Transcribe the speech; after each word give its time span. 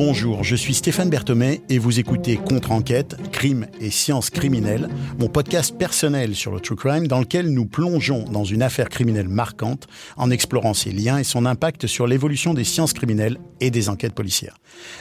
Bonjour, 0.00 0.44
je 0.44 0.54
suis 0.54 0.74
Stéphane 0.74 1.10
Berthomé 1.10 1.60
et 1.68 1.78
vous 1.78 1.98
écoutez 1.98 2.36
Contre-enquête, 2.36 3.16
Crime 3.32 3.66
et 3.80 3.90
sciences 3.90 4.30
criminelles, 4.30 4.88
mon 5.18 5.28
podcast 5.28 5.76
personnel 5.76 6.36
sur 6.36 6.52
le 6.52 6.60
true 6.60 6.76
crime 6.76 7.08
dans 7.08 7.18
lequel 7.18 7.48
nous 7.48 7.66
plongeons 7.66 8.22
dans 8.22 8.44
une 8.44 8.62
affaire 8.62 8.90
criminelle 8.90 9.26
marquante 9.26 9.88
en 10.16 10.30
explorant 10.30 10.72
ses 10.72 10.92
liens 10.92 11.18
et 11.18 11.24
son 11.24 11.44
impact 11.46 11.88
sur 11.88 12.06
l'évolution 12.06 12.54
des 12.54 12.62
sciences 12.62 12.92
criminelles 12.92 13.38
et 13.60 13.72
des 13.72 13.88
enquêtes 13.88 14.14
policières. 14.14 14.58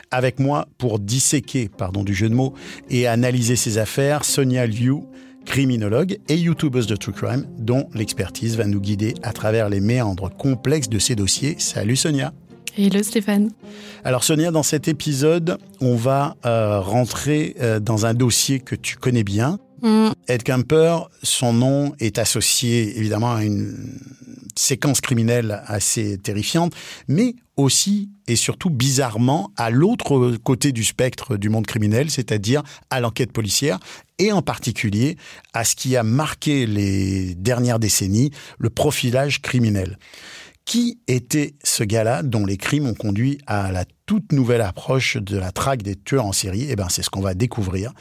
Avec 0.09 0.39
moi 0.39 0.67
pour 0.79 0.97
disséquer, 0.97 1.69
pardon 1.69 2.03
du 2.03 2.15
jeu 2.15 2.27
de 2.27 2.33
mots, 2.33 2.55
et 2.89 3.05
analyser 3.05 3.55
ces 3.55 3.77
affaires, 3.77 4.25
Sonia 4.25 4.65
Liu, 4.65 5.03
criminologue 5.45 6.17
et 6.27 6.37
youtubeuse 6.37 6.87
de 6.87 6.95
True 6.95 7.13
Crime, 7.13 7.45
dont 7.59 7.87
l'expertise 7.93 8.57
va 8.57 8.65
nous 8.65 8.81
guider 8.81 9.13
à 9.21 9.31
travers 9.31 9.69
les 9.69 9.79
méandres 9.79 10.35
complexes 10.35 10.89
de 10.89 10.97
ces 10.97 11.13
dossiers. 11.13 11.55
Salut 11.59 11.97
Sonia 11.97 12.33
Hello 12.77 13.01
Stéphane. 13.01 13.49
Alors 14.03 14.23
Sonia, 14.23 14.51
dans 14.51 14.61
cet 14.61 14.87
épisode, 14.87 15.57
on 15.81 15.95
va 15.95 16.35
euh, 16.45 16.79
rentrer 16.79 17.55
euh, 17.59 17.79
dans 17.79 18.05
un 18.05 18.13
dossier 18.13 18.59
que 18.59 18.75
tu 18.75 18.97
connais 18.97 19.23
bien. 19.23 19.57
Mm. 19.81 20.09
Ed 20.27 20.43
Kemper, 20.43 21.09
son 21.23 21.53
nom 21.53 21.93
est 21.99 22.19
associé 22.19 22.95
évidemment 22.99 23.33
à 23.33 23.43
une 23.43 23.99
séquence 24.55 25.01
criminelle 25.01 25.63
assez 25.65 26.19
terrifiante, 26.19 26.73
mais 27.07 27.35
aussi 27.55 28.09
et 28.27 28.35
surtout 28.35 28.69
bizarrement 28.69 29.51
à 29.57 29.71
l'autre 29.71 30.37
côté 30.43 30.71
du 30.71 30.83
spectre 30.83 31.37
du 31.37 31.49
monde 31.49 31.65
criminel, 31.65 32.11
c'est-à-dire 32.11 32.61
à, 32.89 32.99
l'enquête 32.99 33.31
policière 33.31 33.79
et 34.19 34.31
en 34.31 34.41
particulier 34.41 35.17
à 35.53 35.63
ce 35.63 35.75
qui 35.75 35.95
a 35.95 36.03
marqué 36.03 36.67
les 36.67 37.33
dernières 37.35 37.79
décennies, 37.79 38.31
le 38.59 38.69
profilage 38.69 39.41
criminel. 39.41 39.97
Qui 40.67 40.99
était 41.07 41.55
ce 41.63 41.85
gars-là 41.85 42.23
dont 42.23 42.45
les 42.45 42.57
crimes 42.57 42.87
ont 42.87 42.93
conduit 42.93 43.37
à 43.47 43.71
la 43.71 43.85
toute 44.05 44.33
nouvelle 44.33 44.59
approche 44.59 45.15
de 45.15 45.37
la 45.37 45.53
traque 45.53 45.81
des 45.81 45.95
tueurs 45.95 46.25
en 46.25 46.33
série? 46.33 46.67
Eh 46.69 46.75
ben, 46.75 46.89
c'est 46.89 47.03
ce 47.03 47.09
qu'on 47.09 47.21
va 47.21 47.35
découvrir 47.35 47.93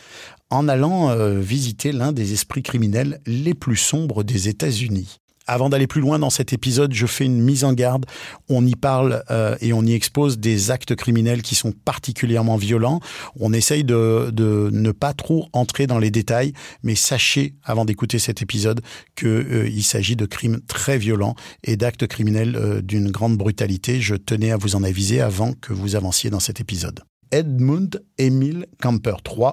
en 0.50 0.66
allant 0.66 1.10
euh, 1.10 1.38
visiter 1.38 1.92
l'un 1.92 2.10
des 2.10 2.32
esprits 2.32 2.64
criminels 2.64 3.20
les 3.24 3.54
plus 3.54 3.76
sombres 3.76 4.24
des 4.24 4.48
États-Unis. 4.48 5.20
Avant 5.46 5.68
d'aller 5.68 5.86
plus 5.86 6.00
loin 6.00 6.18
dans 6.18 6.30
cet 6.30 6.52
épisode, 6.52 6.92
je 6.92 7.06
fais 7.06 7.24
une 7.24 7.40
mise 7.40 7.64
en 7.64 7.72
garde. 7.72 8.06
On 8.48 8.66
y 8.66 8.74
parle 8.74 9.22
euh, 9.30 9.56
et 9.60 9.72
on 9.72 9.82
y 9.82 9.92
expose 9.92 10.38
des 10.38 10.70
actes 10.70 10.94
criminels 10.96 11.42
qui 11.42 11.54
sont 11.54 11.72
particulièrement 11.72 12.56
violents. 12.56 13.00
On 13.38 13.52
essaye 13.52 13.84
de, 13.84 14.32
ne 14.36 14.90
pas 14.90 15.12
trop 15.12 15.48
entrer 15.52 15.86
dans 15.86 15.98
les 15.98 16.10
détails, 16.10 16.52
mais 16.82 16.94
sachez, 16.94 17.54
avant 17.64 17.84
d'écouter 17.84 18.18
cet 18.18 18.42
épisode, 18.42 18.80
qu'il 19.14 19.28
euh, 19.28 19.80
s'agit 19.82 20.16
de 20.16 20.26
crimes 20.26 20.60
très 20.66 20.98
violents 20.98 21.36
et 21.62 21.76
d'actes 21.76 22.06
criminels 22.06 22.56
euh, 22.56 22.82
d'une 22.82 23.10
grande 23.10 23.36
brutalité. 23.36 24.00
Je 24.00 24.16
tenais 24.16 24.50
à 24.50 24.56
vous 24.56 24.74
en 24.74 24.82
aviser 24.82 25.20
avant 25.20 25.52
que 25.52 25.72
vous 25.72 25.94
avanciez 25.94 26.30
dans 26.30 26.40
cet 26.40 26.60
épisode. 26.60 27.00
Edmund 27.32 28.02
Emil 28.18 28.66
Camper 28.80 29.16
III 29.26 29.52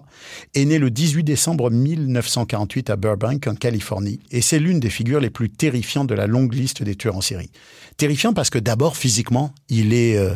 est 0.54 0.66
né 0.66 0.78
le 0.80 0.92
18 0.92 1.24
décembre 1.24 1.70
1948 1.70 2.90
à 2.90 2.96
Burbank, 2.96 3.48
en 3.48 3.56
Californie, 3.56 4.20
et 4.32 4.42
c'est 4.42 4.60
l'une 4.60 4.80
des 4.80 4.90
figures 4.90 5.20
les 5.20 5.30
plus 5.30 5.50
terrifiantes 5.50 6.08
de 6.08 6.16
la 6.16 6.28
longue 6.28 6.54
liste 6.54 6.84
des 6.84 6.96
tueurs 6.96 7.16
en 7.16 7.22
série. 7.22 7.52
Terrifiant 7.98 8.34
parce 8.34 8.50
que 8.50 8.60
d'abord, 8.60 8.98
physiquement, 8.98 9.54
il 9.70 9.94
est 9.94 10.18
euh, 10.18 10.34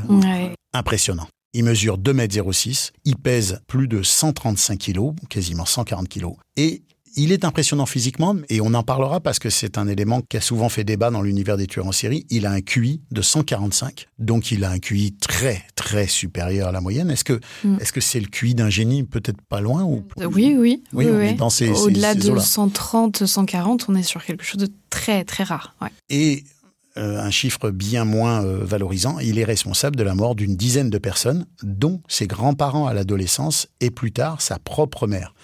impressionnant. 0.73 1.27
Il 1.53 1.63
mesure 1.63 1.97
2,06 1.97 2.89
m, 2.89 2.93
il 3.05 3.15
pèse 3.15 3.61
plus 3.67 3.87
de 3.87 4.03
135 4.03 4.77
kg, 4.77 5.13
quasiment 5.29 5.65
140 5.65 6.07
kg, 6.09 6.33
et 6.55 6.83
il 7.15 7.31
est 7.31 7.45
impressionnant 7.45 7.85
physiquement 7.85 8.35
et 8.49 8.61
on 8.61 8.73
en 8.73 8.83
parlera 8.83 9.19
parce 9.19 9.39
que 9.39 9.49
c'est 9.49 9.77
un 9.77 9.87
élément 9.87 10.21
qui 10.21 10.37
a 10.37 10.41
souvent 10.41 10.69
fait 10.69 10.83
débat 10.83 11.09
dans 11.09 11.21
l'univers 11.21 11.57
des 11.57 11.67
tueurs 11.67 11.87
en 11.87 11.91
série. 11.91 12.25
Il 12.29 12.45
a 12.45 12.51
un 12.51 12.61
QI 12.61 13.01
de 13.11 13.21
145, 13.21 14.07
donc 14.19 14.51
il 14.51 14.63
a 14.63 14.69
un 14.69 14.79
QI 14.79 15.15
très 15.19 15.63
très 15.75 16.07
supérieur 16.07 16.67
à 16.67 16.71
la 16.71 16.81
moyenne. 16.81 17.09
Est-ce 17.09 17.23
que 17.23 17.39
mm. 17.63 17.77
est-ce 17.79 17.91
que 17.91 18.01
c'est 18.01 18.19
le 18.19 18.27
QI 18.27 18.55
d'un 18.55 18.69
génie 18.69 19.03
peut-être 19.03 19.41
pas 19.41 19.61
loin 19.61 19.83
ou 19.83 20.03
Oui 20.21 20.55
oui 20.57 20.81
oui. 20.93 21.35
Au-delà 21.71 22.15
de 22.15 22.37
130, 22.37 23.25
140, 23.25 23.85
on 23.89 23.95
est 23.95 24.03
sur 24.03 24.23
quelque 24.23 24.43
chose 24.43 24.61
de 24.61 24.69
très 24.89 25.23
très 25.23 25.43
rare. 25.43 25.75
Et 26.09 26.43
euh, 26.97 27.19
un 27.19 27.29
chiffre 27.29 27.69
bien 27.69 28.05
moins 28.05 28.43
euh, 28.43 28.63
valorisant, 28.63 29.19
il 29.19 29.37
est 29.37 29.43
responsable 29.43 29.95
de 29.95 30.03
la 30.03 30.15
mort 30.15 30.33
d'une 30.33 30.55
dizaine 30.55 30.89
de 30.89 30.97
personnes, 30.97 31.45
dont 31.61 32.01
ses 32.07 32.25
grands-parents 32.25 32.87
à 32.87 32.93
l'adolescence 32.93 33.67
et 33.81 33.91
plus 33.91 34.11
tard 34.11 34.41
sa 34.41 34.57
propre 34.57 35.05
mère. 35.05 35.35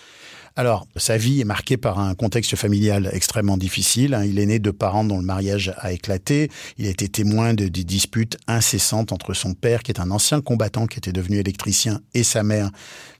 Alors, 0.55 0.85
sa 0.97 1.17
vie 1.17 1.41
est 1.41 1.45
marquée 1.45 1.77
par 1.77 1.99
un 1.99 2.13
contexte 2.13 2.55
familial 2.55 3.09
extrêmement 3.11 3.57
difficile. 3.57 4.13
Hein. 4.13 4.23
Il 4.23 4.37
est 4.37 4.45
né 4.45 4.59
de 4.59 4.69
parents 4.69 5.03
dont 5.03 5.17
le 5.17 5.25
mariage 5.25 5.73
a 5.77 5.91
éclaté. 5.91 6.51
Il 6.77 6.85
a 6.85 6.89
été 6.89 7.07
témoin 7.07 7.55
de, 7.55 7.67
des 7.67 7.83
disputes 7.83 8.37
incessantes 8.47 9.11
entre 9.11 9.33
son 9.33 9.55
père, 9.55 9.81
qui 9.81 9.91
est 9.91 9.99
un 9.99 10.11
ancien 10.11 10.41
combattant 10.41 10.85
qui 10.85 10.99
était 10.99 11.11
devenu 11.11 11.37
électricien, 11.37 12.01
et 12.13 12.21
sa 12.21 12.43
mère, 12.43 12.69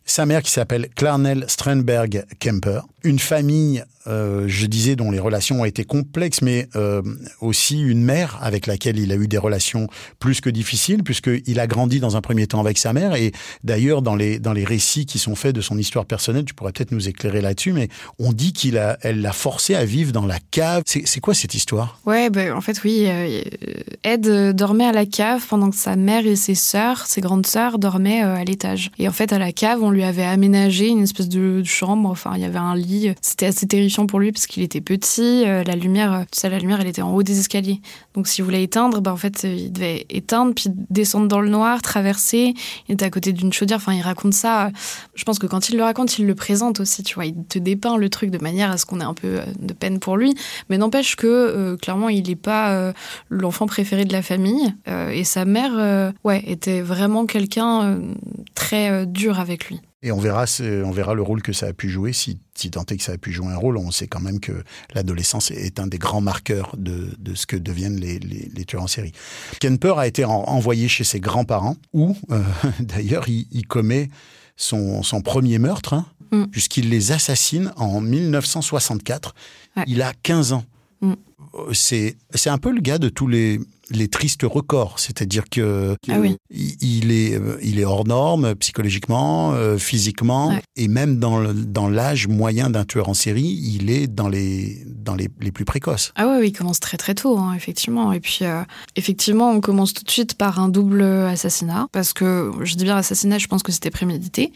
sa 0.06 0.26
mère 0.26 0.42
qui 0.42 0.52
s'appelle 0.52 0.90
Clarnell 0.96 1.46
Strenberg 1.48 2.26
Kemper. 2.40 2.82
Une 3.06 3.20
famille, 3.20 3.84
euh, 4.08 4.46
je 4.48 4.66
disais, 4.66 4.96
dont 4.96 5.12
les 5.12 5.20
relations 5.20 5.62
ont 5.62 5.66
été 5.66 5.84
complexes, 5.84 6.42
mais 6.42 6.70
euh, 6.76 7.02
aussi 7.42 7.82
une 7.82 8.02
mère 8.02 8.40
avec 8.42 8.66
laquelle 8.66 8.98
il 8.98 9.12
a 9.12 9.16
eu 9.16 9.28
des 9.28 9.38
relations 9.38 9.88
plus 10.20 10.40
que 10.40 10.50
difficiles, 10.50 11.04
puisqu'il 11.04 11.60
a 11.60 11.68
grandi 11.68 12.00
dans 12.00 12.16
un 12.16 12.22
premier 12.22 12.48
temps 12.48 12.62
avec 12.62 12.78
sa 12.78 12.94
mère. 12.94 13.16
Et 13.16 13.34
d'ailleurs, 13.64 14.02
dans 14.02 14.16
les, 14.16 14.40
dans 14.40 14.54
les 14.54 14.64
récits 14.64 15.06
qui 15.06 15.20
sont 15.20 15.36
faits 15.36 15.54
de 15.54 15.60
son 15.60 15.78
histoire 15.78 16.06
personnelle, 16.06 16.46
tu 16.46 16.54
pourrais 16.54 16.72
peut-être 16.72 16.92
nous 16.92 17.10
éclairer 17.10 17.42
là-dessus, 17.42 17.74
mais 17.74 17.90
on 18.20 18.32
dit 18.32 18.54
qu'il 18.54 18.78
a, 18.78 18.98
elle 19.02 19.22
l'a 19.22 19.34
forcé 19.34 19.76
à 19.76 19.84
vivre 19.84 20.14
dans 20.14 20.26
la 20.26 20.40
cave. 20.52 20.84
C'est 20.86 21.20
quoi 21.20 21.34
cette 21.34 21.56
histoire? 21.56 22.00
Ouais, 22.06 22.30
ben, 22.30 22.54
en 22.54 22.62
fait, 22.62 22.82
oui. 22.84 23.04
Euh, 23.08 23.42
Ed 24.04 24.56
dormait 24.56 24.86
à 24.86 24.94
la 24.94 25.06
cave 25.06 25.46
pendant 25.48 25.70
que 25.70 25.76
sa 25.76 25.98
mère 25.98 26.26
et 26.26 26.38
ses 26.38 26.56
sœurs, 26.56 27.06
ses 27.06 27.20
grandes 27.20 27.48
sœurs, 27.48 27.80
dormaient 27.80 28.22
à 28.22 28.44
l'étage. 28.46 28.92
Et 28.98 29.10
en 29.10 29.14
fait, 29.14 29.34
à 29.34 29.40
la 29.40 29.52
cave, 29.52 29.84
on 29.84 29.92
lui 29.94 30.04
avait 30.04 30.24
aménagé 30.24 30.90
une 30.90 31.04
espèce 31.04 31.30
de 31.30 31.64
chambre. 31.64 32.10
Enfin, 32.10 32.32
il 32.36 32.42
y 32.42 32.46
avait 32.46 32.58
un 32.58 32.76
lit. 32.76 33.14
C'était 33.22 33.46
assez 33.46 33.68
terrifiant 33.68 34.06
pour 34.06 34.20
lui 34.20 34.32
parce 34.32 34.48
qu'il 34.48 34.64
était 34.64 34.82
petit. 34.82 35.44
Euh, 35.46 35.64
la 35.64 35.76
lumière, 35.76 36.26
ça, 36.32 36.50
la 36.50 36.60
lumière, 36.60 36.82
elle 36.82 36.88
était 36.88 37.02
en 37.02 37.14
haut 37.14 37.24
des 37.24 37.40
escaliers. 37.40 37.82
Donc, 38.16 38.28
s'il 38.28 38.44
voulait 38.44 38.64
éteindre, 38.64 39.02
ben, 39.02 39.12
en 39.12 39.18
fait, 39.18 39.44
il 39.44 39.72
devait 39.72 40.06
éteindre 40.10 40.54
puis 40.54 40.66
descendre 40.90 41.28
dans 41.28 41.40
le 41.40 41.50
noir, 41.50 41.82
traverser. 41.82 42.54
Il 42.90 42.94
était 42.94 43.06
à 43.06 43.10
côté 43.10 43.32
d'une 43.32 43.54
chaudière. 43.54 43.78
Enfin, 43.78 43.94
il 43.94 44.02
raconte 44.02 44.34
ça. 44.34 44.72
Je 45.16 45.24
pense 45.24 45.40
que 45.40 45.48
quand 45.48 45.70
il 45.70 45.78
le 45.78 45.84
raconte, 45.84 46.18
il 46.20 46.26
le 46.26 46.36
présente 46.36 46.80
aussi. 46.80 47.04
Tu 47.04 47.16
vois, 47.16 47.26
il 47.26 47.36
te 47.46 47.60
dépeint 47.60 47.98
le 47.98 48.10
truc 48.10 48.32
de 48.32 48.40
manière 48.40 48.72
à 48.72 48.78
ce 48.78 48.86
qu'on 48.86 49.00
ait 49.00 49.06
un 49.06 49.14
peu 49.14 49.40
euh, 49.40 49.46
de 49.60 49.74
peine 49.74 50.00
pour 50.00 50.18
lui. 50.18 50.36
Mais 50.70 50.78
n'empêche 50.78 51.16
que, 51.16 51.28
euh, 51.28 51.78
clairement, 51.78 52.10
il 52.10 52.28
n'est 52.28 52.36
pas 52.36 52.94
l'enfant 53.30 53.68
préféré 53.68 54.06
de 54.06 54.14
la 54.14 54.22
famille. 54.22 54.74
et 54.88 55.24
sa 55.24 55.46
mère, 55.46 56.14
ouais, 56.24 56.44
était 56.48 56.82
vraiment 56.82 57.26
quelqu'un 57.26 58.00
très 58.56 59.06
dur 59.06 59.40
avec 59.40 59.70
lui. 59.70 59.80
Et 60.06 60.12
on 60.12 60.20
verra, 60.20 60.44
on 60.60 60.92
verra 60.92 61.14
le 61.14 61.22
rôle 61.22 61.42
que 61.42 61.54
ça 61.54 61.68
a 61.68 61.74
pu 61.74 61.90
jouer. 61.90 62.12
Si, 62.12 62.38
si 62.56 62.70
tant 62.70 62.84
est 62.84 62.98
que 62.98 63.04
ça 63.04 63.14
a 63.14 63.18
pu 63.18 63.32
jouer 63.32 63.54
un 63.54 63.56
rôle, 63.56 63.78
on 63.78 63.90
sait 63.90 64.08
quand 64.08 64.20
même 64.20 64.42
que 64.42 64.52
l'adolescence 64.94 65.50
est 65.50 65.80
un 65.80 65.88
des 65.88 65.98
grands 65.98 66.20
marqueurs 66.20 66.76
de, 66.78 67.16
de 67.18 67.34
ce 67.36 67.46
que 67.46 67.56
deviennent 67.56 67.96
les, 67.96 68.20
les, 68.20 68.52
les, 68.54 68.66
tueurs 68.66 68.84
en 68.84 68.88
série. 68.88 69.14
Kemper 69.62 69.98
a 69.98 70.06
été 70.06 70.26
envoyé 70.26 70.90
chez 70.90 71.06
ses 71.06 71.22
grands-parents, 71.22 71.78
où 71.94 72.18
euh, 72.32 72.44
d'ailleurs 72.82 73.30
il, 73.30 73.48
il, 73.52 73.66
commet 73.66 74.10
son, 74.58 75.04
son 75.04 75.22
premier 75.22 75.58
meurtre, 75.58 75.94
hein, 75.94 76.06
mm. 76.32 76.48
puisqu'il 76.48 76.90
les 76.90 77.14
assassine 77.14 77.72
en 77.78 78.02
1964. 78.02 79.34
Il 79.88 80.02
a 80.02 80.12
15 80.22 80.52
ans. 80.52 80.66
Mm. 81.00 81.14
C'est 81.72 82.16
un 82.48 82.58
peu 82.58 82.72
le 82.72 82.82
gars 82.82 82.98
de 82.98 83.08
tous 83.08 83.28
les 83.28 83.62
les 83.96 84.08
tristes 84.08 84.44
records, 84.44 85.00
c'est-à-dire 85.00 85.46
que 85.50 85.96
ah 86.10 86.16
il, 86.50 87.12
est 87.12 87.36
euh, 87.36 87.58
il 87.62 87.80
est 87.80 87.86
hors 87.86 88.06
norme 88.06 88.56
psychologiquement, 88.56 89.54
euh, 89.54 89.78
physiquement. 89.78 90.54
Et 90.76 90.88
même 90.88 91.20
dans 91.20 91.54
dans 91.54 91.90
l'âge 91.90 92.28
moyen 92.28 92.70
d'un 92.70 92.86
tueur 92.86 93.10
en 93.10 93.14
série, 93.14 93.60
il 93.64 93.90
est 93.90 94.08
dans 94.08 94.28
les 94.28 94.84
dans 94.86 95.16
les, 95.16 95.30
les 95.42 95.52
plus 95.52 95.66
précoces. 95.66 96.12
Ah 96.16 96.38
oui, 96.40 96.48
il 96.48 96.52
commence 96.52 96.80
très 96.80 96.98
très 96.98 97.16
tôt 97.16 97.38
hein, 97.38 97.54
effectivement. 97.56 98.12
Et 98.14 98.20
puis 98.20 98.40
euh, 98.42 98.64
effectivement, 98.96 99.52
on 99.52 99.62
commence 99.62 99.94
tout 99.94 100.04
de 100.04 100.12
suite 100.12 100.36
par 100.36 100.60
un 100.60 100.70
double 100.70 101.04
assassinat 101.04 101.88
parce 101.92 102.14
que 102.14 102.52
je 102.62 102.76
dis 102.76 102.84
bien 102.84 102.98
assassinat, 102.98 103.38
je 103.38 103.48
pense 103.48 103.64
que 103.64 103.72
c'était 103.72 103.92
prémédité. 103.92 104.52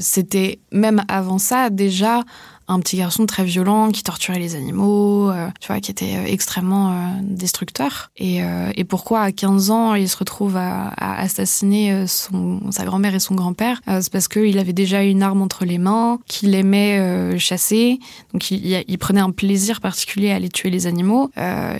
c'était 0.00 0.58
même 0.72 1.04
avant 1.08 1.38
ça 1.38 1.70
déjà 1.70 2.24
un 2.68 2.80
petit 2.80 2.96
garçon 2.96 3.26
très 3.26 3.44
violent 3.44 3.90
qui 3.90 4.02
torturait 4.02 4.38
les 4.38 4.54
animaux, 4.54 5.30
euh, 5.30 5.48
tu 5.60 5.68
vois, 5.68 5.80
qui 5.80 5.90
était 5.90 6.16
euh, 6.16 6.26
extrêmement 6.26 6.90
euh, 6.90 6.94
destructeur. 7.22 8.10
Et, 8.16 8.42
pourquoi 8.88 9.22
à 9.22 9.32
15 9.32 9.70
ans 9.70 9.94
il 9.94 10.08
se 10.08 10.16
retrouve 10.16 10.56
à, 10.56 10.88
à 10.88 11.20
assassiner 11.20 12.06
son, 12.06 12.70
sa 12.70 12.84
grand-mère 12.84 13.14
et 13.14 13.18
son 13.18 13.34
grand-père? 13.34 13.80
C'est 13.86 14.12
parce 14.12 14.28
qu'il 14.28 14.58
avait 14.58 14.74
déjà 14.74 15.02
une 15.02 15.22
arme 15.22 15.42
entre 15.42 15.64
les 15.64 15.78
mains, 15.78 16.20
qu'il 16.26 16.54
aimait 16.54 17.38
chasser, 17.38 17.98
donc 18.32 18.50
il, 18.50 18.84
il, 18.86 18.98
prenait 18.98 19.20
un 19.20 19.30
plaisir 19.30 19.80
particulier 19.80 20.30
à 20.30 20.36
aller 20.36 20.50
tuer 20.50 20.70
les 20.70 20.86
animaux. 20.86 21.30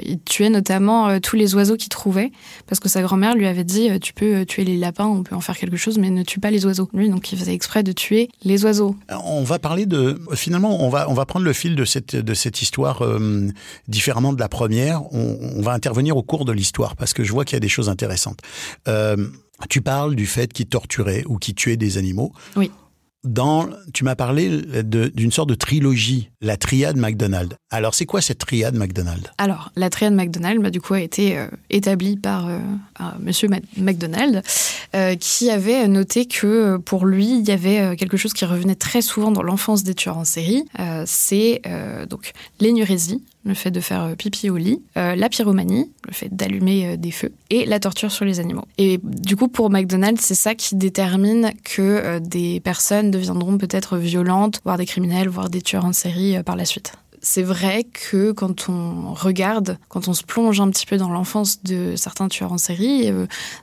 il 0.03 0.19
tuait 0.25 0.49
notamment 0.49 1.21
tous 1.21 1.37
les 1.37 1.55
oiseaux 1.55 1.77
qu'il 1.77 1.91
trouvait, 1.91 2.33
parce 2.67 2.81
que 2.81 2.89
sa 2.89 3.03
grand-mère 3.03 3.37
lui 3.37 3.47
avait 3.47 3.65
dit 3.65 3.91
tu 4.01 4.15
peux 4.15 4.47
tuer 4.47 4.65
les 4.65 4.79
lapins, 4.79 5.07
on 5.07 5.23
peut 5.23 5.37
en 5.37 5.41
faire 5.41 5.59
quelque 5.59 5.77
chose, 5.77 5.99
mais 5.99 6.11
ne 6.11 6.23
tue 6.23 6.41
pas 6.41 6.51
les 6.51 6.65
oiseaux. 6.65 6.89
Lui, 6.95 7.11
donc 7.11 7.31
il 7.33 7.39
faisait 7.39 7.55
exprès 7.55 7.83
de 7.83 7.93
tuer 7.93 8.31
les 8.45 8.65
oiseaux. 8.65 8.97
On 9.25 9.45
va 9.45 9.59
parler 9.59 9.87
de 9.87 10.19
finalement 10.35 10.74
on 10.81 10.89
va, 10.89 11.09
on 11.09 11.15
va 11.15 11.27
prendre 11.27 11.45
le 11.45 11.53
fil 11.53 11.77
de 11.77 11.85
cette, 11.85 12.17
de 12.17 12.35
cette 12.35 12.63
histoire 12.63 13.03
euh, 13.03 13.49
différemment 13.89 14.33
de 14.33 14.41
la 14.41 14.49
première. 14.49 15.03
On, 15.13 15.63
va 15.63 15.73
intervenir 15.73 16.17
au 16.17 16.23
cours 16.23 16.45
de 16.45 16.53
l'histoire 16.53 16.97
parce 16.97 17.15
que 17.15 17.25
je 17.25 17.33
vois 17.33 17.45
qu'il 17.45 17.57
y 17.57 17.59
a 17.59 17.61
des 17.61 17.69
choses 17.69 17.89
intéressantes. 17.89 18.41
Euh, 18.89 19.17
Tu 19.69 19.81
parles 19.81 20.15
du 20.15 20.27
fait 20.27 20.53
qu'il 20.53 20.67
torturait 20.67 21.25
ou 21.27 21.39
qu'il 21.39 21.55
tuait 21.55 21.77
des 21.77 21.97
animaux. 21.97 22.33
Oui 22.57 22.71
dans, 23.25 23.69
tu 23.93 24.05
m'as 24.05 24.15
parlé 24.15 24.63
d'une 24.83 25.33
sorte 25.33 25.49
de 25.49 25.55
trilogie, 25.55 26.31
la 26.41 26.57
triade 26.57 26.97
McDonald. 26.97 27.57
Alors, 27.71 27.95
c'est 27.95 28.07
quoi 28.07 28.21
cette 28.21 28.39
triade 28.39 28.77
McDonald? 28.77 29.31
Alors, 29.39 29.73
la 29.77 29.91
triade 29.91 30.15
McDonald, 30.15 30.63
bah, 30.63 30.71
du 30.71 30.81
coup, 30.81 30.95
a 30.95 31.01
été 31.01 31.39
euh, 31.39 31.47
établie 31.71 32.17
par 32.17 32.49
euh, 32.49 32.59
Monsieur 33.21 33.49
McDonald, 33.77 34.43
euh, 34.95 35.17
qui 35.17 35.51
avait 35.51 35.89
noté 35.89 36.27
que 36.27 36.77
pour 36.77 37.07
lui, 37.07 37.39
il 37.39 37.49
y 37.49 37.51
avait 37.51 37.97
quelque 37.97 38.17
chose 38.17 38.33
qui 38.33 38.45
revenait 38.45 38.75
très 38.75 39.03
souvent 39.03 39.31
dans 39.31 39.43
l'enfance 39.43 39.83
des 39.83 39.95
tueurs 39.95 40.19
en 40.19 40.25
série. 40.25 40.65
c'est 41.07 41.63
donc 42.09 42.33
l'énurésie, 42.61 43.23
le 43.45 43.55
fait 43.55 43.71
de 43.71 43.81
faire 43.81 44.03
euh, 44.03 44.15
pipi 44.15 44.51
au 44.51 44.57
lit, 44.57 44.83
euh, 44.97 45.15
la 45.15 45.29
pyromanie, 45.29 45.93
le 46.07 46.13
fait 46.13 46.35
d'allumer 46.35 46.87
euh, 46.87 46.97
des 46.97 47.11
feux, 47.11 47.33
et 47.51 47.67
la 47.67 47.79
torture 47.79 48.11
sur 48.11 48.25
les 48.25 48.41
animaux. 48.41 48.65
Et 48.79 48.99
du 49.03 49.37
coup, 49.37 49.49
pour 49.49 49.71
McDonald's, 49.71 50.23
c'est 50.23 50.35
ça 50.35 50.55
qui 50.55 50.77
détermine 50.77 51.53
que 51.63 52.19
des 52.19 52.61
personnes 52.61 53.11
deviendront 53.11 53.59
peut-être 53.59 53.99
violentes, 53.99 54.61
voire 54.65 54.79
des 54.79 54.87
criminels, 54.87 55.29
voire 55.29 55.51
des 55.51 55.63
tueurs 55.63 55.85
en 55.85 55.93
série 55.93 56.43
par 56.43 56.57
la 56.57 56.65
suite. 56.65 56.93
C'est 57.21 57.43
vrai 57.43 57.85
que 57.85 58.33
quand 58.33 58.69
on 58.69 59.15
regarde, 59.15 59.79
quand 59.89 60.09
on 60.09 60.15
se 60.15 60.23
plonge 60.23 60.61
un 60.61 60.71
petit 60.71 60.87
peu 60.87 60.97
dans 60.97 61.09
l'enfance 61.09 61.63
de 61.63 61.97
certains 61.97 62.29
tueurs 62.29 62.53
en 62.53 62.59
série, 62.59 63.11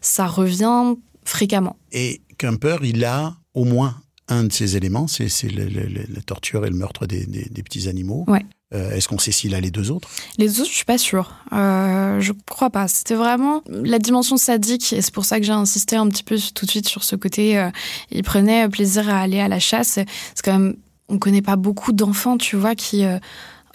ça 0.01 0.25
revient 0.25 0.95
fréquemment. 1.23 1.75
Et 1.91 2.21
Kemper, 2.37 2.77
il 2.83 3.05
a 3.05 3.35
au 3.53 3.65
moins 3.65 3.95
un 4.31 4.45
de 4.45 4.51
ces 4.51 4.77
éléments, 4.77 5.07
c'est 5.07 5.29
la 5.51 6.21
torture 6.25 6.65
et 6.65 6.69
le 6.69 6.75
meurtre 6.75 7.05
des, 7.05 7.25
des 7.25 7.63
petits 7.63 7.87
animaux. 7.87 8.25
Ouais. 8.27 8.45
Euh, 8.73 8.91
est-ce 8.95 9.09
qu'on 9.09 9.19
sait 9.19 9.33
s'il 9.33 9.53
a 9.53 9.59
les 9.59 9.69
deux 9.69 9.91
autres? 9.91 10.07
Les 10.37 10.61
autres, 10.61 10.69
je 10.69 10.75
suis 10.75 10.85
pas 10.85 10.97
sûre. 10.97 11.35
Euh, 11.51 12.21
je 12.21 12.31
crois 12.49 12.69
pas. 12.69 12.87
C'était 12.87 13.15
vraiment 13.15 13.61
la 13.67 13.99
dimension 13.99 14.37
sadique, 14.37 14.93
et 14.93 15.01
c'est 15.01 15.13
pour 15.13 15.25
ça 15.25 15.39
que 15.39 15.45
j'ai 15.45 15.51
insisté 15.51 15.97
un 15.97 16.07
petit 16.07 16.23
peu 16.23 16.37
tout 16.55 16.65
de 16.65 16.71
suite 16.71 16.87
sur 16.87 17.03
ce 17.03 17.17
côté. 17.17 17.59
Euh, 17.59 17.69
il 18.11 18.23
prenait 18.23 18.69
plaisir 18.69 19.09
à 19.09 19.19
aller 19.19 19.41
à 19.41 19.49
la 19.49 19.59
chasse. 19.59 19.99
C'est 20.35 20.45
quand 20.45 20.53
même, 20.57 20.75
on 21.09 21.19
connaît 21.19 21.41
pas 21.41 21.57
beaucoup 21.57 21.91
d'enfants, 21.91 22.37
tu 22.37 22.55
vois, 22.55 22.75
qui 22.75 23.03
euh, 23.03 23.19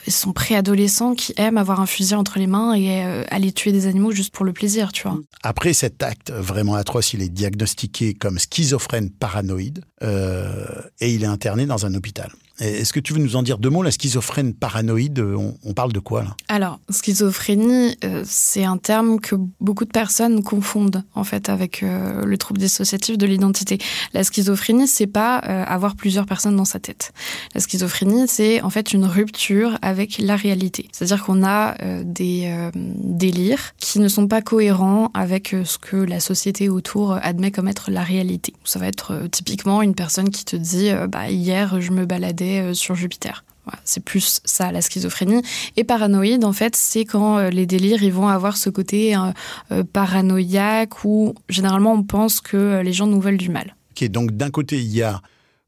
sont 0.08 0.32
préadolescents 0.32 1.14
qui 1.14 1.35
aiment 1.37 1.58
avoir 1.58 1.81
un 1.81 1.87
fusil 1.87 2.14
entre 2.14 2.38
les 2.38 2.47
mains 2.47 2.75
et 2.75 3.03
aller 3.31 3.53
tuer 3.53 3.73
des 3.73 3.87
animaux 3.87 4.12
juste 4.12 4.32
pour 4.32 4.44
le 4.44 4.53
plaisir, 4.53 4.93
tu 4.93 5.03
vois. 5.03 5.19
Après 5.43 5.73
cet 5.73 6.03
acte 6.03 6.31
vraiment 6.31 6.75
atroce, 6.75 7.12
il 7.12 7.23
est 7.23 7.29
diagnostiqué 7.29 8.14
comme 8.14 8.38
schizophrène 8.38 9.11
paranoïde 9.11 9.85
et 10.03 11.14
il 11.14 11.23
est 11.23 11.26
interné 11.26 11.67
dans 11.67 11.87
un 11.87 11.94
hôpital. 11.94 12.31
Est-ce 12.58 12.93
que 12.93 13.00
tu 13.00 13.12
veux 13.12 13.20
nous 13.20 13.37
en 13.37 13.43
dire 13.43 13.58
deux 13.58 13.69
mots 13.69 13.82
La 13.82 13.91
schizophrène 13.91 14.55
paranoïde, 14.55 15.20
on, 15.20 15.75
parle 15.75 15.93
de 15.93 15.99
quoi 15.99 16.23
là? 16.23 16.37
Alors, 16.49 16.81
schizophrénie, 16.88 17.97
euh, 18.03 18.23
c'est 18.26 18.64
un 18.64 18.79
terme 18.79 19.20
que 19.20 19.37
beaucoup 19.61 19.85
de 19.85 19.91
personnes 19.91 20.43
confondent 20.43 21.05
en 21.14 21.25
fait 21.25 21.50
avec 21.50 21.82
euh, 21.82 22.25
le 22.25 22.38
trouble 22.38 22.58
dissociatif 22.58 23.19
de 23.19 23.26
l'identité. 23.26 23.76
La 24.14 24.25
schizophrénie, 24.25 24.88
c'est 24.88 25.06
pas 25.06 25.43
euh, 25.47 25.64
avoir 25.67 25.97
plusieurs 25.97 26.25
personnes 26.25 26.56
dans 26.56 26.64
sa 26.64 26.79
tête. 26.79 27.12
La 27.55 27.61
schizophrénie, 27.61 28.26
c'est 28.26 28.62
en 28.62 28.70
fait 28.70 28.94
une 28.94 29.05
rupture 29.05 29.79
avec 29.82 30.17
la 30.19 30.37
réalité. 30.37 30.88
C'est-à-dire 30.93 31.25
qu'on 31.25 31.44
a 31.44 31.76
des 32.05 32.70
délires 32.75 33.75
qui 33.79 33.99
ne 33.99 34.09
sont 34.09 34.29
pas 34.29 34.41
cohérents 34.41 35.11
avec 35.12 35.55
ce 35.64 35.79
que 35.79 35.97
la 35.97 36.20
société 36.20 36.69
autour 36.69 37.12
admet 37.12 37.50
comme 37.50 37.69
être 37.69 37.91
la 37.91 38.02
réalité. 38.02 38.55
Ça 38.64 38.79
va 38.79 38.87
être 38.87 39.29
typiquement 39.31 39.82
une 39.82 39.94
personne 39.94 40.31
qui 40.31 40.44
te 40.44 40.56
dit 40.56 40.91
bah, 41.09 41.31
hier 41.31 41.81
je 41.81 41.93
me 41.93 42.06
baladais 42.06 42.46
euh, 42.47 42.75
sur 42.75 42.95
Jupiter. 42.95 43.45
c'est 43.85 44.03
plus 44.03 44.41
ça 44.45 44.73
la 44.73 44.81
schizophrénie. 44.81 45.43
Et 45.77 45.85
paranoïde, 45.85 46.45
en 46.45 46.53
fait, 46.53 46.77
c'est 46.77 47.05
quand 47.05 47.39
euh, 47.39 47.51
les 47.51 47.67
délires 47.67 48.03
ils 48.03 48.13
vont 48.13 48.29
avoir 48.29 48.57
ce 48.57 48.71
côté 48.71 49.17
euh, 49.17 49.85
paranoïaque 49.93 51.05
où 51.05 51.35
généralement 51.49 51.93
on 51.93 52.03
pense 52.03 52.41
que 52.41 52.81
les 52.81 52.93
gens 52.93 53.07
nous 53.07 53.21
veulent 53.21 53.37
du 53.37 53.51
mal. 53.51 53.77
Ok, 53.93 54.09
donc 54.09 54.33
d'un 54.33 54.51
côté 54.51 54.77
il 54.77 54.93
y 54.93 55.03
a 55.03 55.21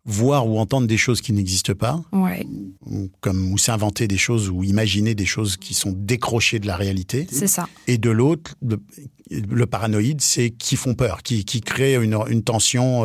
voir 0.09 0.49
ou 0.49 0.59
entendre 0.59 0.87
des 0.87 0.97
choses 0.97 1.21
qui 1.21 1.35
n'existent 1.35 1.75
pas, 1.75 2.01
ouais. 2.13 2.47
ou, 2.87 3.11
comme 3.21 3.53
ou 3.53 3.59
s'inventer 3.59 4.09
des 4.09 4.17
choses 4.17 4.49
ou 4.49 4.65
imaginer 4.65 5.15
des 5.15 5.27
choses 5.27 5.59
qui 5.59 5.75
sont 5.75 5.93
décrochées 5.95 6.59
de 6.59 6.67
la 6.67 6.77
réalité. 6.77 7.27
C'est 7.31 7.47
ça. 7.47 7.69
Et 7.87 7.99
de 7.99 8.09
l'autre, 8.09 8.55
le, 9.31 9.67
paranoïde, 9.67 10.21
c'est 10.21 10.51
qui 10.51 10.77
font 10.77 10.95
peur, 10.95 11.23
qui, 11.23 11.45
qui 11.45 11.61
crée 11.61 11.95
une, 11.95 12.19
une 12.29 12.43
tension 12.43 13.05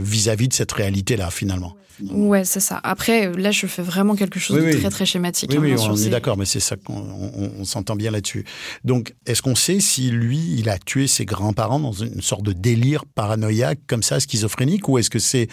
vis-à-vis 0.00 0.46
-vis 0.46 0.48
de 0.48 0.52
cette 0.54 0.72
réalité-là, 0.72 1.30
finalement. 1.30 1.76
Ouais, 2.10 2.44
c'est 2.44 2.60
ça. 2.60 2.80
Après, 2.82 3.32
là, 3.32 3.50
je 3.50 3.66
fais 3.66 3.82
vraiment 3.82 4.14
quelque 4.14 4.38
chose 4.38 4.56
de 4.56 4.72
très, 4.78 4.90
très 4.90 5.06
schématique. 5.06 5.50
Oui, 5.58 5.72
hein, 5.72 5.76
on 5.80 5.96
est, 5.96 6.08
d'accord, 6.08 6.36
mais 6.36 6.44
c'est 6.44 6.60
ça 6.60 6.76
qu'on 6.76 6.94
on, 7.58 7.64
s'entend 7.64 7.96
bien 7.96 8.10
là-dessus. 8.10 8.44
Donc, 8.84 9.14
est-ce 9.26 9.42
qu'on 9.42 9.54
sait 9.54 9.80
si 9.80 10.10
lui, 10.10 10.38
il 10.58 10.68
a 10.68 10.78
tué 10.78 11.06
ses 11.06 11.24
grands-parents 11.24 11.80
dans 11.80 11.92
une 11.92 12.22
sorte 12.22 12.42
de 12.42 12.52
délire 12.52 13.04
paranoïaque, 13.04 13.80
comme 13.86 14.02
ça, 14.02 14.20
schizophrénique, 14.20 14.88
ou 14.88 14.98
est-ce 14.98 15.10
que 15.10 15.18
c'est. 15.18 15.48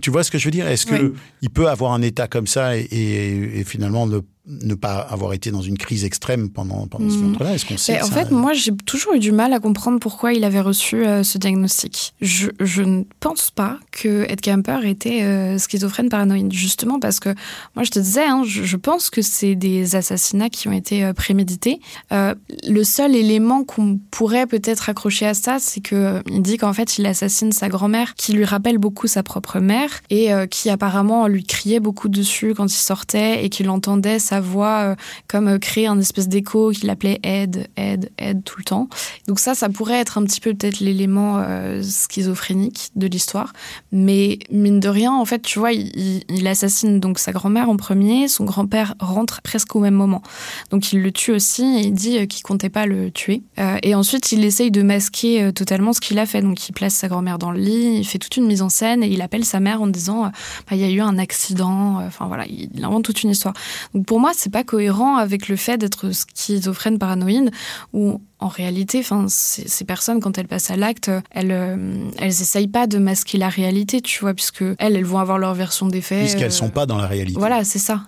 Tu 0.00 0.10
vois 0.10 0.24
ce 0.24 0.30
que 0.30 0.38
je 0.38 0.44
veux 0.46 0.50
dire? 0.50 0.66
Est-ce 0.66 0.86
qu'il 0.86 1.50
peut 1.50 1.68
avoir 1.68 1.92
un 1.92 2.02
état 2.02 2.26
comme 2.26 2.46
ça 2.46 2.76
et, 2.76 2.80
et, 2.80 3.60
et 3.60 3.64
finalement 3.64 4.06
ne 4.06 4.20
ne 4.48 4.74
pas 4.74 4.96
avoir 4.96 5.34
été 5.34 5.50
dans 5.50 5.60
une 5.60 5.76
crise 5.76 6.04
extrême 6.04 6.48
pendant, 6.48 6.86
pendant 6.86 7.10
ce 7.10 7.16
moment-là 7.16 7.54
Est-ce 7.54 7.66
qu'on 7.66 7.76
sait 7.76 8.00
En 8.00 8.06
fait, 8.06 8.30
moi, 8.30 8.54
j'ai 8.54 8.74
toujours 8.74 9.14
eu 9.14 9.18
du 9.18 9.30
mal 9.30 9.52
à 9.52 9.60
comprendre 9.60 10.00
pourquoi 10.00 10.32
il 10.32 10.42
avait 10.42 10.60
reçu 10.60 11.06
euh, 11.06 11.22
ce 11.22 11.36
diagnostic. 11.36 12.14
Je, 12.22 12.48
je, 12.58 12.82
ne 12.82 13.04
pense 13.20 13.50
pas 13.50 13.78
que 13.92 14.24
Ed 14.28 14.40
Kemper 14.40 14.78
était 14.84 15.22
euh, 15.22 15.58
schizophrène 15.58 16.08
paranoïde, 16.08 16.52
justement 16.52 16.98
parce 16.98 17.20
que, 17.20 17.28
moi, 17.76 17.84
je 17.84 17.90
te 17.90 17.98
disais, 17.98 18.24
hein, 18.24 18.42
je, 18.44 18.76
pense 18.76 19.10
que 19.10 19.20
c'est 19.20 19.54
des 19.54 19.96
assassinats 19.96 20.48
qui 20.48 20.68
ont 20.68 20.72
été 20.72 21.04
euh, 21.04 21.12
prémédités. 21.12 21.80
le 22.10 22.84
seul 22.84 23.14
élément 23.14 23.64
qu'on 23.64 23.98
pourrait 24.10 24.46
peut-être 24.46 24.88
accrocher 24.88 25.26
à 25.26 25.34
ça, 25.34 25.58
c'est 25.60 25.80
que 25.80 26.22
il 26.30 26.42
dit 26.42 26.56
qu'en 26.56 26.72
fait, 26.72 26.96
il 26.96 27.06
assassine 27.06 27.52
sa 27.52 27.68
grand-mère, 27.68 28.14
qui 28.14 28.32
lui 28.32 28.44
rappelle 28.44 28.78
beaucoup 28.78 29.08
sa 29.08 29.22
propre 29.22 29.58
mère, 29.58 30.00
et 30.10 30.30
qui 30.50 30.70
apparemment 30.70 31.26
lui 31.26 31.44
criait 31.44 31.80
beaucoup 31.80 32.08
dessus 32.08 32.54
quand 32.56 32.66
il 32.66 32.78
sortait, 32.78 33.44
et 33.44 33.48
qu'il 33.50 33.68
entendait 33.68 34.18
sa 34.18 34.37
voix 34.40 34.78
euh, 34.78 34.94
comme 35.26 35.48
euh, 35.48 35.58
créer 35.58 35.86
un 35.86 35.98
espèce 35.98 36.28
d'écho 36.28 36.70
qu'il 36.70 36.90
appelait 36.90 37.20
aide, 37.22 37.68
aide, 37.76 38.10
aide 38.18 38.42
tout 38.44 38.56
le 38.58 38.64
temps. 38.64 38.88
Donc 39.26 39.38
ça, 39.38 39.54
ça 39.54 39.68
pourrait 39.68 39.98
être 39.98 40.18
un 40.18 40.24
petit 40.24 40.40
peu 40.40 40.54
peut-être 40.54 40.80
l'élément 40.80 41.38
euh, 41.38 41.82
schizophrénique 41.82 42.90
de 42.96 43.06
l'histoire. 43.06 43.52
Mais 43.92 44.38
mine 44.50 44.80
de 44.80 44.88
rien, 44.88 45.12
en 45.12 45.24
fait, 45.24 45.42
tu 45.42 45.58
vois, 45.58 45.72
il, 45.72 46.24
assassine 46.48 46.98
donc 46.98 47.18
sa 47.18 47.32
grand-mère 47.32 47.68
en 47.68 47.76
premier, 47.76 48.26
son 48.26 48.44
grand-père 48.44 48.94
rentre 49.00 49.42
presque 49.42 49.76
au 49.76 49.80
même 49.80 49.94
moment. 49.94 50.22
Donc 50.70 50.92
il 50.92 51.02
le 51.02 51.12
tue 51.12 51.32
aussi 51.32 51.62
et 51.62 51.80
il 51.80 51.92
dit 51.92 52.26
qu'il 52.26 52.42
comptait 52.42 52.70
pas 52.70 52.86
le 52.86 53.10
tuer. 53.10 53.42
et 53.82 53.94
ensuite, 53.94 54.32
il 54.32 54.42
essaye 54.44 54.70
de 54.70 54.80
masquer 54.80 55.52
totalement 55.52 55.92
ce 55.92 56.00
qu'il 56.00 56.18
a 56.18 56.24
fait. 56.24 56.40
Donc 56.40 56.66
il 56.66 56.72
place 56.72 56.94
sa 56.94 57.08
grand-mère 57.08 57.38
dans 57.38 57.50
le 57.50 57.60
lit, 57.60 57.98
il 57.98 58.04
fait 58.06 58.18
toute 58.18 58.38
une 58.38 58.46
mise 58.46 58.62
en 58.62 58.70
scène 58.70 59.02
et 59.02 59.08
il 59.08 59.20
appelle 59.20 59.44
sa 59.44 59.60
mère 59.60 59.82
en 59.82 59.88
disant 59.88 60.22
bah, 60.22 60.32
il 60.72 60.78
y 60.78 60.84
a 60.84 60.90
eu 60.90 61.00
un 61.00 61.18
accident. 61.18 62.02
Enfin 62.06 62.26
voilà, 62.28 62.46
il 62.46 62.82
invente 62.82 63.04
toute 63.04 63.22
une 63.22 63.30
histoire. 63.30 63.52
Donc 63.94 64.06
pour 64.06 64.20
moi, 64.20 64.27
c'est 64.34 64.50
pas 64.50 64.64
cohérent 64.64 65.16
avec 65.16 65.48
le 65.48 65.56
fait 65.56 65.78
d'être 65.78 66.10
schizophrène 66.12 66.98
paranoïde 66.98 67.50
ou 67.92 68.20
en 68.40 68.48
réalité, 68.48 69.00
enfin, 69.00 69.26
ces, 69.28 69.84
personnes, 69.84 70.20
quand 70.20 70.38
elles 70.38 70.46
passent 70.46 70.70
à 70.70 70.76
l'acte, 70.76 71.10
elles, 71.30 71.50
euh, 71.50 72.08
elles 72.18 72.28
essayent 72.28 72.68
pas 72.68 72.86
de 72.86 72.98
masquer 72.98 73.36
la 73.36 73.48
réalité, 73.48 74.00
tu 74.00 74.20
vois, 74.20 74.32
puisque 74.32 74.62
elles, 74.62 74.96
elles 74.96 75.04
vont 75.04 75.18
avoir 75.18 75.38
leur 75.38 75.54
version 75.54 75.88
des 75.88 76.00
faits. 76.00 76.20
Puisqu'elles 76.20 76.44
euh, 76.44 76.50
sont 76.50 76.70
pas 76.70 76.86
dans 76.86 76.98
la 76.98 77.08
réalité. 77.08 77.38
Voilà, 77.38 77.64
c'est 77.64 77.80
ça. 77.80 78.02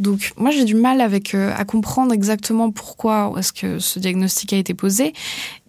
Donc, 0.00 0.32
moi, 0.36 0.50
j'ai 0.50 0.64
du 0.64 0.74
mal 0.74 1.00
avec 1.00 1.36
euh, 1.36 1.54
à 1.56 1.64
comprendre 1.64 2.12
exactement 2.12 2.72
pourquoi 2.72 3.32
est-ce 3.38 3.52
que 3.52 3.78
ce 3.78 4.00
diagnostic 4.00 4.52
a 4.52 4.56
été 4.56 4.74
posé. 4.74 5.12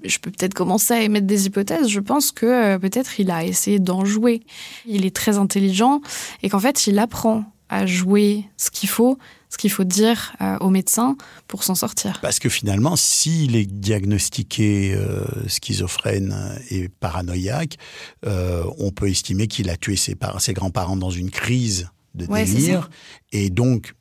Je 0.03 0.17
peux 0.17 0.31
peut-être 0.31 0.55
commencer 0.55 0.95
à 0.95 1.01
émettre 1.03 1.27
des 1.27 1.45
hypothèses. 1.45 1.87
Je 1.87 1.99
pense 1.99 2.31
que 2.31 2.77
peut-être 2.77 3.19
il 3.19 3.29
a 3.29 3.43
essayé 3.43 3.77
d'en 3.77 4.03
jouer. 4.03 4.41
Il 4.87 5.05
est 5.05 5.15
très 5.15 5.37
intelligent 5.37 6.01
et 6.41 6.49
qu'en 6.49 6.59
fait, 6.59 6.87
il 6.87 6.97
apprend 6.97 7.45
à 7.69 7.85
jouer 7.85 8.45
ce 8.57 8.71
qu'il 8.71 8.89
faut, 8.89 9.17
ce 9.53 9.57
qu'il 9.59 9.69
faut 9.69 9.83
dire 9.83 10.33
euh, 10.41 10.57
aux 10.61 10.71
médecins 10.71 11.15
pour 11.47 11.63
s'en 11.63 11.75
sortir. 11.75 12.19
Parce 12.23 12.39
que 12.39 12.49
finalement, 12.49 12.95
s'il 12.95 13.55
est 13.55 13.67
diagnostiqué 13.67 14.95
euh, 14.95 15.25
schizophrène 15.47 16.57
et 16.71 16.89
paranoïaque, 16.89 17.77
euh, 18.25 18.63
on 18.79 18.89
peut 18.89 19.09
estimer 19.09 19.45
qu'il 19.45 19.69
a 19.69 19.77
tué 19.77 19.95
ses, 19.95 20.17
ses 20.39 20.53
grands-parents 20.53 20.97
dans 20.97 21.11
une 21.11 21.29
crise 21.29 21.87
de 22.15 22.25
délire. 22.25 22.89
Et 23.31 23.51
donc, 23.51 23.93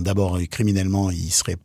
d'abord, 0.00 0.38
criminellement, 0.48 1.10
il 1.10 1.32
serait 1.32 1.56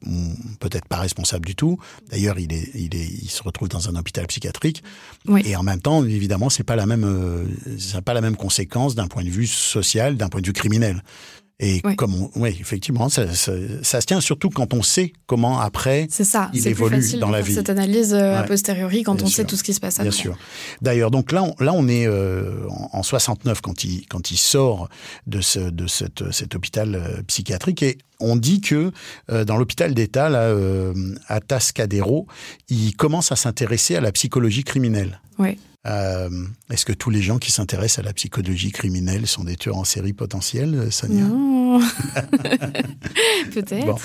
peut-être 0.59 0.87
pas 0.87 0.97
responsable 0.97 1.45
du 1.45 1.55
tout. 1.55 1.77
D'ailleurs, 2.09 2.39
il, 2.39 2.51
est, 2.51 2.71
il, 2.73 2.95
est, 2.95 3.07
il 3.07 3.29
se 3.29 3.43
retrouve 3.43 3.69
dans 3.69 3.89
un 3.89 3.95
hôpital 3.95 4.25
psychiatrique. 4.25 4.83
Et 5.43 5.55
en 5.55 5.63
même 5.63 5.81
temps, 5.81 6.03
évidemment, 6.03 6.49
c'est 6.49 6.63
pas 6.63 6.75
la 6.75 6.87
même, 6.87 7.47
pas 8.05 8.13
la 8.15 8.21
même 8.21 8.37
conséquence 8.37 8.95
d'un 8.95 9.07
point 9.07 9.23
de 9.23 9.29
vue 9.29 9.47
social, 9.47 10.17
d'un 10.17 10.29
point 10.29 10.41
de 10.41 10.47
vue 10.47 10.53
criminel. 10.53 11.03
Et 11.59 11.81
comme 11.95 12.27
oui, 12.35 12.50
effectivement, 12.59 13.07
ça, 13.07 13.33
ça, 13.33 13.53
ça, 13.81 14.01
se 14.01 14.05
tient 14.05 14.19
surtout 14.19 14.50
quand 14.50 14.74
on 14.74 14.83
sait 14.83 15.13
comment 15.25 15.62
après 15.62 16.07
ça, 16.09 16.50
il 16.53 16.67
évolue 16.67 17.00
plus 17.00 17.15
dans 17.15 17.27
de 17.27 17.31
la 17.31 17.38
faire 17.38 17.45
vie. 17.45 17.53
Cette 17.53 17.69
analyse 17.69 18.13
euh, 18.13 18.38
a 18.38 18.43
posteriori 18.43 19.03
quand 19.03 19.21
on 19.21 19.27
sait 19.27 19.45
tout 19.45 19.55
ce 19.55 19.63
qui 19.63 19.74
se 19.74 19.79
passe 19.79 19.95
après. 19.95 20.09
Bien 20.09 20.19
sûr. 20.19 20.38
D'ailleurs, 20.81 21.12
donc 21.12 21.31
là, 21.31 21.43
on, 21.43 21.63
là, 21.63 21.71
on 21.74 21.88
est 21.88 22.07
euh, 22.07 22.67
en, 22.91 23.03
69 23.03 23.62
quand 23.62 23.85
il 23.85 24.05
quand 24.07 24.31
il 24.31 24.38
sort 24.38 24.89
de 25.27 25.39
ce 25.39 25.59
de 25.59 25.88
cette, 25.88 26.29
cet 26.33 26.55
hôpital 26.55 26.95
euh, 26.95 27.21
psychiatrique 27.27 27.83
et 27.83 28.00
on 28.19 28.35
dit 28.35 28.59
que 28.59 28.91
euh, 29.29 29.45
dans 29.45 29.55
l'hôpital 29.55 29.93
d'État 29.93 30.27
là 30.29 30.53
à 31.27 31.39
Tascadero, 31.39 32.27
il 32.67 32.97
commence 32.97 33.31
à 33.31 33.38
s'intéresser 33.38 33.95
à 33.95 34.01
la 34.01 34.12
psychologie 34.12 34.65
criminelle. 34.65 35.21
Oui. 35.39 35.57
Euh, 35.86 36.30
Est-ce 36.70 36.86
que 36.86 36.94
tous 36.94 37.10
les 37.10 37.22
gens 37.22 37.38
qui 37.38 37.51
s'intéressent 37.51 38.00
à 38.00 38.08
la 38.08 38.13
psychologie 38.13 38.72
criminelle 38.72 39.27
sont 39.27 39.44
des 39.44 39.56
tueurs 39.56 39.77
en 39.77 39.84
série 39.84 40.13
potentiels, 40.13 40.92
Sonia 40.92 41.24
Non. 41.24 41.80
Peut-être. 43.54 43.86
Bon. 43.86 43.96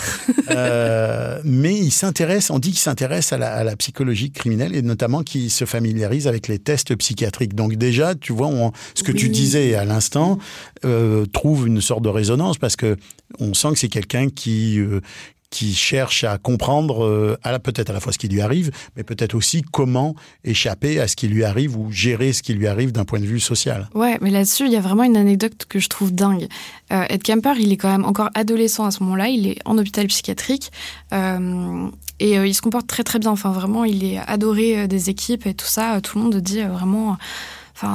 Euh, 0.50 1.40
mais 1.44 1.76
il 1.76 1.90
s'intéresse, 1.90 2.50
on 2.50 2.58
dit 2.58 2.70
qu'il 2.70 2.78
s'intéresse 2.78 3.32
à 3.32 3.38
la, 3.38 3.52
à 3.52 3.64
la, 3.64 3.76
psychologie 3.76 4.30
criminelle 4.30 4.74
et 4.74 4.82
notamment 4.82 5.22
qu'il 5.22 5.50
se 5.50 5.64
familiarise 5.64 6.26
avec 6.26 6.48
les 6.48 6.58
tests 6.58 6.94
psychiatriques. 6.96 7.54
Donc 7.54 7.76
déjà, 7.76 8.14
tu 8.14 8.32
vois, 8.32 8.48
on, 8.48 8.72
ce 8.94 9.02
que 9.02 9.12
oui. 9.12 9.18
tu 9.18 9.28
disais 9.28 9.74
à 9.74 9.84
l'instant 9.84 10.38
euh, 10.84 11.26
trouve 11.26 11.66
une 11.66 11.80
sorte 11.80 12.02
de 12.02 12.08
résonance 12.08 12.58
parce 12.58 12.76
que 12.76 12.96
on 13.38 13.54
sent 13.54 13.72
que 13.72 13.78
c'est 13.78 13.88
quelqu'un 13.88 14.28
qui 14.28 14.78
euh, 14.78 15.00
qui 15.50 15.74
cherche 15.74 16.24
à 16.24 16.38
comprendre 16.38 17.04
euh, 17.04 17.36
peut-être 17.62 17.90
à 17.90 17.92
la 17.92 18.00
fois 18.00 18.12
ce 18.12 18.18
qui 18.18 18.28
lui 18.28 18.40
arrive, 18.40 18.70
mais 18.96 19.02
peut-être 19.02 19.34
aussi 19.34 19.62
comment 19.62 20.14
échapper 20.44 21.00
à 21.00 21.08
ce 21.08 21.16
qui 21.16 21.28
lui 21.28 21.44
arrive 21.44 21.76
ou 21.76 21.90
gérer 21.90 22.32
ce 22.32 22.42
qui 22.42 22.54
lui 22.54 22.68
arrive 22.68 22.92
d'un 22.92 23.04
point 23.04 23.18
de 23.18 23.26
vue 23.26 23.40
social. 23.40 23.88
Ouais, 23.94 24.16
mais 24.20 24.30
là-dessus, 24.30 24.66
il 24.66 24.72
y 24.72 24.76
a 24.76 24.80
vraiment 24.80 25.02
une 25.02 25.16
anecdote 25.16 25.66
que 25.68 25.80
je 25.80 25.88
trouve 25.88 26.14
dingue. 26.14 26.46
Euh, 26.92 27.04
Ed 27.08 27.22
Kemper, 27.22 27.54
il 27.58 27.72
est 27.72 27.76
quand 27.76 27.90
même 27.90 28.04
encore 28.04 28.30
adolescent 28.34 28.86
à 28.86 28.92
ce 28.92 29.02
moment-là, 29.02 29.28
il 29.28 29.48
est 29.48 29.58
en 29.64 29.76
hôpital 29.76 30.06
psychiatrique. 30.06 30.70
Euh, 31.12 31.88
et 32.20 32.34
il 32.34 32.54
se 32.54 32.60
comporte 32.60 32.86
très 32.86 33.02
très 33.02 33.18
bien. 33.18 33.30
Enfin, 33.30 33.50
vraiment, 33.50 33.84
il 33.84 34.04
est 34.04 34.18
adoré 34.18 34.86
des 34.86 35.08
équipes 35.08 35.46
et 35.46 35.54
tout 35.54 35.66
ça. 35.66 36.02
Tout 36.02 36.18
le 36.18 36.24
monde 36.24 36.36
dit 36.36 36.60
vraiment. 36.60 37.16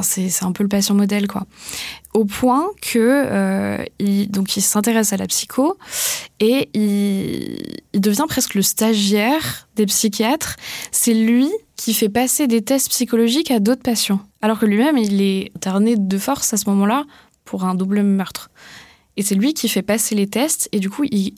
C'est 0.01 0.43
un 0.43 0.51
peu 0.51 0.63
le 0.63 0.69
patient 0.69 0.95
modèle, 0.95 1.27
quoi. 1.27 1.45
Au 2.13 2.25
point 2.25 2.69
que 2.81 2.97
euh, 2.99 3.83
il, 3.99 4.31
donc 4.31 4.57
il 4.57 4.61
s'intéresse 4.61 5.13
à 5.13 5.17
la 5.17 5.27
psycho 5.27 5.77
et 6.39 6.69
il, 6.73 8.01
devient 8.01 8.25
presque 8.27 8.55
le 8.55 8.61
stagiaire 8.61 9.67
des 9.75 9.85
psychiatres. 9.85 10.55
C'est 10.91 11.13
lui 11.13 11.49
qui 11.75 11.93
fait 11.93 12.09
passer 12.09 12.47
des 12.47 12.61
tests 12.61 12.89
psychologiques 12.89 13.51
à 13.51 13.59
d'autres 13.59 13.83
patients, 13.83 14.21
alors 14.41 14.59
que 14.59 14.65
lui-même 14.65 14.97
il 14.97 15.21
est 15.21 15.51
interné 15.55 15.95
de 15.97 16.17
force 16.17 16.53
à 16.53 16.57
ce 16.57 16.69
moment-là 16.69 17.03
pour 17.43 17.65
un 17.65 17.75
double 17.75 18.01
meurtre. 18.01 18.49
Et 19.17 19.23
c'est 19.23 19.35
lui 19.35 19.53
qui 19.53 19.69
fait 19.69 19.81
passer 19.81 20.15
les 20.15 20.27
tests 20.27 20.67
et 20.71 20.79
du 20.79 20.89
coup 20.89 21.03
il, 21.03 21.33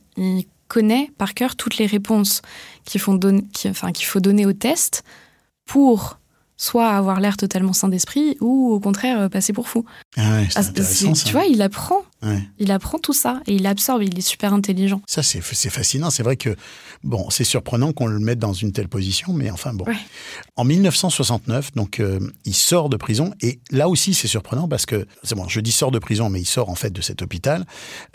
connaît 0.68 1.10
par 1.18 1.34
cœur 1.34 1.56
toutes 1.56 1.78
les 1.78 1.86
réponses 1.86 2.42
qu'il 2.84 3.00
faut 3.00 3.18
donner 3.18 4.46
aux 4.46 4.54
tests 4.54 5.06
pour 5.66 6.18
soit 6.58 6.90
avoir 6.90 7.20
l'air 7.20 7.38
totalement 7.38 7.74
sain 7.74 7.88
d'esprit 7.88 8.38
ou 8.42 8.74
au 8.74 8.80
contraire 8.80 9.30
passer 9.30 9.54
pour 9.54 9.68
fou. 9.70 9.86
Ah 10.18 10.38
ouais, 10.38 10.48
ah, 10.56 10.64
tu 10.64 11.32
vois, 11.32 11.46
il 11.46 11.62
apprend. 11.62 12.02
Ouais. 12.24 12.42
Il 12.58 12.72
apprend 12.72 12.98
tout 12.98 13.14
ça 13.14 13.42
et 13.46 13.54
il 13.54 13.68
absorbe, 13.68 14.02
il 14.02 14.18
est 14.18 14.22
super 14.22 14.54
intelligent. 14.54 15.02
Ça, 15.08 15.22
c'est 15.22 15.42
fascinant. 15.42 16.10
C'est 16.10 16.24
vrai 16.24 16.36
que, 16.36 16.56
bon, 17.04 17.30
c'est 17.30 17.44
surprenant 17.44 17.94
qu'on 17.94 18.08
le 18.08 18.20
mette 18.20 18.40
dans 18.40 18.54
une 18.54 18.72
telle 18.72 18.88
position, 18.88 19.34
mais 19.34 19.52
enfin 19.52 19.74
bon. 19.74 19.86
Ouais. 19.86 19.98
En 20.56 20.64
1969, 20.64 21.74
donc, 21.74 22.00
euh, 22.00 22.20
il 22.46 22.56
sort 22.56 22.90
de 22.90 22.98
prison 22.98 23.34
et 23.42 23.60
là 23.70 23.88
aussi, 23.88 24.14
c'est 24.14 24.28
surprenant 24.28 24.68
parce 24.68 24.86
que, 24.86 25.06
c'est 25.24 25.36
bon, 25.36 25.48
je 25.48 25.60
dis 25.60 25.72
sort 25.72 25.92
de 25.92 26.00
prison, 26.00 26.30
mais 26.30 26.42
il 26.42 26.46
sort 26.46 26.70
en 26.70 26.76
fait 26.76 26.92
de 26.92 27.02
cet 27.02 27.22
hôpital. 27.22 27.66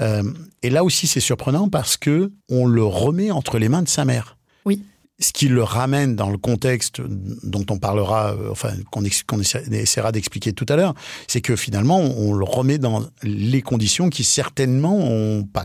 Euh, 0.00 0.22
et 0.62 0.70
là 0.70 0.82
aussi, 0.82 1.06
c'est 1.06 1.20
surprenant 1.20 1.68
parce 1.68 1.96
que 1.96 2.32
on 2.50 2.66
le 2.66 2.84
remet 2.84 3.30
entre 3.30 3.58
les 3.58 3.68
mains 3.68 3.82
de 3.82 3.88
sa 3.88 4.04
mère. 4.04 4.36
Oui 4.64 4.82
ce 5.22 5.32
qui 5.32 5.48
le 5.48 5.62
ramène 5.62 6.16
dans 6.16 6.30
le 6.30 6.38
contexte 6.38 7.00
dont 7.42 7.64
on 7.70 7.78
parlera, 7.78 8.34
enfin 8.50 8.72
qu'on 8.90 9.02
qu 9.02 9.24
essaiera 9.70 10.12
d'expliquer 10.12 10.52
tout 10.52 10.66
à 10.68 10.76
l'heure, 10.76 10.94
c'est 11.28 11.40
que 11.40 11.56
finalement 11.56 11.98
on 12.00 12.34
le 12.34 12.44
remet 12.44 12.78
dans 12.78 13.04
les 13.22 13.62
conditions 13.62 14.10
qui 14.10 14.24
certainement 14.24 14.98
ont 14.98 15.44
pas, 15.44 15.64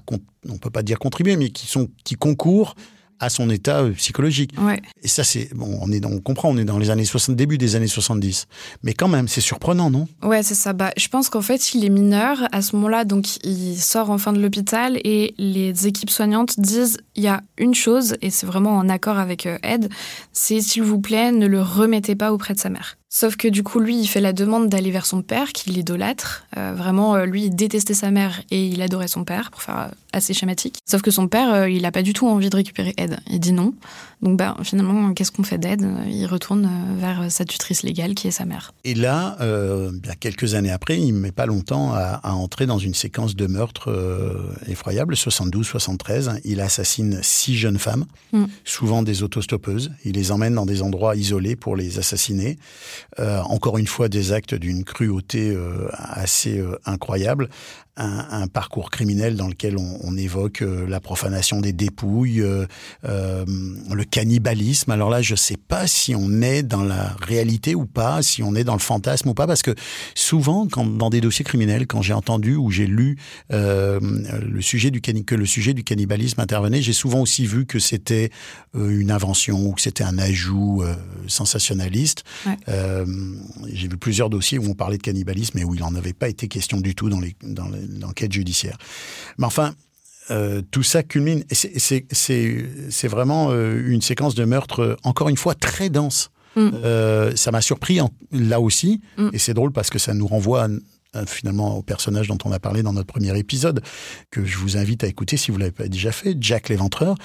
on 0.50 0.58
peut 0.58 0.70
pas 0.70 0.84
dire 0.84 1.00
contribué, 1.00 1.36
mais 1.38 1.50
qui 1.50 1.68
sont 1.68 1.90
qui 2.04 2.16
concourent 2.16 2.76
à 3.20 3.30
son 3.30 3.50
état 3.50 3.84
psychologique. 3.96 4.54
Ouais. 4.60 4.82
Et 5.04 5.08
ça, 5.08 5.24
c'est 5.24 5.54
bon, 5.54 5.78
on 5.82 5.92
est 5.92 6.00
dans, 6.00 6.12
on 6.12 6.20
comprend, 6.20 6.50
on 6.50 6.58
est 6.58 6.66
dans 6.66 6.78
les 6.78 6.90
années 6.90 7.06
60, 7.06 7.36
début 7.36 7.58
des 7.58 7.76
années 7.76 7.88
70. 7.88 8.48
Mais 8.84 8.94
quand 8.94 9.08
même, 9.08 9.28
c'est 9.28 9.42
surprenant, 9.42 9.90
non? 9.90 10.08
Ouais, 10.24 10.44
c'est 10.44 10.56
ça. 10.56 10.74
Bah, 10.74 10.92
je 10.98 11.08
pense 11.08 11.30
qu'en 11.30 11.42
fait, 11.42 11.74
il 11.74 11.86
est 11.86 11.90
mineur 11.90 12.48
à 12.52 12.62
ce 12.62 12.76
moment-là, 12.76 13.06
donc 13.06 13.44
il 13.44 13.78
sort 13.78 14.10
enfin 14.10 14.34
de 14.34 14.40
l'hôpital 14.40 15.00
et 15.04 15.34
les 15.38 15.88
équipes 15.88 16.10
soignantes 16.10 16.60
disent 16.60 16.98
il 17.16 17.24
y 17.24 17.28
a 17.28 17.42
une 17.58 17.76
chose 17.76 18.16
et 18.22 18.30
c'est 18.30 18.46
vraiment 18.46 18.78
en 18.78 18.90
accord 18.90 19.18
avec 19.18 19.48
Ed, 19.64 19.90
c'est 20.34 20.62
s'il 20.62 20.84
vous 20.84 21.00
plaît, 21.00 21.32
ne 21.32 21.48
le 21.48 21.62
remettez 21.62 22.16
pas 22.16 22.34
auprès 22.34 22.54
de 22.54 22.60
sa 22.60 22.70
mère. 22.70 22.98
Sauf 23.10 23.38
que 23.38 23.48
du 23.48 23.64
coup, 23.64 23.80
lui, 23.80 23.98
il 23.98 24.06
fait 24.06 24.20
la 24.20 24.34
demande 24.34 24.68
d'aller 24.68 24.92
vers 24.92 25.06
son 25.06 25.22
père, 25.22 25.54
qu'il 25.54 25.78
idolâtre. 25.78 26.46
Euh, 26.58 26.74
vraiment, 26.76 27.16
euh, 27.16 27.26
lui, 27.26 27.46
il 27.46 27.56
détestait 27.56 27.94
sa 27.94 28.12
mère 28.12 28.42
et 28.52 28.66
il 28.68 28.82
adorait 28.82 29.08
son 29.08 29.24
père, 29.24 29.50
pour 29.50 29.62
faire 29.62 29.92
assez 30.12 30.34
schématique. 30.34 30.80
Sauf 30.86 31.02
que 31.02 31.12
son 31.12 31.30
père, 31.30 31.54
euh, 31.54 31.70
il 31.70 31.84
n'a 31.84 31.92
pas 31.94 32.02
du 32.02 32.12
tout 32.12 32.28
envie 32.28 32.50
de 32.50 32.56
récupérer 32.56 32.94
Ed. 32.98 33.18
Il 33.30 33.40
dit 33.40 33.54
non. 33.54 33.74
Donc, 34.22 34.38
bah, 34.38 34.58
finalement, 34.64 35.14
qu'est-ce 35.14 35.32
qu'on 35.32 35.44
fait 35.44 35.58
d'Ed? 35.58 35.88
Il 36.10 36.26
retourne 36.26 36.70
vers 36.98 37.32
sa 37.32 37.46
tutrice 37.46 37.84
légale, 37.84 38.14
qui 38.14 38.28
est 38.28 38.32
sa 38.32 38.44
mère. 38.44 38.74
Et 38.84 38.94
là, 38.96 39.38
bien 39.40 40.16
quelques 40.20 40.56
années 40.56 40.72
après, 40.72 41.00
il 41.00 41.14
ne 41.14 41.20
met 41.20 41.32
pas 41.32 41.46
longtemps 41.46 41.94
à, 41.94 42.20
à, 42.24 42.34
entrer 42.34 42.66
dans 42.66 42.80
une 42.80 42.96
séquence 42.96 43.36
de 43.36 43.46
meurtres 43.46 43.94
effroyables, 44.68 45.14
72-73. 45.14 46.42
Il 46.46 46.62
assassine 46.62 47.20
six 47.22 47.56
jeunes 47.56 47.78
femmes, 47.78 48.06
mm. 48.34 48.46
souvent 48.66 49.04
des 49.04 49.22
autostoppeuses. 49.22 49.92
Il 50.04 50.14
les 50.14 50.32
emmène 50.32 50.56
dans 50.56 50.66
des 50.66 50.82
endroits 50.82 51.16
isolés 51.16 51.56
pour 51.56 51.76
les 51.76 52.00
assassiner. 52.00 52.58
Euh, 53.20 53.42
encore 53.42 53.78
une 53.78 53.88
fois, 53.88 54.10
des 54.10 54.32
actes 54.32 54.56
d'une 54.56 54.84
cruauté 54.84 55.50
euh, 55.50 55.90
assez 55.92 56.60
euh, 56.60 56.80
incroyable. 56.86 57.50
Un, 58.00 58.44
un, 58.44 58.48
parcours 58.48 58.92
criminel 58.92 59.36
dans 59.36 59.48
lequel 59.48 59.76
on, 59.76 59.98
on 60.04 60.16
évoque 60.16 60.64
la 60.88 61.00
profanation 61.00 61.62
des 61.62 61.74
dépouilles, 61.74 62.44
le 63.04 64.04
cannibalisme. 64.04 64.92
Alors 64.92 65.10
là, 65.10 65.24
je 65.24 65.34
ne 65.34 65.38
sais 65.38 65.58
pas 65.58 65.88
si 65.88 66.14
on 66.14 66.44
est 66.44 66.62
dans 66.62 66.84
la 66.84 67.16
réalité 67.20 67.74
ou 67.74 67.88
pas, 67.88 68.22
si 68.22 68.44
on 68.44 68.54
est 68.54 68.64
dans 68.64 68.76
le 68.76 68.80
fantasme 68.80 69.30
ou 69.30 69.34
pas, 69.34 69.48
parce 69.48 69.64
que 69.64 69.74
souvent, 70.14 70.68
quand, 70.68 70.86
dans 70.86 71.10
des 71.10 71.22
dossiers 71.22 71.44
criminels, 71.44 71.88
quand 71.88 72.04
j'ai 72.04 72.14
entendu 72.14 72.56
ou 72.56 72.70
j'ai 72.70 72.86
lu 72.86 73.18
le 73.50 74.62
sujet 74.62 74.92
du 74.92 75.02
que 75.02 75.34
le 75.34 75.48
sujet 75.48 75.74
du 75.74 75.84
cannibalisme 75.84 76.40
intervenait, 76.40 76.84
j'ai 76.84 76.94
souvent 76.94 77.22
aussi 77.22 77.48
vu 77.48 77.66
que 77.66 77.80
c'était 77.80 78.30
une 78.76 79.10
invention 79.10 79.66
ou 79.66 79.72
que 79.72 79.82
c'était 79.82 80.04
un 80.04 80.20
ajout 80.20 80.84
sensationnaliste. 81.26 82.26
Ouais. 82.46 82.58
Euh, 82.88 83.06
j'ai 83.72 83.88
vu 83.88 83.98
plusieurs 83.98 84.30
dossiers 84.30 84.58
où 84.58 84.66
on 84.70 84.74
parlait 84.74 84.98
de 84.98 85.04
cannibalisme 85.04 85.58
et 85.58 85.64
où 85.64 85.76
il 85.76 85.82
n'en 85.82 85.96
avait 85.96 86.14
pas 86.14 86.30
été 86.30 86.48
question 86.48 86.80
du 86.80 86.96
tout 86.96 87.10
dans 87.10 87.20
l'enquête 88.00 88.32
judiciaire. 88.32 88.78
Mais 89.38 89.46
enfin, 89.46 89.76
euh, 90.32 90.62
tout 90.72 90.84
ça 90.84 91.04
culmine. 91.04 91.44
C'est 91.52 93.08
vraiment 93.08 93.50
euh, 93.52 93.82
une 93.88 94.02
séquence 94.02 94.36
de 94.36 94.46
meurtre, 94.46 94.98
encore 95.04 95.30
une 95.30 95.38
fois, 95.38 95.56
très 95.56 95.90
dense. 95.90 96.32
Mm. 96.56 96.70
Euh, 96.84 97.36
ça 97.36 97.52
m'a 97.52 97.62
surpris 97.62 98.02
en, 98.02 98.10
là 98.32 98.60
aussi, 98.60 99.02
Mm. 99.18 99.30
et 99.34 99.38
c'est 99.38 99.54
drôle 99.54 99.72
parce 99.72 99.90
que 99.90 100.00
ça 100.00 100.14
nous 100.14 100.28
renvoie 100.28 100.64
à, 100.66 100.68
finalement 101.26 101.78
au 101.78 101.82
personnage 101.82 102.28
dont 102.28 102.38
on 102.46 102.52
a 102.52 102.60
parlé 102.60 102.84
dans 102.84 102.94
notre 102.94 103.08
premier 103.08 103.38
épisode, 103.38 103.82
que 104.32 104.46
je 104.46 104.58
vous 104.58 104.78
invite 104.78 105.04
à 105.04 105.08
écouter 105.08 105.38
si 105.38 105.52
vous 105.52 105.58
l'avez 105.58 105.72
pas 105.72 105.88
déjà 105.88 106.12
fait, 106.12 106.38
Jack 106.40 106.70
l'Éventreur. 106.70 107.16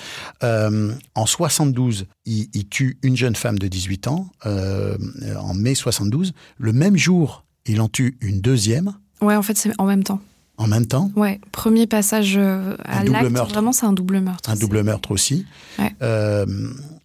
Euh, 0.43 0.93
en 1.15 1.27
72, 1.27 2.07
il, 2.25 2.49
il, 2.55 2.69
tue 2.69 2.99
une 3.03 3.17
jeune 3.17 3.37
femme 3.37 3.59
de 3.59 3.69
18 3.69 4.09
ans, 4.09 4.29
euh, 4.47 4.97
en 5.39 5.55
mai 5.55 5.75
72. 5.75 6.33
Le 6.59 6.73
même 6.73 6.97
jour, 6.97 7.45
il 7.67 7.81
en 7.81 7.89
tue 7.89 8.19
une 8.21 8.41
deuxième. 8.41 8.95
Ouais, 9.21 9.37
en 9.37 9.43
fait, 9.43 9.57
c'est 9.57 9.73
en 9.79 9.87
même 9.87 10.03
temps. 10.03 10.21
En 10.59 10.66
même 10.66 10.87
temps 10.87 11.11
Ouais, 11.16 11.40
premier 11.50 11.87
passage 11.87 12.35
euh, 12.37 12.76
à 12.85 13.02
l'acte, 13.04 13.30
vraiment 13.32 13.73
c'est 13.73 13.87
un 13.87 13.92
double 13.92 14.21
meurtre. 14.21 14.50
Un 14.50 14.54
double 14.56 14.82
meurtre 14.82 15.11
aussi. 15.11 15.47
Ouais. 15.78 15.92
Euh, 16.02 16.47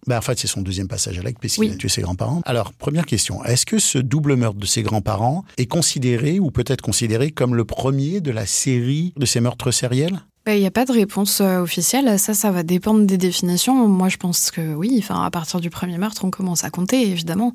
ben 0.06 0.18
en 0.18 0.20
fait, 0.20 0.38
c'est 0.38 0.46
son 0.46 0.60
deuxième 0.62 0.86
passage 0.88 1.18
à 1.18 1.22
l'acte 1.22 1.38
puisqu'il 1.40 1.60
Oui. 1.60 1.70
a 1.72 1.76
tué 1.76 1.88
ses 1.88 2.02
grands-parents. 2.02 2.40
Alors, 2.44 2.72
première 2.72 3.06
question, 3.06 3.44
est-ce 3.44 3.66
que 3.66 3.78
ce 3.78 3.98
double 3.98 4.36
meurtre 4.36 4.58
de 4.58 4.66
ses 4.66 4.82
grands-parents 4.82 5.44
est 5.56 5.66
considéré 5.66 6.38
ou 6.38 6.50
peut-être 6.50 6.82
considéré 6.82 7.30
comme 7.30 7.54
le 7.54 7.64
premier 7.64 8.20
de 8.20 8.30
la 8.30 8.46
série 8.46 9.12
de 9.16 9.26
ces 9.26 9.40
meurtres 9.40 9.70
sériels? 9.70 10.20
Il 10.46 10.58
n'y 10.60 10.66
a 10.66 10.70
pas 10.70 10.86
de 10.86 10.92
réponse 10.92 11.42
euh, 11.42 11.60
officielle. 11.60 12.18
Ça, 12.18 12.32
ça 12.32 12.50
va 12.50 12.62
dépendre 12.62 13.04
des 13.04 13.18
définitions. 13.18 13.86
Moi, 13.86 14.08
je 14.08 14.16
pense 14.16 14.50
que 14.50 14.74
oui. 14.74 14.96
Enfin, 14.98 15.22
à 15.22 15.30
partir 15.30 15.60
du 15.60 15.68
premier 15.68 15.98
meurtre, 15.98 16.24
on 16.24 16.30
commence 16.30 16.64
à 16.64 16.70
compter, 16.70 17.02
évidemment. 17.10 17.52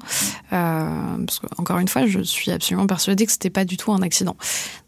Euh, 0.52 0.88
parce 1.26 1.40
que, 1.40 1.48
encore 1.58 1.80
une 1.80 1.88
fois, 1.88 2.06
je 2.06 2.20
suis 2.20 2.52
absolument 2.52 2.86
persuadée 2.86 3.26
que 3.26 3.32
c'était 3.32 3.50
pas 3.50 3.66
du 3.66 3.78
tout 3.78 3.92
un 3.94 4.04
accident. 4.04 4.36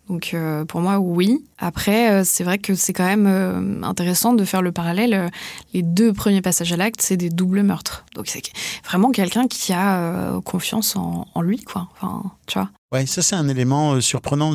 Donc 0.08 0.32
euh, 0.34 0.66
pour 0.66 0.82
moi, 0.82 1.00
oui. 1.00 1.44
Après, 1.58 2.12
euh, 2.12 2.24
c'est 2.24 2.44
vrai 2.44 2.60
que 2.60 2.76
c'est 2.76 2.94
quand 2.94 3.06
même 3.06 3.26
euh, 3.28 3.82
intéressant 3.84 4.34
de 4.34 4.46
faire 4.46 4.62
le 4.62 4.72
parallèle. 4.72 5.32
Les 5.74 5.82
deux 5.82 6.14
premiers 6.14 6.42
passages 6.42 6.72
à 6.72 6.78
l'acte, 6.78 7.02
c'est 7.02 7.18
des 7.18 7.30
doubles 7.30 7.64
meurtres. 7.64 8.06
Donc 8.14 8.28
c'est 8.28 8.44
vraiment 8.86 9.12
quelqu'un 9.12 9.48
qui 9.48 9.74
a 9.74 10.40
confiance 10.46 10.96
en, 10.96 11.42
lui, 11.42 11.60
quoi. 11.60 11.88
Enfin, 11.94 12.24
tu 12.46 12.60
vois. 12.60 12.70
Ouais, 12.92 13.06
ça 13.06 13.22
c'est 13.22 13.36
un 13.36 13.48
élément 13.48 14.00
surprenant, 14.00 14.54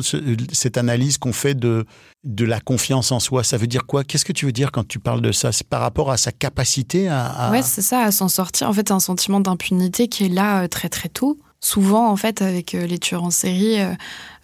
cette 0.51 0.77
analyse 0.77 1.17
qu'on 1.17 1.33
fait 1.33 1.53
de, 1.53 1.85
de 2.23 2.45
la 2.45 2.59
confiance 2.59 3.11
en 3.11 3.19
soi. 3.19 3.43
Ça 3.43 3.57
veut 3.57 3.67
dire 3.67 3.85
quoi? 3.85 4.03
Qu'est-ce 4.03 4.25
que 4.25 4.33
tu 4.33 4.45
veux 4.45 4.51
dire 4.51 4.71
quand 4.71 4.87
tu 4.87 4.99
parles 4.99 5.21
de 5.21 5.31
ça? 5.31 5.51
C'est 5.51 5.67
par 5.67 5.81
rapport 5.81 6.11
à 6.11 6.17
sa 6.17 6.31
capacité 6.31 7.07
à... 7.07 7.25
à... 7.25 7.51
Ouais, 7.51 7.61
c'est 7.61 7.81
ça, 7.81 7.99
à 7.99 8.11
s'en 8.11 8.29
sortir. 8.29 8.69
En 8.69 8.73
fait, 8.73 8.89
un 8.89 8.99
sentiment 8.99 9.41
d'impunité 9.41 10.07
qui 10.07 10.25
est 10.25 10.29
là 10.29 10.67
très 10.67 10.89
très 10.89 11.09
tôt. 11.09 11.37
Souvent, 11.59 12.09
en 12.09 12.15
fait, 12.15 12.41
avec 12.41 12.71
les 12.71 12.97
tueurs 12.97 13.23
en 13.23 13.29
série, 13.29 13.77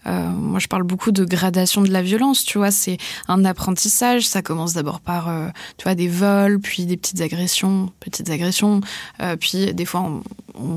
euh, 0.07 0.29
moi, 0.29 0.59
je 0.59 0.67
parle 0.67 0.83
beaucoup 0.83 1.11
de 1.11 1.25
gradation 1.25 1.81
de 1.81 1.91
la 1.91 2.01
violence, 2.01 2.43
tu 2.43 2.57
vois. 2.57 2.71
C'est 2.71 2.97
un 3.27 3.43
apprentissage. 3.45 4.27
Ça 4.27 4.41
commence 4.41 4.73
d'abord 4.73 5.01
par, 5.01 5.29
euh, 5.29 5.47
tu 5.77 5.83
vois, 5.83 5.95
des 5.95 6.07
vols, 6.07 6.59
puis 6.59 6.85
des 6.85 6.97
petites 6.97 7.21
agressions, 7.21 7.91
petites 7.99 8.29
agressions. 8.29 8.81
Euh, 9.21 9.35
puis 9.35 9.73
des 9.73 9.85
fois, 9.85 10.01
on, 10.01 10.23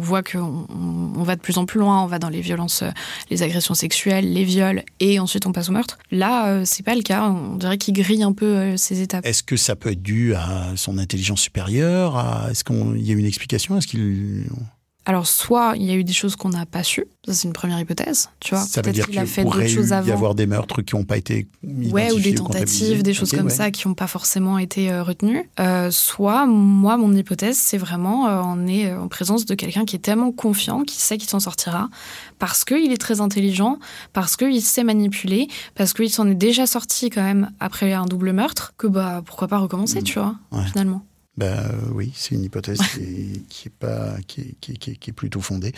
voit 0.00 0.22
qu'on 0.22 0.66
on 0.68 1.22
va 1.22 1.37
de 1.37 1.40
plus 1.40 1.58
en 1.58 1.64
plus 1.64 1.80
loin. 1.80 2.02
On 2.02 2.06
va 2.06 2.18
dans 2.18 2.28
les 2.28 2.40
violences, 2.40 2.84
les 3.30 3.42
agressions 3.42 3.75
sexuelles, 3.75 4.32
les 4.32 4.44
viols, 4.44 4.82
et 4.99 5.18
ensuite 5.18 5.46
on 5.46 5.52
passe 5.52 5.68
au 5.68 5.72
meurtre. 5.72 5.99
Là, 6.10 6.64
c'est 6.64 6.82
pas 6.82 6.94
le 6.94 7.02
cas. 7.02 7.28
On 7.28 7.56
dirait 7.56 7.78
qu'il 7.78 7.94
grille 7.94 8.22
un 8.22 8.32
peu 8.32 8.76
ces 8.76 9.00
étapes. 9.00 9.25
Est-ce 9.25 9.42
que 9.42 9.56
ça 9.56 9.76
peut 9.76 9.92
être 9.92 10.02
dû 10.02 10.34
à 10.34 10.72
son 10.76 10.99
intelligence 10.99 11.40
supérieure 11.40 12.46
Est-ce 12.50 12.64
qu'il 12.64 13.00
y 13.00 13.10
a 13.10 13.14
une 13.14 13.25
explication? 13.25 13.78
Est-ce 13.78 13.87
qu'il 13.87 14.44
alors, 15.11 15.26
soit 15.26 15.73
il 15.75 15.83
y 15.83 15.90
a 15.90 15.95
eu 15.97 16.05
des 16.05 16.12
choses 16.12 16.37
qu'on 16.37 16.50
n'a 16.50 16.67
pas 16.67 16.85
su, 16.85 17.05
ça 17.26 17.35
c'est 17.35 17.49
une 17.49 17.52
première 17.52 17.81
hypothèse, 17.81 18.31
tu 18.38 18.55
vois. 18.55 18.62
Ça 18.62 18.81
veut 18.81 18.93
dire 18.93 19.09
qu'il 19.09 19.19
a 19.19 19.26
fait 19.26 19.43
d'autres 19.43 19.67
choses 19.67 19.93
avant. 19.93 20.07
y 20.07 20.12
avoir 20.12 20.37
des 20.37 20.47
meurtres 20.47 20.83
qui 20.83 20.95
n'ont 20.95 21.02
pas 21.02 21.17
été 21.17 21.49
Ouais, 21.64 22.12
ou 22.12 22.21
des 22.21 22.37
tentatives, 22.37 23.02
des 23.02 23.12
choses 23.12 23.33
comme 23.33 23.50
ça 23.50 23.73
qui 23.73 23.88
n'ont 23.88 23.95
pas 23.95 24.07
forcément 24.07 24.57
été 24.57 24.93
euh, 24.93 25.02
retenues. 25.02 25.50
Euh, 25.59 25.90
soit, 25.90 26.47
moi, 26.47 26.97
mon 26.97 27.12
hypothèse, 27.12 27.59
c'est 27.59 27.76
vraiment, 27.76 28.29
euh, 28.29 28.40
on 28.45 28.69
est 28.69 28.95
en 28.95 29.09
présence 29.09 29.47
de 29.47 29.57
quelqu'un 29.57 29.85
qui 29.85 29.97
est 29.97 30.00
tellement 30.00 30.31
confiant, 30.31 30.83
qui 30.83 31.00
sait 31.00 31.19
qu'il 31.19 31.29
s'en 31.29 31.40
sortira, 31.40 31.88
parce 32.38 32.64
qu'il 32.64 32.93
est 32.93 33.00
très 33.00 33.21
intelligent, 33.21 33.81
parce 34.12 34.37
qu'il 34.37 34.62
sait 34.62 34.85
manipuler, 34.85 35.49
parce 35.75 35.93
qu'il 35.93 36.11
s'en 36.11 36.29
est 36.29 36.37
déjà 36.37 36.69
sorti 36.69 37.11
quand 37.11 37.25
même 37.25 37.50
après 37.59 37.95
un 37.95 38.05
double 38.05 38.33
meurtre, 38.33 38.75
que 38.79 38.87
bah 38.87 39.23
pourquoi 39.26 39.49
pas 39.49 39.59
recommencer, 39.59 40.02
mm. 40.02 40.05
tu 40.05 40.21
vois, 40.21 40.37
finalement. 40.67 41.05
Ben 41.40 41.70
oui, 41.94 42.12
c'est 42.14 42.35
une 42.35 42.44
hypothèse 42.44 42.80
qui, 43.49 43.68
est, 43.68 43.70
pas, 43.78 44.16
qui, 44.26 44.54
est, 44.61 45.12
plutôt 45.12 45.40
fondée. 45.40 45.73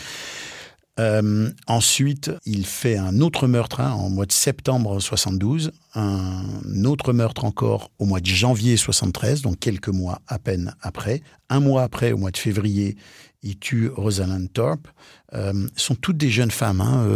Euh, 0.99 1.49
ensuite, 1.67 2.31
il 2.45 2.65
fait 2.65 2.97
un 2.97 3.21
autre 3.21 3.47
meurtre 3.47 3.79
hein, 3.79 3.93
en 3.93 4.09
mois 4.09 4.25
de 4.25 4.33
septembre 4.33 4.99
72, 4.99 5.71
un 5.95 6.43
autre 6.83 7.13
meurtre 7.13 7.45
encore 7.45 7.91
au 7.97 8.03
mois 8.05 8.19
de 8.19 8.25
janvier 8.25 8.75
73, 8.75 9.41
donc 9.41 9.57
quelques 9.57 9.87
mois 9.87 10.19
à 10.27 10.37
peine 10.37 10.75
après. 10.81 11.21
Un 11.49 11.61
mois 11.61 11.83
après, 11.83 12.11
au 12.11 12.17
mois 12.17 12.31
de 12.31 12.37
février, 12.37 12.97
il 13.43 13.59
tue 13.59 13.89
Rosalind 13.89 14.51
Thorpe. 14.51 14.87
Euh, 15.33 15.67
sont 15.75 15.95
toutes 15.95 16.17
des 16.17 16.29
jeunes 16.29 16.51
femmes, 16.51 16.79
hein, 16.79 17.07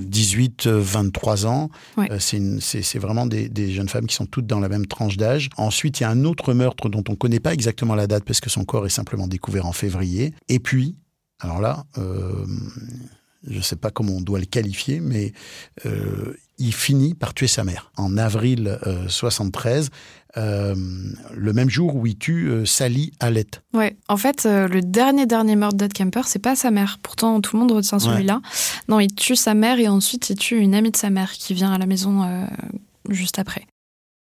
18, 0.00 0.66
euh, 0.66 0.80
23 0.80 1.44
euh, 1.44 1.48
ans. 1.48 1.70
c'est 2.18 2.98
vraiment 2.98 3.26
des, 3.26 3.72
jeunes 3.72 3.88
femmes 3.88 4.06
qui 4.06 4.14
sont 4.14 4.26
toutes 4.26 4.46
dans 4.46 4.60
la 4.60 4.68
même 4.68 4.86
tranche 4.86 5.16
d'âge. 5.16 5.50
Ensuite, 5.56 6.00
il 6.00 6.04
y 6.04 6.06
a 6.06 6.10
un 6.10 6.24
autre 6.24 6.54
meurtre 6.54 6.88
dont 6.88 7.02
on 7.08 7.12
ne 7.12 7.16
connaît 7.16 7.40
pas 7.40 7.52
exactement 7.52 7.94
la 7.94 8.06
date 8.06 8.24
parce 8.24 8.40
que 8.40 8.48
son 8.48 8.64
corps 8.64 8.86
est 8.86 8.90
simplement 8.90 9.26
découvert 9.26 9.66
en 9.66 9.72
février. 9.72 10.34
Et 10.48 10.60
puis, 10.60 10.96
alors 11.40 11.60
là, 11.60 11.84
je 13.46 13.58
ne 13.58 13.62
sais 13.62 13.76
pas 13.76 13.90
comment 13.90 14.14
on 14.14 14.20
doit 14.20 14.38
le 14.38 14.46
qualifier, 14.46 15.00
mais 15.00 15.32
il 16.58 16.74
finit 16.74 17.14
par 17.14 17.34
tuer 17.34 17.46
sa 17.46 17.64
mère. 17.64 17.92
En 17.96 18.16
avril 18.16 18.78
73, 19.08 19.90
euh, 20.36 20.74
le 21.34 21.52
même 21.54 21.70
jour 21.70 21.96
où 21.96 22.06
il 22.06 22.16
tue 22.16 22.48
euh, 22.48 22.66
Sally 22.66 23.12
Hallett. 23.18 23.62
Ouais, 23.72 23.96
en 24.08 24.18
fait, 24.18 24.44
euh, 24.44 24.68
le 24.68 24.82
dernier 24.82 25.24
dernier 25.24 25.56
meurtre 25.56 25.76
d'Ed 25.76 25.94
Kemper, 25.94 26.26
c'est 26.26 26.38
pas 26.38 26.54
sa 26.54 26.70
mère. 26.70 26.98
Pourtant, 27.02 27.40
tout 27.40 27.56
le 27.56 27.60
monde 27.60 27.72
retient 27.72 27.98
celui-là. 27.98 28.42
Non, 28.88 29.00
il 29.00 29.12
tue 29.14 29.36
sa 29.36 29.54
mère 29.54 29.80
et 29.80 29.88
ensuite 29.88 30.28
il 30.28 30.36
tue 30.36 30.58
une 30.58 30.74
amie 30.74 30.90
de 30.90 30.96
sa 30.96 31.08
mère 31.08 31.32
qui 31.32 31.54
vient 31.54 31.72
à 31.72 31.78
la 31.78 31.86
maison 31.86 32.46
juste 33.08 33.38
après. 33.38 33.66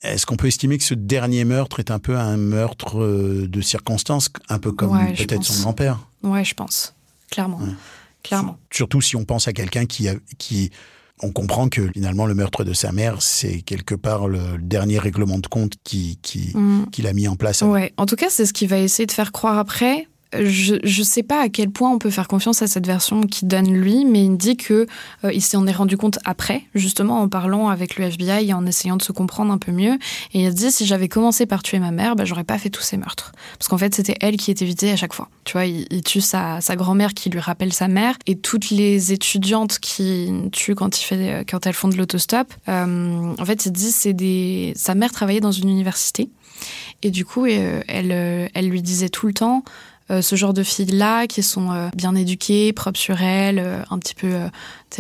Est-ce 0.02 0.26
qu'on 0.26 0.36
peut 0.36 0.48
estimer 0.48 0.76
que 0.76 0.84
ce 0.84 0.94
dernier 0.94 1.44
meurtre 1.44 1.78
est 1.78 1.92
un 1.92 2.00
peu 2.00 2.18
un 2.18 2.36
meurtre 2.36 3.46
de 3.46 3.60
circonstance, 3.60 4.30
un 4.48 4.58
peu 4.58 4.72
comme 4.72 4.98
peut-être 5.14 5.44
son 5.44 5.62
grand-père? 5.62 6.00
Ouais, 6.24 6.44
je 6.44 6.54
pense, 6.54 6.94
clairement. 7.30 7.60
Clairement. 8.22 8.58
Surtout 8.70 9.00
si 9.00 9.16
on 9.16 9.24
pense 9.24 9.48
à 9.48 9.52
quelqu'un 9.52 9.86
qui, 9.86 10.08
a, 10.08 10.14
qui 10.38 10.70
on 11.22 11.30
comprend 11.30 11.68
que 11.68 11.88
finalement 11.92 12.26
le 12.26 12.34
meurtre 12.34 12.64
de 12.64 12.72
sa 12.72 12.92
mère, 12.92 13.22
c'est 13.22 13.62
quelque 13.62 13.94
part 13.94 14.28
le 14.28 14.58
dernier 14.58 14.98
règlement 14.98 15.38
de 15.38 15.46
compte 15.46 15.74
qu'il 15.84 16.18
qui, 16.20 16.52
mm. 16.54 17.06
a 17.06 17.12
mis 17.12 17.28
en 17.28 17.36
place. 17.36 17.62
Ouais, 17.62 17.92
en 17.96 18.06
tout 18.06 18.16
cas, 18.16 18.26
c'est 18.28 18.46
ce 18.46 18.52
qu'il 18.52 18.68
va 18.68 18.78
essayer 18.78 19.06
de 19.06 19.12
faire 19.12 19.32
croire 19.32 19.58
après 19.58 20.08
je 20.34 20.74
ne 20.74 21.04
sais 21.04 21.22
pas 21.22 21.42
à 21.42 21.48
quel 21.48 21.70
point 21.70 21.90
on 21.90 21.98
peut 21.98 22.10
faire 22.10 22.28
confiance 22.28 22.62
à 22.62 22.66
cette 22.66 22.86
version 22.86 23.22
qui 23.22 23.44
donne 23.44 23.72
lui, 23.72 24.04
mais 24.04 24.24
il 24.24 24.36
dit 24.36 24.56
que 24.56 24.86
euh, 25.24 25.32
il 25.32 25.42
s'en 25.42 25.66
est 25.66 25.72
rendu 25.72 25.96
compte 25.96 26.18
après, 26.24 26.64
justement 26.74 27.20
en 27.20 27.28
parlant 27.28 27.68
avec 27.68 27.96
le 27.96 28.06
FBI 28.06 28.48
et 28.48 28.54
en 28.54 28.66
essayant 28.66 28.96
de 28.96 29.02
se 29.02 29.12
comprendre 29.12 29.52
un 29.52 29.58
peu 29.58 29.72
mieux. 29.72 29.98
Et 30.32 30.44
il 30.44 30.54
dit 30.54 30.70
si 30.70 30.86
j'avais 30.86 31.08
commencé 31.08 31.46
par 31.46 31.62
tuer 31.62 31.78
ma 31.78 31.90
mère, 31.90 32.16
bah, 32.16 32.24
j'aurais 32.24 32.44
pas 32.44 32.58
fait 32.58 32.70
tous 32.70 32.82
ces 32.82 32.96
meurtres, 32.96 33.32
parce 33.58 33.68
qu'en 33.68 33.78
fait 33.78 33.94
c'était 33.94 34.16
elle 34.20 34.36
qui 34.36 34.50
était 34.50 34.64
visée 34.64 34.90
à 34.90 34.96
chaque 34.96 35.12
fois. 35.12 35.28
Tu 35.44 35.52
vois, 35.52 35.66
il, 35.66 36.02
tue 36.02 36.20
sa, 36.20 36.60
sa 36.60 36.76
grand-mère 36.76 37.14
qui 37.14 37.28
lui 37.28 37.40
rappelle 37.40 37.72
sa 37.72 37.88
mère 37.88 38.16
et 38.26 38.36
toutes 38.36 38.70
les 38.70 39.12
étudiantes 39.12 39.78
qui 39.80 40.32
tue 40.52 40.74
quand 40.74 41.00
il 41.00 41.04
fait 41.04 41.44
quand 41.48 41.66
elles 41.66 41.74
font 41.74 41.88
de 41.88 41.96
l'autostop. 41.96 42.52
Euh, 42.68 43.34
en 43.38 43.44
fait, 43.44 43.66
il 43.66 43.72
dit 43.72 43.90
c'est 43.90 44.12
des 44.12 44.72
sa 44.76 44.94
mère 44.94 45.12
travaillait 45.12 45.40
dans 45.40 45.52
une 45.52 45.68
université 45.68 46.30
et 47.02 47.10
du 47.10 47.24
coup 47.24 47.46
euh, 47.46 47.82
elle 47.88 48.50
elle 48.54 48.68
lui 48.68 48.82
disait 48.82 49.08
tout 49.08 49.26
le 49.26 49.34
temps 49.34 49.64
euh, 49.64 49.91
ce 50.20 50.36
genre 50.36 50.52
de 50.52 50.62
filles-là 50.62 51.26
qui 51.26 51.42
sont 51.42 51.72
euh, 51.72 51.88
bien 51.96 52.14
éduquées, 52.14 52.72
propres 52.72 52.98
sur 52.98 53.22
elles, 53.22 53.58
euh, 53.58 53.82
un 53.90 53.98
petit 53.98 54.14
peu 54.14 54.34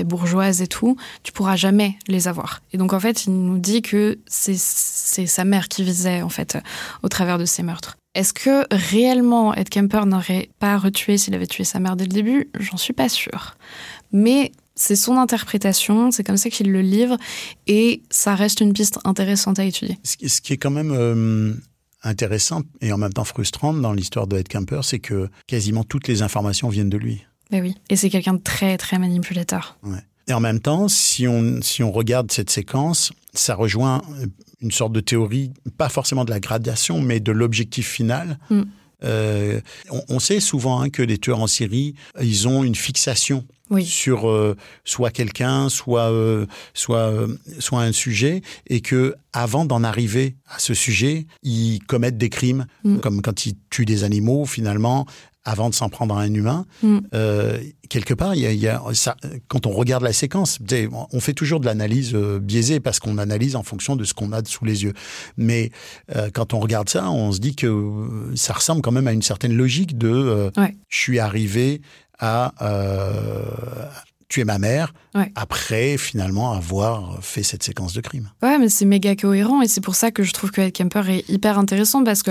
bourgeoises 0.04 0.62
et 0.62 0.66
tout, 0.66 0.96
tu 1.22 1.32
pourras 1.32 1.56
jamais 1.56 1.96
les 2.08 2.28
avoir. 2.28 2.62
Et 2.72 2.78
donc 2.78 2.94
en 2.94 3.00
fait, 3.00 3.26
il 3.26 3.32
nous 3.34 3.58
dit 3.58 3.82
que 3.82 4.18
c'est 4.26 4.56
sa 4.56 5.44
mère 5.44 5.68
qui 5.68 5.84
visait 5.84 6.22
en 6.22 6.30
fait 6.30 6.56
au 7.02 7.08
travers 7.08 7.36
de 7.36 7.44
ces 7.44 7.62
meurtres. 7.62 7.96
Est-ce 8.14 8.32
que 8.32 8.64
réellement 8.70 9.54
Ed 9.54 9.68
Kemper 9.68 10.06
n'aurait 10.06 10.48
pas 10.58 10.78
retué 10.78 11.18
s'il 11.18 11.34
avait 11.34 11.46
tué 11.46 11.64
sa 11.64 11.78
mère 11.78 11.96
dès 11.96 12.04
le 12.04 12.10
début? 12.10 12.48
J'en 12.58 12.78
suis 12.78 12.94
pas 12.94 13.08
sûre. 13.10 13.56
Mais 14.12 14.52
c'est 14.74 14.96
son 14.96 15.18
interprétation, 15.18 16.10
c'est 16.10 16.24
comme 16.24 16.38
ça 16.38 16.48
qu'il 16.48 16.72
le 16.72 16.80
livre, 16.80 17.18
et 17.66 18.02
ça 18.08 18.34
reste 18.34 18.60
une 18.60 18.72
piste 18.72 18.98
intéressante 19.04 19.58
à 19.58 19.64
étudier. 19.64 19.98
Ce 20.04 20.40
qui 20.40 20.52
est 20.54 20.56
quand 20.56 20.70
même 20.70 21.60
intéressant 22.02 22.62
et 22.80 22.92
en 22.92 22.98
même 22.98 23.12
temps 23.12 23.24
frustrante 23.24 23.80
dans 23.80 23.92
l'histoire 23.92 24.26
de 24.26 24.38
Ed 24.38 24.48
Kemper, 24.48 24.80
c'est 24.82 24.98
que 24.98 25.28
quasiment 25.46 25.84
toutes 25.84 26.08
les 26.08 26.22
informations 26.22 26.68
viennent 26.68 26.90
de 26.90 26.98
lui. 26.98 27.24
Ben 27.50 27.62
oui, 27.62 27.74
et 27.90 27.96
c'est 27.96 28.10
quelqu'un 28.10 28.34
de 28.34 28.42
très 28.42 28.78
très 28.78 28.98
manipulateur. 28.98 29.78
Et 30.28 30.32
en 30.32 30.40
même 30.40 30.60
temps, 30.60 30.88
si 30.88 31.26
on, 31.26 31.60
si 31.62 31.82
on 31.82 31.92
regarde 31.92 32.30
cette 32.30 32.50
séquence, 32.50 33.12
ça 33.34 33.54
rejoint 33.54 34.02
une 34.60 34.70
sorte 34.70 34.92
de 34.92 35.00
théorie, 35.00 35.52
pas 35.76 35.88
forcément 35.88 36.24
de 36.24 36.30
la 36.30 36.40
gradation, 36.40 37.00
mais 37.00 37.20
de 37.20 37.32
l'objectif 37.32 37.88
final. 37.88 38.38
Mm. 38.50 38.62
Euh, 39.04 39.60
on, 40.08 40.20
sait 40.20 40.38
souvent 40.38 40.80
hein, 40.80 40.88
que 40.88 41.02
les 41.02 41.18
tueurs 41.18 41.40
en 41.40 41.48
série, 41.48 41.94
ils 42.20 42.46
ont 42.46 42.62
une 42.62 42.76
fixation 42.76 43.44
sur 43.80 44.28
euh, 44.28 44.56
soit 44.84 45.10
quelqu'un, 45.10 45.68
soit 45.68 46.10
euh, 46.10 46.46
soit 46.74 47.12
soit 47.58 47.80
un 47.80 47.92
sujet, 47.92 48.42
et 48.66 48.80
que 48.80 49.14
avant 49.32 49.64
d'en 49.64 49.82
arriver 49.84 50.36
à 50.48 50.58
ce 50.58 50.74
sujet, 50.74 51.26
ils 51.42 51.80
commettent 51.86 52.18
des 52.18 52.28
crimes, 52.28 52.66
mm. 52.84 52.98
comme 52.98 53.22
quand 53.22 53.46
ils 53.46 53.54
tuent 53.70 53.86
des 53.86 54.04
animaux. 54.04 54.44
Finalement, 54.44 55.06
avant 55.44 55.68
de 55.68 55.74
s'en 55.74 55.88
prendre 55.88 56.16
à 56.16 56.22
un 56.22 56.32
humain. 56.32 56.66
Mm. 56.82 56.98
Euh, 57.14 57.58
quelque 57.88 58.14
part, 58.14 58.34
il 58.34 58.42
y 58.42 58.68
a, 58.68 58.82
ça, 58.92 59.16
quand 59.48 59.66
on 59.66 59.70
regarde 59.70 60.02
la 60.02 60.12
séquence, 60.12 60.58
on 61.12 61.20
fait 61.20 61.32
toujours 61.32 61.60
de 61.60 61.66
l'analyse 61.66 62.14
euh, 62.14 62.38
biaisée 62.38 62.80
parce 62.80 63.00
qu'on 63.00 63.18
analyse 63.18 63.56
en 63.56 63.62
fonction 63.62 63.96
de 63.96 64.04
ce 64.04 64.14
qu'on 64.14 64.32
a 64.32 64.44
sous 64.44 64.64
les 64.64 64.84
yeux. 64.84 64.92
Mais 65.36 65.70
euh, 66.14 66.30
quand 66.32 66.54
on 66.54 66.60
regarde 66.60 66.88
ça, 66.88 67.10
on 67.10 67.32
se 67.32 67.40
dit 67.40 67.56
que 67.56 68.30
ça 68.34 68.52
ressemble 68.52 68.82
quand 68.82 68.92
même 68.92 69.08
à 69.08 69.12
une 69.12 69.22
certaine 69.22 69.54
logique 69.54 69.98
de 69.98 70.50
je 70.88 70.98
suis 70.98 71.18
arrivé 71.18 71.80
à 72.22 72.54
tuer 74.28 74.44
ma 74.44 74.58
mère 74.58 74.94
après 75.34 75.98
finalement 75.98 76.52
avoir 76.52 77.22
fait 77.22 77.42
cette 77.42 77.62
séquence 77.62 77.92
de 77.92 78.00
crime. 78.00 78.30
Ouais, 78.42 78.58
mais 78.58 78.70
c'est 78.70 78.86
méga 78.86 79.14
cohérent 79.14 79.60
et 79.60 79.68
c'est 79.68 79.82
pour 79.82 79.94
ça 79.94 80.10
que 80.10 80.22
je 80.22 80.32
trouve 80.32 80.50
que 80.50 80.62
Ed 80.62 80.72
Kemper 80.72 81.02
est 81.10 81.28
hyper 81.28 81.58
intéressant 81.58 82.02
parce 82.02 82.22
que 82.22 82.30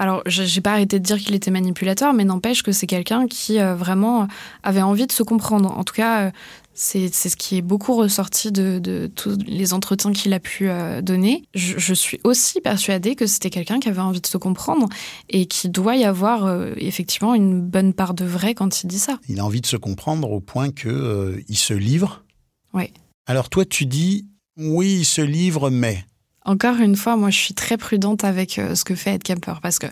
alors, 0.00 0.22
j'ai 0.24 0.62
pas 0.62 0.72
arrêté 0.72 0.98
de 0.98 1.04
dire 1.04 1.18
qu'il 1.18 1.34
était 1.34 1.50
manipulateur, 1.50 2.14
mais 2.14 2.24
n'empêche 2.24 2.62
que 2.62 2.72
c'est 2.72 2.86
quelqu'un 2.86 3.26
qui 3.26 3.60
euh, 3.60 3.74
vraiment 3.74 4.28
avait 4.62 4.80
envie 4.80 5.06
de 5.06 5.12
se 5.12 5.22
comprendre. 5.22 5.76
En 5.76 5.84
tout 5.84 5.92
cas, 5.92 6.22
euh, 6.22 6.30
c'est 6.72 7.10
ce 7.12 7.36
qui 7.36 7.58
est 7.58 7.62
beaucoup 7.62 7.94
ressorti 7.94 8.50
de, 8.50 9.10
tous 9.14 9.36
les 9.46 9.74
entretiens 9.74 10.12
qu'il 10.12 10.32
a 10.32 10.40
pu 10.40 10.70
euh, 10.70 11.02
donner. 11.02 11.44
Je, 11.52 11.92
suis 11.92 12.18
aussi 12.24 12.62
persuadée 12.62 13.14
que 13.14 13.26
c'était 13.26 13.50
quelqu'un 13.50 13.78
qui 13.78 13.90
avait 13.90 14.00
envie 14.00 14.22
de 14.22 14.26
se 14.26 14.38
comprendre 14.38 14.88
et 15.28 15.44
qui 15.44 15.68
doit 15.68 15.96
y 15.96 16.04
avoir 16.06 16.50
effectivement 16.78 17.34
une 17.34 17.60
bonne 17.60 17.92
part 17.92 18.14
de 18.14 18.24
vrai 18.24 18.54
quand 18.54 18.82
il 18.82 18.86
dit 18.86 18.98
ça. 18.98 19.18
Il 19.28 19.38
a 19.38 19.44
envie 19.44 19.60
de 19.60 19.66
se 19.66 19.76
comprendre 19.76 20.30
au 20.32 20.40
point 20.40 20.70
qu'il 20.70 21.44
il 21.46 21.58
se 21.58 21.74
livre. 21.74 22.24
Oui. 22.72 22.90
Alors 23.26 23.50
toi, 23.50 23.66
tu 23.66 23.84
dis 23.84 24.28
Oui, 24.56 25.00
il 25.00 25.04
se 25.04 25.20
livre, 25.20 25.68
mais. 25.68 26.06
Encore 26.46 26.76
une 26.80 26.96
fois, 26.96 27.16
moi, 27.16 27.28
je 27.28 27.38
suis 27.38 27.52
très 27.52 27.76
prudente 27.76 28.24
avec 28.24 28.58
euh, 28.58 28.74
ce 28.74 28.84
que 28.84 28.94
fait 28.94 29.14
Ed 29.14 29.22
Kemper 29.22 29.60
parce 29.60 29.78
que, 29.78 29.86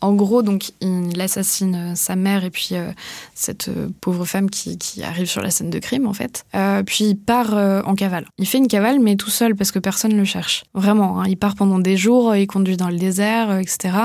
en 0.00 0.12
gros, 0.14 0.42
donc, 0.42 0.72
il 0.80 1.20
assassine 1.20 1.74
euh, 1.74 1.94
sa 1.94 2.16
mère 2.16 2.44
et 2.44 2.50
puis 2.50 2.70
euh, 2.72 2.90
cette 3.34 3.70
pauvre 4.00 4.24
femme 4.24 4.50
qui, 4.50 4.76
arrive 5.04 5.26
sur 5.26 5.42
la 5.42 5.50
scène 5.50 5.70
de 5.70 5.78
crime, 5.78 6.06
en 6.06 6.12
fait. 6.12 6.44
puis 6.86 7.04
il 7.04 7.16
part 7.16 7.54
en 7.54 7.94
cavale. 7.94 8.26
Il 8.38 8.46
fait 8.46 8.58
une 8.58 8.68
cavale, 8.68 9.00
mais 9.00 9.16
tout 9.16 9.30
seul 9.30 9.54
parce 9.56 9.72
que 9.72 9.78
personne 9.78 10.12
ne 10.12 10.18
le 10.18 10.24
cherche. 10.24 10.64
Vraiment, 10.74 11.20
hein. 11.20 11.26
il 11.28 11.36
part 11.36 11.54
pendant 11.54 11.78
des 11.78 11.96
jours, 11.96 12.36
il 12.36 12.46
conduit 12.46 12.76
dans 12.76 12.88
le 12.88 12.96
désert, 12.96 13.58
etc. 13.58 13.96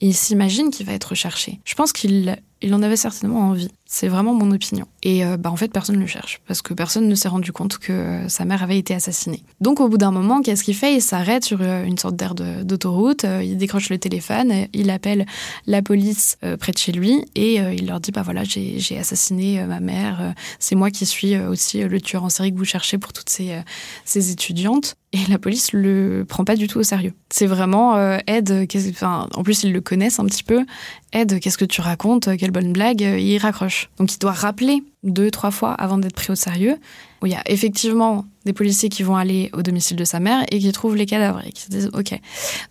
Et 0.00 0.08
il 0.08 0.14
s'imagine 0.14 0.70
qu'il 0.70 0.86
va 0.86 0.92
être 0.92 1.10
recherché. 1.10 1.60
Je 1.64 1.74
pense 1.74 1.92
qu'il 1.92 2.36
il 2.62 2.74
en 2.74 2.82
avait 2.82 2.96
certainement 2.96 3.40
envie. 3.40 3.68
C'est 3.88 4.08
vraiment 4.08 4.34
mon 4.34 4.50
opinion. 4.50 4.86
Et 5.04 5.24
euh, 5.24 5.36
bah, 5.36 5.50
en 5.50 5.56
fait, 5.56 5.68
personne 5.68 5.96
ne 5.96 6.00
le 6.00 6.06
cherche, 6.06 6.40
parce 6.48 6.60
que 6.60 6.74
personne 6.74 7.06
ne 7.06 7.14
s'est 7.14 7.28
rendu 7.28 7.52
compte 7.52 7.78
que 7.78 7.92
euh, 7.92 8.28
sa 8.28 8.44
mère 8.44 8.62
avait 8.64 8.78
été 8.78 8.94
assassinée. 8.94 9.44
Donc 9.60 9.78
au 9.78 9.88
bout 9.88 9.98
d'un 9.98 10.10
moment, 10.10 10.42
qu'est-ce 10.42 10.64
qu'il 10.64 10.74
fait? 10.74 10.94
Il 10.94 11.02
s'arrête 11.02 11.44
sur 11.44 11.58
euh, 11.60 11.84
une 11.84 11.96
sorte 11.96 12.16
d'aire 12.16 12.34
d'autoroute, 12.34 13.24
il 13.24 13.56
décroche 13.56 13.90
le 13.90 13.98
téléphone, 13.98 14.66
il 14.72 14.90
appelle 14.90 15.26
la 15.66 15.82
police 15.82 16.38
près 16.58 16.72
de 16.72 16.78
chez 16.78 16.92
lui, 16.92 17.24
et 17.34 17.56
il 17.56 17.86
leur 17.86 18.00
dit, 18.00 18.10
bah 18.10 18.22
voilà, 18.22 18.42
j'ai 18.44 18.98
assassiné 18.98 19.64
ma 19.64 19.80
mère, 19.80 20.34
c'est 20.58 20.74
moi 20.74 20.90
qui 20.90 21.06
suis 21.06 21.38
aussi 21.38 21.82
le 21.82 22.00
tueur 22.00 22.24
en 22.24 22.28
série 22.28 22.52
que 22.52 22.58
vous 22.58 22.64
cherchez 22.64 22.98
pour 22.98 23.12
toutes 23.12 23.30
ces, 23.30 23.60
ces 24.04 24.30
étudiantes. 24.30 24.96
Et 25.12 25.18
la 25.30 25.38
police 25.38 25.72
le 25.72 26.26
prend 26.28 26.44
pas 26.44 26.56
du 26.56 26.66
tout 26.66 26.78
au 26.78 26.82
sérieux. 26.82 27.14
C'est 27.30 27.46
vraiment 27.46 27.96
Ed, 28.26 28.66
enfin, 28.90 29.28
en 29.34 29.42
plus 29.42 29.62
ils 29.62 29.72
le 29.72 29.80
connaissent 29.80 30.18
un 30.18 30.26
petit 30.26 30.42
peu. 30.42 30.64
Ed, 31.12 31.40
qu'est-ce 31.40 31.58
que 31.58 31.64
tu 31.64 31.80
racontes? 31.80 32.28
Quelle 32.46 32.52
bonne 32.52 32.72
blague 32.72 33.00
Il 33.00 33.38
raccroche. 33.38 33.90
Donc 33.98 34.14
il 34.14 34.20
doit 34.20 34.30
rappeler 34.30 34.84
deux, 35.02 35.32
trois 35.32 35.50
fois 35.50 35.72
avant 35.72 35.98
d'être 35.98 36.14
pris 36.14 36.30
au 36.30 36.36
sérieux. 36.36 36.76
Où 37.20 37.26
il 37.26 37.32
y 37.32 37.34
a 37.34 37.42
effectivement 37.46 38.24
des 38.44 38.52
policiers 38.52 38.88
qui 38.88 39.02
vont 39.02 39.16
aller 39.16 39.50
au 39.52 39.62
domicile 39.62 39.96
de 39.96 40.04
sa 40.04 40.20
mère 40.20 40.44
et 40.52 40.60
qui 40.60 40.70
trouvent 40.70 40.94
les 40.94 41.06
cadavres 41.06 41.42
et 41.44 41.50
qui 41.50 41.62
se 41.62 41.70
disent 41.70 41.90
OK. 41.92 42.16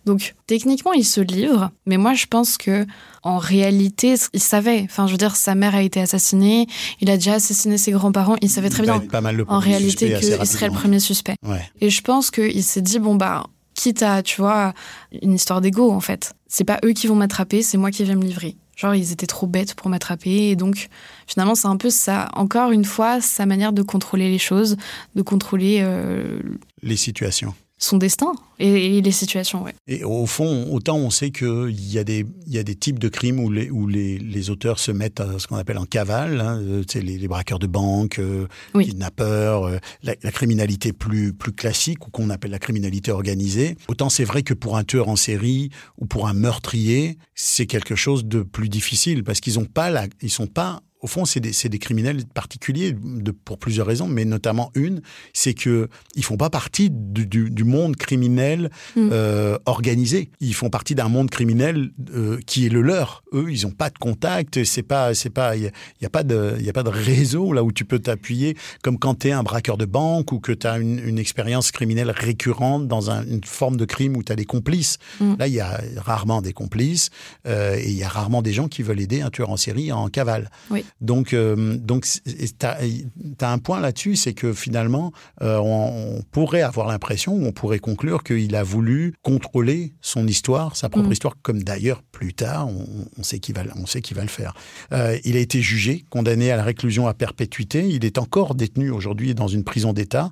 Donc 0.06 0.34
techniquement, 0.48 0.94
il 0.94 1.04
se 1.04 1.20
livre, 1.20 1.72
mais 1.86 1.98
moi 1.98 2.14
je 2.14 2.26
pense 2.26 2.56
que 2.56 2.86
en 3.22 3.38
réalité, 3.38 4.16
il 4.32 4.40
savait. 4.40 4.84
Enfin, 4.86 5.08
je 5.08 5.12
veux 5.12 5.18
dire, 5.18 5.36
sa 5.36 5.56
mère 5.56 5.76
a 5.76 5.82
été 5.82 6.00
assassinée, 6.00 6.68
il 7.02 7.10
a 7.10 7.18
déjà 7.18 7.34
assassiné 7.34 7.78
ses 7.78 7.92
grands-parents, 7.92 8.38
il 8.42 8.50
savait 8.50 8.70
très 8.70 8.84
bien 8.84 9.00
pas 9.00 9.20
mal 9.20 9.44
en 9.46 9.60
réalité 9.60 10.18
qu'il 10.18 10.48
serait 10.48 10.68
le 10.68 10.74
premier 10.74 11.02
suspect. 11.02 11.36
Et 11.82 11.90
je 11.90 12.02
pense 12.02 12.32
qu'il 12.32 12.64
s'est 12.64 12.82
dit 12.82 13.00
bon 13.00 13.16
bah 13.16 13.44
quitte 13.74 14.04
à, 14.04 14.24
tu 14.24 14.40
vois, 14.40 14.74
une 15.22 15.34
histoire 15.34 15.60
d'ego 15.60 15.92
en 15.92 16.00
fait. 16.00 16.34
C'est 16.48 16.64
pas 16.64 16.80
eux 16.86 16.94
qui 16.94 17.08
vont 17.08 17.16
m'attraper, 17.16 17.62
c'est 17.62 17.78
moi 17.78 17.92
qui 17.92 18.06
vais 18.06 18.16
me 18.16 18.24
livrer. 18.24 18.56
Genre, 18.76 18.96
ils 18.96 19.12
étaient 19.12 19.28
trop 19.28 19.48
bêtes 19.48 19.74
pour 19.76 19.90
m'attraper. 19.90 20.50
Et 20.50 20.56
donc, 20.56 20.90
finalement, 21.28 21.56
c'est 21.56 21.68
un 21.68 21.78
peu 21.78 21.90
ça, 21.90 22.30
encore 22.34 22.72
une 22.72 22.86
fois, 22.86 23.22
sa 23.22 23.46
manière 23.46 23.74
de 23.74 23.82
contrôler 23.82 24.30
les 24.30 24.38
choses, 24.38 24.78
de 25.16 25.22
contrôler. 25.22 25.80
Euh, 25.82 26.40
les 26.82 26.98
situations 26.98 27.54
son 27.78 27.98
destin 27.98 28.32
et, 28.58 29.02
les 29.02 29.12
situations. 29.12 29.64
Ouais. 29.64 29.74
Et 29.88 30.04
au 30.04 30.26
fond, 30.26 30.72
autant 30.72 30.96
on 30.96 31.10
sait 31.10 31.32
qu'il 31.32 31.92
y, 31.92 32.00
a 32.00 32.04
des, 32.06 32.26
y 32.48 32.58
a 32.58 32.64
des 32.64 32.76
types 32.76 33.00
de 33.00 33.10
crimes 33.10 33.40
où 33.40 33.52
les, 33.52 33.70
où 33.70 33.88
les, 33.88 34.18
les 34.18 34.50
auteurs 34.50 34.80
se 34.80 34.92
mettent 34.92 35.20
à 35.20 35.40
ce 35.40 35.48
qu'on 35.48 35.58
appelle 35.58 35.78
en 35.78 35.86
cavale, 35.86 36.40
hein, 36.40 36.62
euh, 36.62 36.84
les, 36.94 37.18
les, 37.18 37.28
braqueurs 37.28 37.60
de 37.60 37.68
banque, 37.68 38.20
euh, 38.20 38.48
kidnappeurs, 38.74 39.66
euh, 39.66 39.78
la, 40.04 40.16
criminalité 40.16 40.94
plus, 40.94 41.34
plus 41.34 41.52
classique 41.52 42.08
ou 42.08 42.12
qu'on 42.12 42.30
appelle 42.30 42.52
la 42.52 42.60
criminalité 42.60 43.12
organisée. 43.12 43.76
Autant 43.90 44.10
c'est 44.10 44.26
vrai 44.26 44.44
que 44.44 44.54
pour 44.54 44.78
un 44.78 44.84
tueur 44.84 45.10
en 45.10 45.18
série 45.18 45.70
ou 45.98 46.06
pour 46.06 46.28
un 46.28 46.34
meurtrier, 46.34 47.18
c'est 47.34 47.66
quelque 47.66 47.96
chose 47.96 48.26
de 48.26 48.42
plus 48.42 48.70
difficile 48.70 49.24
parce 49.24 49.42
qu'ils 49.42 49.60
ont 49.60 49.66
pas 49.66 49.90
la, 49.90 50.08
ils 50.22 50.32
sont 50.32 50.48
pas 50.48 50.82
au 51.06 51.08
fond, 51.08 51.24
c'est 51.26 51.40
des, 51.40 51.52
des, 51.70 51.78
criminels 51.78 52.26
particuliers 52.26 52.92
de, 52.92 53.30
pour 53.30 53.60
plusieurs 53.60 53.86
raisons, 53.86 54.08
mais 54.08 54.26
notamment 54.26 54.72
une, 54.74 55.04
c'est 55.34 55.54
que 55.54 55.88
ils 56.16 56.24
font 56.24 56.36
pas 56.36 56.50
partie 56.50 56.90
du, 56.90 57.28
du, 57.28 57.64
monde 57.64 57.96
criminel 57.96 58.72
mm. 58.96 59.10
euh, 59.12 59.60
organisé. 59.68 60.32
Ils 60.40 60.56
font 60.56 60.72
partie 60.72 60.96
d'un 60.96 61.08
monde 61.08 61.30
criminel 61.30 61.92
euh, 62.10 62.40
qui 62.48 62.66
est 62.66 62.70
le 62.70 62.82
leur. 62.82 63.24
Eux, 63.34 63.52
ils 63.52 63.68
ont 63.68 63.72
pas 63.72 63.92
de 63.92 64.00
contact. 64.00 64.64
C'est 64.64 64.82
pas, 64.82 65.14
c'est 65.14 65.30
pas, 65.30 65.56
il 65.56 65.72
y, 66.02 66.06
a 66.08 66.10
pas 66.10 66.24
de, 66.24 66.58
y 66.60 66.70
a 66.70 66.74
pas 66.74 66.82
de 66.82 66.90
réseau 66.90 67.54
là 67.54 67.64
où 67.64 67.72
tu 67.72 67.86
peux 67.86 68.00
t'appuyer, 68.00 68.58
comme 68.82 68.98
quand 68.98 69.20
tu 69.20 69.28
es 69.28 69.32
un 69.32 69.44
braqueur 69.44 69.78
de 69.78 69.86
banque 69.86 70.32
ou 70.32 70.40
que 70.40 70.54
tu 70.54 70.66
as 70.66 70.80
une, 70.80 70.98
une, 70.98 71.20
expérience 71.20 71.70
criminelle 71.72 72.10
récurrente 72.10 72.88
dans 72.88 73.12
une 73.12 73.44
forme 73.44 73.78
de 73.78 73.86
crime 73.86 74.18
où 74.18 74.24
tu 74.24 74.32
as 74.32 74.36
des 74.36 74.46
complices. 74.46 74.98
Mm. 75.20 75.36
Là, 75.38 75.48
il 75.48 75.54
y 75.54 75.60
a 75.60 75.80
rarement 75.98 76.42
des 76.42 76.54
complices 76.54 77.12
euh, 77.46 77.76
et 77.78 77.90
il 77.90 77.98
y 77.98 78.04
a 78.04 78.10
rarement 78.10 78.42
des 78.42 78.54
gens 78.54 78.68
qui 78.68 78.82
veulent 78.82 79.00
aider 79.00 79.22
un 79.22 79.30
tueur 79.30 79.52
en 79.52 79.58
série 79.58 79.92
en 79.92 80.10
cavale. 80.10 80.50
Oui. 80.72 80.84
Donc, 81.02 81.34
euh, 81.34 81.78
donc 81.78 82.06
tu 82.06 82.66
as, 82.66 83.52
un 83.52 83.58
point 83.58 83.80
là-dessus, 83.80 84.16
c'est 84.16 84.34
que 84.34 84.54
finalement, 84.54 85.12
euh, 85.42 85.58
on, 85.58 86.22
pourrait 86.32 86.62
avoir 86.62 86.88
l'impression, 86.88 87.34
on 87.34 87.52
pourrait 87.52 87.80
conclure 87.80 88.24
qu'il 88.24 88.56
a 88.56 88.64
voulu 88.64 89.14
contrôler 89.22 89.94
son 90.02 90.26
histoire, 90.28 90.76
sa 90.76 90.90
propre 90.90 91.10
mm. 91.10 91.14
histoire, 91.14 91.36
comme 91.42 91.64
d'ailleurs 91.64 92.02
plus 92.02 92.34
tard, 92.34 92.70
on, 93.18 93.24
sait 93.24 93.40
qu'il 93.40 93.56
va, 93.56 93.64
on 93.76 93.86
sait 93.86 94.02
qu'il 94.02 94.16
va 94.16 94.24
le 94.24 94.30
faire. 94.30 94.54
Euh, 94.94 95.18
il 95.26 95.36
a 95.36 95.40
été 95.40 95.62
jugé, 95.62 96.06
condamné 96.10 96.52
à 96.52 96.58
la 96.58 96.64
réclusion 96.64 97.08
à 97.08 97.14
perpétuité. 97.14 97.88
Il 97.90 98.06
est 98.06 98.18
encore 98.18 98.56
détenu 98.56 98.90
aujourd'hui 98.90 99.36
dans 99.36 99.48
une 99.48 99.64
prison 99.66 99.92
d'État. 99.92 100.32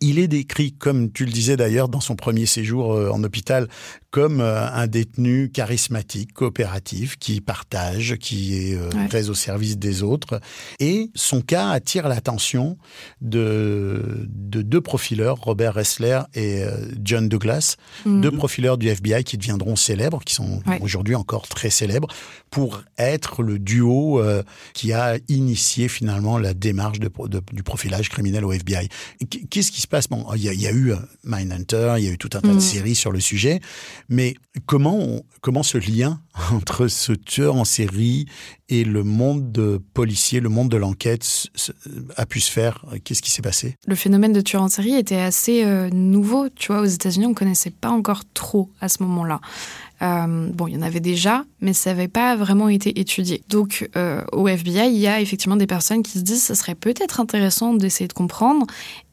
il 0.00 0.18
est 0.18 0.28
décrit, 0.28 0.72
comme 0.72 1.12
tu 1.12 1.26
le 1.26 1.32
disais 1.32 1.56
d'ailleurs 1.56 1.88
dans 1.88 2.00
son 2.00 2.16
premier 2.16 2.46
séjour 2.46 2.90
en 2.90 3.22
hôpital, 3.22 3.68
comme 4.10 4.40
un 4.40 4.86
détenu 4.86 5.50
charismatique, 5.50 6.32
coopératif, 6.32 7.16
qui 7.16 7.40
partage, 7.40 8.16
qui 8.16 8.54
est 8.54 8.78
très 9.08 9.28
au 9.28 9.34
service 9.34 9.78
des 9.78 10.02
autres. 10.02 10.40
Et 10.80 11.10
son 11.14 11.40
cas 11.40 11.70
attire 11.70 12.08
l'attention 12.08 12.76
de, 13.20 14.28
de 14.28 14.62
deux 14.62 14.80
profileurs, 14.80 15.36
Robert 15.40 15.74
Ressler 15.74 16.20
et 16.34 16.62
euh, 16.62 16.70
John 17.02 17.28
Douglas, 17.28 17.76
mhm. 18.04 18.20
deux 18.20 18.30
profileurs 18.30 18.78
du 18.78 18.88
FBI 18.88 19.24
qui 19.24 19.38
deviendront 19.38 19.76
célèbres, 19.76 20.22
qui 20.24 20.34
sont 20.34 20.62
aujourd'hui 20.80 21.14
encore 21.14 21.48
très 21.48 21.70
célèbres, 21.70 22.08
pour 22.50 22.82
être 22.98 23.42
le 23.42 23.58
duo 23.58 24.20
euh, 24.20 24.42
qui 24.74 24.92
a 24.92 25.18
initié 25.28 25.88
finalement 25.88 26.38
la 26.38 26.54
démarche 26.54 26.98
de, 26.98 27.10
du 27.52 27.62
profilage 27.62 28.08
criminel 28.08 28.44
au 28.44 28.52
FBI. 28.52 28.88
Qu'est-ce 29.50 29.72
qui 29.72 29.80
se 29.80 29.86
passe? 29.86 30.08
Bon, 30.08 30.26
il 30.34 30.42
y, 30.42 30.66
a, 30.66 30.72
eu 30.72 30.92
euh, 30.92 30.96
Mindhunter, 31.24 31.94
il 31.98 32.04
y 32.04 32.08
a 32.08 32.10
eu 32.10 32.18
tout 32.18 32.30
un 32.34 32.40
tas 32.40 32.48
de 32.48 32.54
mhm. 32.54 32.60
séries 32.60 32.94
sur 32.94 33.12
le 33.12 33.20
sujet, 33.20 33.60
mais 34.10 34.34
comment, 34.66 35.22
comment 35.40 35.62
ce 35.62 35.78
lien 35.78 36.20
entre 36.52 36.88
ce 36.88 37.12
tueur 37.12 37.54
en 37.56 37.64
série 37.64 38.26
et 38.70 38.84
le 38.84 39.02
monde 39.02 39.52
de 39.52 39.80
policier, 39.94 40.40
le 40.40 40.48
monde 40.48 40.68
de 40.68 40.76
l'enquête 40.76 41.48
a 42.16 42.26
pu 42.26 42.40
se 42.40 42.50
faire 42.50 42.84
Qu'est-ce 43.04 43.22
qui 43.22 43.30
s'est 43.30 43.42
passé? 43.42 43.76
Le 43.86 43.94
phénomène 43.94 44.32
de 44.32 44.40
tueur 44.40 44.62
en 44.62 44.68
série 44.68 44.94
était 44.94 45.16
assez 45.16 45.64
euh, 45.64 45.90
nouveau. 45.90 46.48
Tu 46.50 46.68
vois, 46.68 46.80
aux 46.80 46.86
États-Unis, 46.86 47.26
on 47.26 47.30
ne 47.30 47.34
connaissait 47.34 47.70
pas 47.70 47.90
encore 47.90 48.22
trop 48.32 48.70
à 48.80 48.88
ce 48.88 49.02
moment-là. 49.02 49.40
Euh, 50.02 50.48
bon, 50.52 50.66
il 50.66 50.74
y 50.74 50.76
en 50.78 50.82
avait 50.82 51.00
déjà, 51.00 51.44
mais 51.60 51.74
ça 51.74 51.90
n'avait 51.90 52.08
pas 52.08 52.34
vraiment 52.34 52.68
été 52.68 53.00
étudié. 53.00 53.42
Donc, 53.48 53.88
euh, 53.96 54.22
au 54.32 54.48
FBI, 54.48 54.88
il 54.90 54.98
y 54.98 55.06
a 55.06 55.20
effectivement 55.20 55.56
des 55.56 55.66
personnes 55.66 56.02
qui 56.02 56.12
se 56.12 56.24
disent 56.24 56.42
ça 56.42 56.54
serait 56.54 56.74
peut-être 56.74 57.20
intéressant 57.20 57.74
d'essayer 57.74 58.08
de 58.08 58.14
comprendre. 58.14 58.66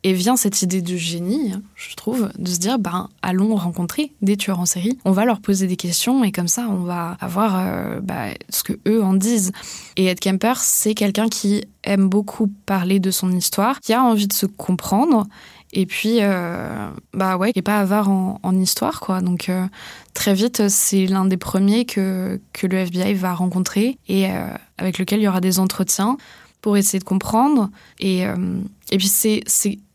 Et 0.03 0.13
vient 0.13 0.37
cette 0.37 0.61
idée 0.61 0.81
de 0.81 0.95
génie, 0.95 1.53
je 1.75 1.95
trouve, 1.95 2.29
de 2.37 2.49
se 2.49 2.59
dire 2.59 2.79
ben, 2.79 3.09
allons 3.21 3.55
rencontrer 3.55 4.13
des 4.21 4.37
tueurs 4.37 4.59
en 4.59 4.65
série, 4.65 4.97
on 5.03 5.11
va 5.11 5.25
leur 5.25 5.41
poser 5.41 5.67
des 5.67 5.75
questions 5.75 6.23
et 6.23 6.31
comme 6.31 6.47
ça, 6.47 6.67
on 6.69 6.83
va 6.83 7.17
avoir 7.19 7.99
bah, 8.01 8.27
ce 8.49 8.63
que 8.63 8.73
eux 8.87 9.03
en 9.03 9.13
disent. 9.13 9.46
Et 9.95 10.05
Ed 10.05 10.19
Kemper, 10.19 10.53
c'est 10.57 10.93
quelqu'un 10.93 11.29
qui 11.29 11.63
aime 11.83 12.09
beaucoup 12.09 12.47
parler 12.65 12.99
de 12.99 13.11
son 13.11 13.31
histoire, 13.31 13.79
qui 13.79 13.93
a 13.93 14.03
envie 14.03 14.27
de 14.27 14.33
se 14.33 14.45
comprendre 14.45 15.27
et 15.73 15.85
puis, 15.85 16.19
euh, 16.21 16.89
bah 17.13 17.37
ouais, 17.37 17.51
qui 17.51 17.59
n'est 17.59 17.63
pas 17.63 17.79
avare 17.79 18.09
en, 18.09 18.55
histoire, 18.59 18.99
quoi. 18.99 19.21
Donc, 19.21 19.49
euh, 19.49 19.65
très 20.13 20.33
vite, 20.33 20.69
c'est 20.69 21.05
l'un 21.05 21.25
des 21.25 21.37
premiers 21.37 21.85
que, 21.85 22.39
que 22.53 22.67
le 22.67 22.77
FBI 22.77 23.13
va 23.13 23.33
rencontrer 23.33 23.97
et 24.07 24.31
euh, 24.31 24.47
avec 24.77 24.97
lequel 24.97 25.19
il 25.19 25.23
y 25.23 25.27
aura 25.27 25.41
des 25.41 25.59
entretiens 25.59 26.17
pour 26.61 26.77
essayer 26.77 26.99
de 26.99 27.03
comprendre. 27.03 27.69
Et, 27.99 28.23
et 28.91 28.97
puis, 28.97 29.07
c'est 29.07 29.43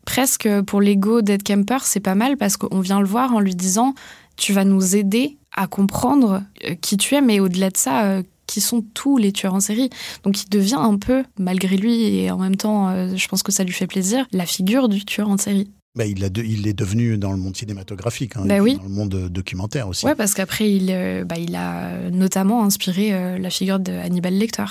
presque 0.05 0.47
pour 0.61 0.79
l'ego 0.79 1.21
d'Ed 1.21 1.43
Kemper, 1.43 1.79
c'est 1.81 1.99
pas 1.99 2.15
mal 2.15 2.37
parce 2.37 2.55
qu'on 2.55 2.79
vient 2.79 2.99
le 2.99 3.05
voir 3.05 3.33
en 3.33 3.39
lui 3.39 3.55
disant 3.55 3.93
Tu 4.37 4.53
vas 4.53 4.63
nous 4.63 4.95
aider 4.95 5.37
à 5.51 5.67
comprendre 5.67 6.43
qui 6.81 6.97
tu 6.97 7.15
es, 7.15 7.21
mais 7.21 7.39
au-delà 7.39 7.69
de 7.69 7.77
ça, 7.77 8.21
qui 8.47 8.61
sont 8.61 8.81
tous 8.93 9.17
les 9.17 9.31
tueurs 9.31 9.53
en 9.53 9.59
série. 9.59 9.89
Donc 10.23 10.41
il 10.43 10.49
devient 10.49 10.79
un 10.79 10.97
peu, 10.97 11.23
malgré 11.39 11.77
lui, 11.77 12.03
et 12.03 12.31
en 12.31 12.37
même 12.37 12.55
temps, 12.55 12.89
euh, 12.89 13.15
je 13.15 13.27
pense 13.27 13.43
que 13.43 13.51
ça 13.51 13.63
lui 13.63 13.73
fait 13.73 13.87
plaisir, 13.87 14.25
la 14.31 14.45
figure 14.45 14.89
du 14.89 15.05
tueur 15.05 15.29
en 15.29 15.37
série. 15.37 15.69
Bah, 15.95 16.07
il, 16.07 16.23
a 16.23 16.29
il 16.37 16.67
est 16.67 16.73
devenu 16.73 17.19
dans 17.19 17.31
le 17.31 17.37
monde 17.37 17.55
cinématographique, 17.55 18.35
hein, 18.35 18.45
bah 18.45 18.57
dans 18.57 18.65
le 18.65 18.89
monde 18.89 19.29
documentaire 19.29 19.87
aussi. 19.87 20.07
Ouais, 20.07 20.15
parce 20.15 20.33
qu'après, 20.33 20.71
il, 20.71 20.89
euh, 20.89 21.23
bah, 21.23 21.35
il 21.37 21.55
a 21.55 22.09
notamment 22.09 22.63
inspiré 22.63 23.13
euh, 23.13 23.37
la 23.37 23.51
figure 23.51 23.79
de 23.79 23.91
Hannibal 23.91 24.33
Lecter. 24.33 24.65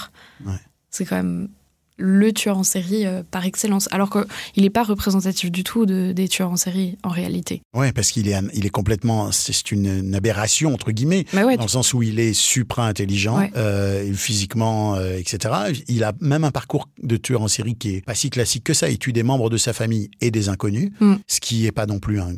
C'est 0.91 1.05
quand 1.05 1.17
même 1.17 1.49
le 1.97 2.33
tueur 2.33 2.59
en 2.59 2.63
série 2.63 3.07
euh, 3.07 3.23
par 3.31 3.45
excellence, 3.45 3.89
alors 3.93 4.11
qu'il 4.11 4.63
n'est 4.63 4.71
pas 4.71 4.83
représentatif 4.83 5.51
du 5.51 5.65
tout 5.65 5.87
de, 5.87 6.13
des 6.13 6.29
tueurs 6.29 6.51
en 6.51 6.57
série 6.57 6.97
en 7.03 7.09
réalité. 7.09 7.63
Oui, 7.75 7.93
parce 7.93 8.11
qu'il 8.11 8.29
est, 8.29 8.39
il 8.55 8.67
est 8.67 8.71
complètement, 8.71 9.33
c'est 9.33 9.71
une, 9.71 10.15
aberration 10.15 10.75
entre 10.75 10.93
guillemets, 10.93 11.25
bah 11.33 11.57
dans 11.57 11.63
le 11.63 11.69
sens 11.69 11.95
où 11.95 12.03
il 12.03 12.21
est 12.21 12.35
supra 12.35 12.87
intelligent, 12.87 13.49
euh, 13.57 14.13
physiquement, 14.13 14.95
euh, 14.97 15.17
etc. 15.19 15.55
Il 15.89 16.05
a 16.05 16.13
même 16.21 16.45
un 16.45 16.51
parcours 16.51 16.89
de 17.03 17.17
tueur 17.17 17.43
en 17.43 17.49
série 17.49 17.77
qui 17.77 17.97
est 17.97 18.05
pas 18.05 18.15
si 18.15 18.31
classique 18.31 18.65
que 18.65 18.75
ça. 18.75 18.89
Il 18.89 18.99
tue 18.99 19.13
des 19.13 19.23
membres 19.23 19.51
de 19.51 19.57
sa 19.57 19.73
famille 19.73 20.11
et 20.21 20.31
des 20.31 20.49
inconnus, 20.49 20.91
mm. 21.01 21.15
ce 21.27 21.41
qui 21.41 21.67
est 21.67 21.73
pas 21.73 21.87
non 21.87 21.99
plus 21.99 22.21
un, 22.21 22.35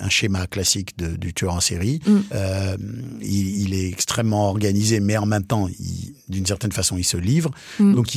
un 0.00 0.08
schéma 0.08 0.46
classique 0.46 0.96
de, 0.98 1.16
du 1.16 1.32
tueur 1.32 1.54
en 1.54 1.60
série. 1.60 2.00
Mm. 2.06 2.18
Euh, 2.34 2.76
il, 3.22 3.62
il, 3.62 3.74
est 3.74 3.88
extrêmement 3.88 4.48
organisé, 4.48 5.00
mais 5.00 5.16
en 5.16 5.26
même 5.26 5.44
temps, 5.44 5.68
d'une 6.28 6.46
certaine 6.46 6.72
façon, 6.72 6.96
il 6.96 7.04
se 7.04 7.16
livre. 7.16 7.43
Mm. 7.78 7.94
Donc, 7.94 8.08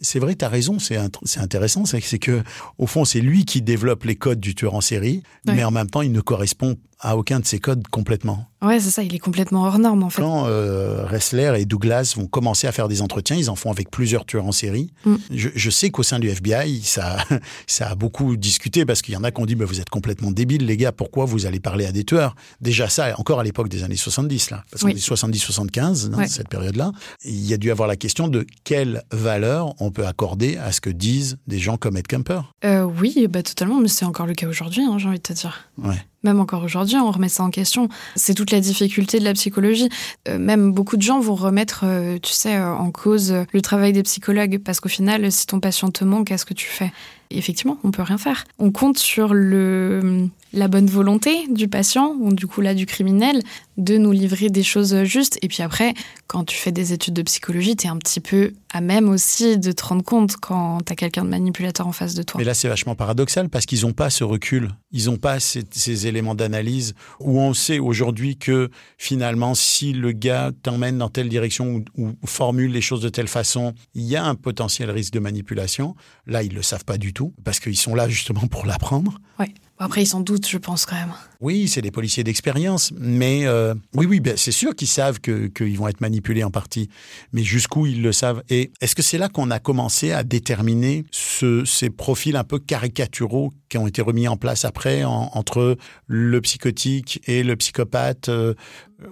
c'est 0.00 0.18
vrai, 0.18 0.34
tu 0.34 0.44
as 0.44 0.48
raison, 0.48 0.78
c'est 0.78 0.96
intéressant, 1.38 1.84
c'est 1.84 2.18
que 2.18 2.42
au 2.78 2.86
fond, 2.86 3.04
c'est 3.04 3.20
lui 3.20 3.44
qui 3.44 3.62
développe 3.62 4.04
les 4.04 4.16
codes 4.16 4.40
du 4.40 4.54
tueur 4.54 4.74
en 4.74 4.80
série, 4.80 5.22
mais 5.46 5.64
en 5.64 5.70
même 5.70 5.90
temps, 5.90 6.02
il 6.02 6.12
ne 6.12 6.20
correspond 6.20 6.76
à 7.02 7.16
aucun 7.16 7.40
de 7.40 7.46
ces 7.46 7.58
codes 7.58 7.86
complètement. 7.88 8.46
Ouais, 8.62 8.78
c'est 8.78 8.90
ça, 8.90 9.02
il 9.02 9.12
est 9.12 9.18
complètement 9.18 9.64
hors 9.64 9.78
norme 9.80 10.04
en 10.04 10.10
fait. 10.10 10.22
Quand 10.22 10.46
euh, 10.46 11.04
Ressler 11.04 11.52
et 11.58 11.64
Douglas 11.64 12.14
vont 12.16 12.28
commencer 12.28 12.68
à 12.68 12.72
faire 12.72 12.86
des 12.86 13.02
entretiens, 13.02 13.36
ils 13.36 13.50
en 13.50 13.56
font 13.56 13.72
avec 13.72 13.90
plusieurs 13.90 14.24
tueurs 14.24 14.46
en 14.46 14.52
série. 14.52 14.92
Mm. 15.04 15.16
Je, 15.32 15.70
sais 15.70 15.90
qu'au 15.90 16.04
sein 16.04 16.20
du 16.20 16.28
FBI, 16.28 16.80
ça, 16.82 17.16
ça 17.66 17.88
a 17.88 17.94
beaucoup 17.96 18.36
discuté 18.36 18.86
parce 18.86 19.02
qu'il 19.02 19.14
y 19.14 19.16
en 19.16 19.24
a 19.24 19.32
qui 19.32 19.40
ont 19.40 19.46
dit 19.46 19.56
bah, 19.56 19.64
Vous 19.64 19.80
êtes 19.80 19.90
complètement 19.90 20.30
débiles, 20.30 20.64
les 20.64 20.76
gars, 20.76 20.92
pourquoi 20.92 21.24
vous 21.24 21.44
allez 21.44 21.58
parler 21.58 21.86
à 21.86 21.92
des 21.92 22.04
tueurs? 22.04 22.36
Déjà, 22.60 22.88
ça, 22.88 23.18
encore 23.18 23.40
à 23.40 23.44
l'époque 23.44 23.68
des 23.68 23.82
années 23.82 23.96
70, 23.96 24.50
là, 24.50 24.64
parce 24.70 24.84
qu'on 24.84 24.88
est 24.90 24.94
70-75, 24.94 26.10
dans 26.10 26.24
cette 26.26 26.48
période-là, 26.48 26.92
il 27.24 27.44
y 27.44 27.52
a 27.52 27.56
dû 27.56 27.72
avoir 27.72 27.88
la 27.88 27.96
question 27.96 28.28
de 28.28 28.46
quelle 28.62 29.02
valeur 29.10 29.74
on 29.80 29.90
peut 29.90 30.06
accorder 30.06 30.56
à 30.56 30.70
ce 30.70 30.80
que 30.80 30.90
disent 30.90 31.36
des 31.48 31.58
gens 31.58 31.76
comme 31.76 31.96
Ed 31.96 32.06
Kemper. 32.06 32.42
Euh, 32.64 32.84
oui, 32.84 33.26
bah, 33.28 33.42
totalement, 33.42 33.80
mais 33.80 33.88
c'est 33.88 34.04
encore 34.04 34.26
le 34.26 34.34
cas 34.34 34.46
aujourd'hui, 34.46 34.84
hein, 34.84 34.98
j'ai 34.98 35.08
envie 35.08 35.18
de 35.18 35.22
te 35.22 35.32
dire. 35.32 35.68
Ouais 35.78 35.98
même 36.22 36.40
encore 36.40 36.62
aujourd'hui, 36.62 36.96
on 36.96 37.10
remet 37.10 37.28
ça 37.28 37.42
en 37.42 37.50
question. 37.50 37.88
C'est 38.16 38.34
toute 38.34 38.50
la 38.50 38.60
difficulté 38.60 39.18
de 39.18 39.24
la 39.24 39.34
psychologie. 39.34 39.88
Euh, 40.28 40.38
même 40.38 40.72
beaucoup 40.72 40.96
de 40.96 41.02
gens 41.02 41.20
vont 41.20 41.34
remettre, 41.34 41.84
euh, 41.84 42.18
tu 42.22 42.32
sais, 42.32 42.56
euh, 42.56 42.72
en 42.72 42.90
cause 42.90 43.34
le 43.52 43.62
travail 43.62 43.92
des 43.92 44.02
psychologues, 44.02 44.58
parce 44.58 44.80
qu'au 44.80 44.88
final, 44.88 45.30
si 45.32 45.46
ton 45.46 45.60
patient 45.60 45.90
te 45.90 46.04
manque, 46.04 46.28
qu'est-ce 46.28 46.46
que 46.46 46.54
tu 46.54 46.66
fais? 46.66 46.92
Effectivement, 47.36 47.78
on 47.84 47.90
peut 47.90 48.02
rien 48.02 48.18
faire. 48.18 48.44
On 48.58 48.70
compte 48.70 48.98
sur 48.98 49.34
le, 49.34 50.28
la 50.52 50.68
bonne 50.68 50.86
volonté 50.86 51.46
du 51.48 51.68
patient, 51.68 52.14
ou 52.20 52.32
du 52.32 52.46
coup 52.46 52.60
là 52.60 52.74
du 52.74 52.86
criminel, 52.86 53.42
de 53.78 53.96
nous 53.96 54.12
livrer 54.12 54.50
des 54.50 54.62
choses 54.62 55.04
justes. 55.04 55.38
Et 55.42 55.48
puis 55.48 55.62
après, 55.62 55.94
quand 56.26 56.44
tu 56.44 56.56
fais 56.56 56.72
des 56.72 56.92
études 56.92 57.14
de 57.14 57.22
psychologie, 57.22 57.76
tu 57.76 57.86
es 57.86 57.90
un 57.90 57.96
petit 57.96 58.20
peu 58.20 58.52
à 58.72 58.80
même 58.80 59.08
aussi 59.08 59.58
de 59.58 59.72
te 59.72 59.84
rendre 59.84 60.04
compte 60.04 60.36
quand 60.36 60.78
tu 60.84 60.92
as 60.92 60.96
quelqu'un 60.96 61.24
de 61.24 61.30
manipulateur 61.30 61.86
en 61.86 61.92
face 61.92 62.14
de 62.14 62.22
toi. 62.22 62.38
Mais 62.38 62.44
là, 62.44 62.54
c'est 62.54 62.68
vachement 62.68 62.94
paradoxal 62.94 63.48
parce 63.48 63.66
qu'ils 63.66 63.82
n'ont 63.82 63.92
pas 63.92 64.10
ce 64.10 64.24
recul, 64.24 64.70
ils 64.90 65.06
n'ont 65.06 65.16
pas 65.16 65.40
ces, 65.40 66.06
éléments 66.06 66.34
d'analyse 66.34 66.94
où 67.20 67.38
on 67.38 67.54
sait 67.54 67.78
aujourd'hui 67.78 68.36
que 68.36 68.70
finalement, 68.98 69.54
si 69.54 69.92
le 69.92 70.12
gars 70.12 70.50
t'emmène 70.62 70.98
dans 70.98 71.08
telle 71.08 71.28
direction 71.28 71.82
ou, 71.96 72.04
ou, 72.04 72.12
formule 72.24 72.72
les 72.72 72.80
choses 72.80 73.02
de 73.02 73.08
telle 73.08 73.28
façon, 73.28 73.74
il 73.94 74.04
y 74.04 74.16
a 74.16 74.24
un 74.24 74.34
potentiel 74.34 74.90
risque 74.90 75.12
de 75.12 75.20
manipulation. 75.20 75.94
Là, 76.26 76.42
ils 76.42 76.50
ne 76.50 76.56
le 76.56 76.62
savent 76.62 76.84
pas 76.84 76.98
du 76.98 77.12
tout 77.12 77.21
parce 77.44 77.60
qu'ils 77.60 77.76
sont 77.76 77.94
là 77.94 78.08
justement 78.08 78.46
pour 78.46 78.66
l'apprendre. 78.66 79.18
Ouais. 79.38 79.52
Après, 79.78 80.02
ils 80.02 80.06
s'en 80.06 80.20
doutent, 80.20 80.48
je 80.48 80.58
pense 80.58 80.86
quand 80.86 80.94
même. 80.94 81.12
Oui, 81.40 81.66
c'est 81.66 81.82
des 81.82 81.90
policiers 81.90 82.22
d'expérience, 82.22 82.92
mais 82.96 83.46
euh, 83.46 83.74
oui, 83.94 84.06
oui, 84.06 84.20
ben, 84.20 84.36
c'est 84.36 84.52
sûr 84.52 84.76
qu'ils 84.76 84.86
savent 84.86 85.18
qu'ils 85.20 85.76
vont 85.76 85.88
être 85.88 86.00
manipulés 86.00 86.44
en 86.44 86.52
partie, 86.52 86.88
mais 87.32 87.42
jusqu'où 87.42 87.86
ils 87.86 88.00
le 88.00 88.12
savent. 88.12 88.44
Et 88.48 88.70
est-ce 88.80 88.94
que 88.94 89.02
c'est 89.02 89.18
là 89.18 89.28
qu'on 89.28 89.50
a 89.50 89.58
commencé 89.58 90.12
à 90.12 90.22
déterminer 90.22 91.04
ces 91.10 91.90
profils 91.90 92.36
un 92.36 92.44
peu 92.44 92.60
caricaturaux 92.60 93.52
qui 93.68 93.76
ont 93.76 93.88
été 93.88 94.02
remis 94.02 94.28
en 94.28 94.36
place 94.36 94.64
après 94.64 95.02
entre 95.02 95.76
le 96.06 96.40
psychotique 96.40 97.20
et 97.26 97.42
le 97.42 97.56
psychopathe 97.56 98.28
euh, 98.28 98.54